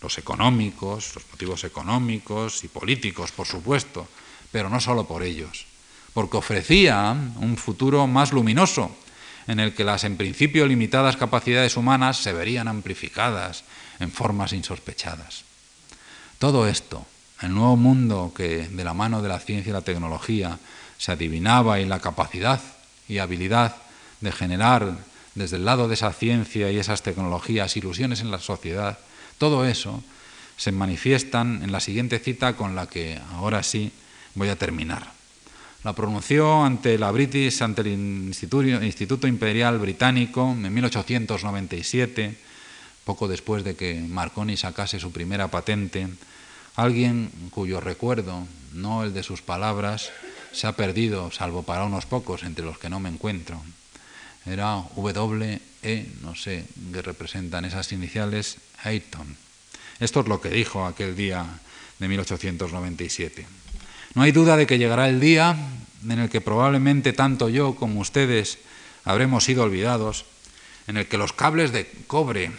los 0.00 0.18
económicos, 0.18 1.14
los 1.14 1.24
motivos 1.30 1.64
económicos 1.64 2.64
y 2.64 2.68
políticos, 2.68 3.32
por 3.32 3.46
supuesto, 3.46 4.06
pero 4.50 4.68
no 4.68 4.80
solo 4.80 5.06
por 5.06 5.22
ellos, 5.22 5.66
porque 6.14 6.36
ofrecía 6.36 7.10
un 7.36 7.56
futuro 7.56 8.06
más 8.06 8.32
luminoso, 8.32 8.94
en 9.48 9.58
el 9.58 9.74
que 9.74 9.82
las 9.82 10.04
en 10.04 10.16
principio 10.16 10.66
limitadas 10.66 11.16
capacidades 11.16 11.76
humanas 11.76 12.18
se 12.18 12.32
verían 12.32 12.68
amplificadas 12.68 13.64
en 14.00 14.10
formas 14.10 14.52
insospechadas. 14.52 15.44
Todo 16.38 16.66
esto, 16.66 17.06
el 17.40 17.54
nuevo 17.54 17.76
mundo 17.76 18.32
que 18.36 18.68
de 18.68 18.84
la 18.84 18.94
mano 18.94 19.22
de 19.22 19.28
la 19.28 19.38
ciencia 19.38 19.70
y 19.70 19.72
la 19.72 19.82
tecnología 19.82 20.58
se 20.98 21.12
adivinaba 21.12 21.80
y 21.80 21.84
la 21.84 22.00
capacidad 22.00 22.60
y 23.08 23.18
habilidad 23.18 23.76
de 24.20 24.32
generar 24.32 24.96
desde 25.34 25.56
el 25.56 25.64
lado 25.64 25.88
de 25.88 25.94
esa 25.94 26.12
ciencia 26.12 26.70
y 26.70 26.78
esas 26.78 27.02
tecnologías 27.02 27.76
ilusiones 27.76 28.20
en 28.20 28.30
la 28.30 28.38
sociedad, 28.38 28.98
todo 29.38 29.64
eso 29.64 30.02
se 30.56 30.72
manifiestan 30.72 31.62
en 31.62 31.72
la 31.72 31.80
siguiente 31.80 32.18
cita 32.18 32.54
con 32.54 32.74
la 32.74 32.86
que 32.86 33.18
ahora 33.32 33.62
sí 33.62 33.90
voy 34.34 34.48
a 34.48 34.56
terminar. 34.56 35.10
La 35.84 35.94
pronunció 35.94 36.62
ante 36.62 36.96
la 36.96 37.10
British, 37.10 37.62
ante 37.62 37.82
el 37.82 37.88
Instituto 37.88 39.26
Imperial 39.26 39.78
Británico 39.78 40.52
en 40.52 40.72
1897 40.72 42.36
poco 43.04 43.28
después 43.28 43.64
de 43.64 43.74
que 43.74 43.94
Marconi 43.94 44.56
sacase 44.56 45.00
su 45.00 45.12
primera 45.12 45.48
patente, 45.48 46.08
alguien 46.76 47.30
cuyo 47.50 47.80
recuerdo, 47.80 48.46
no 48.72 49.04
el 49.04 49.12
de 49.12 49.22
sus 49.22 49.42
palabras, 49.42 50.10
se 50.52 50.66
ha 50.66 50.76
perdido, 50.76 51.30
salvo 51.30 51.62
para 51.62 51.84
unos 51.84 52.06
pocos 52.06 52.42
entre 52.42 52.64
los 52.64 52.78
que 52.78 52.90
no 52.90 53.00
me 53.00 53.08
encuentro. 53.08 53.60
Era 54.46 54.84
W.E., 54.96 56.06
no 56.22 56.34
sé 56.34 56.64
qué 56.92 57.02
representan 57.02 57.64
esas 57.64 57.92
iniciales, 57.92 58.58
Ayton. 58.82 59.36
Esto 60.00 60.20
es 60.20 60.28
lo 60.28 60.40
que 60.40 60.50
dijo 60.50 60.84
aquel 60.84 61.14
día 61.14 61.46
de 61.98 62.08
1897. 62.08 63.46
No 64.14 64.22
hay 64.22 64.32
duda 64.32 64.56
de 64.56 64.66
que 64.66 64.78
llegará 64.78 65.08
el 65.08 65.20
día 65.20 65.56
en 66.08 66.18
el 66.18 66.28
que 66.28 66.40
probablemente 66.40 67.12
tanto 67.12 67.48
yo 67.48 67.74
como 67.76 68.00
ustedes 68.00 68.58
habremos 69.04 69.44
sido 69.44 69.62
olvidados, 69.62 70.24
en 70.86 70.96
el 70.96 71.06
que 71.06 71.18
los 71.18 71.32
cables 71.32 71.72
de 71.72 71.90
cobre, 72.06 72.50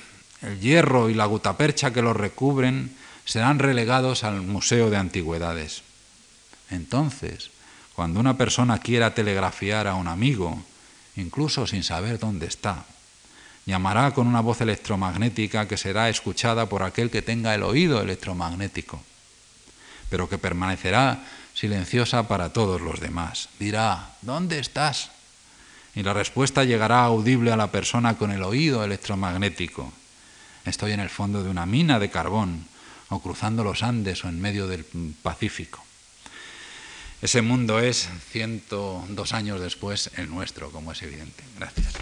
el 0.44 0.60
hierro 0.60 1.10
y 1.10 1.14
la 1.14 1.26
gutapercha 1.26 1.92
que 1.92 2.02
los 2.02 2.16
recubren 2.16 2.96
serán 3.26 3.60
relegados 3.60 4.24
al 4.24 4.42
Museo 4.42 4.90
de 4.90 4.98
Antigüedades. 4.98 5.84
Entonces, 6.70 7.52
cuando 7.96 8.20
una 8.20 8.38
persona 8.38 8.80
quiera 8.80 9.14
telegrafiar 9.14 9.88
a 9.88 9.96
un 9.96 10.08
amigo, 10.08 10.62
incluso 11.16 11.66
sin 11.68 11.84
saber 11.84 12.20
dónde 12.20 12.48
está, 12.48 12.86
llamará 13.66 14.12
con 14.12 14.28
una 14.28 14.42
voz 14.42 14.62
electromagnética 14.62 15.68
que 15.68 15.78
será 15.78 16.10
escuchada 16.10 16.68
por 16.68 16.84
aquel 16.84 17.10
que 17.10 17.22
tenga 17.22 17.56
el 17.56 17.64
oído 17.64 18.02
electromagnético, 18.02 19.02
pero 20.10 20.28
que 20.28 20.38
permanecerá 20.38 21.24
silenciosa 21.54 22.28
para 22.28 22.52
todos 22.52 22.82
los 22.82 23.00
demás. 23.00 23.50
Dirá, 23.60 24.10
¿dónde 24.22 24.60
estás? 24.60 25.12
Y 25.96 26.04
la 26.04 26.14
respuesta 26.14 26.64
llegará 26.64 27.04
audible 27.04 27.52
a 27.52 27.58
la 27.58 27.72
persona 27.72 28.18
con 28.18 28.32
el 28.32 28.44
oído 28.44 28.84
electromagnético. 28.84 29.94
Estoy 30.66 30.94
en 30.94 31.00
el 31.00 31.10
fondo 31.10 31.44
de 31.44 31.50
una 31.50 31.66
mina 31.66 32.00
de 32.00 32.10
carbón, 32.10 32.66
o 33.10 33.20
cruzando 33.22 33.64
los 33.64 33.84
Andes, 33.84 34.24
o 34.24 34.30
en 34.30 34.42
medio 34.42 34.68
del 34.68 34.86
Pacífico. 35.22 35.84
Ese 37.22 37.42
mundo 37.42 37.80
es 37.80 38.10
102 38.32 39.34
años 39.34 39.62
después 39.62 40.12
el 40.18 40.30
nuestro, 40.30 40.72
como 40.72 40.92
es 40.92 41.02
evidente. 41.04 41.44
Gracias. 41.58 41.94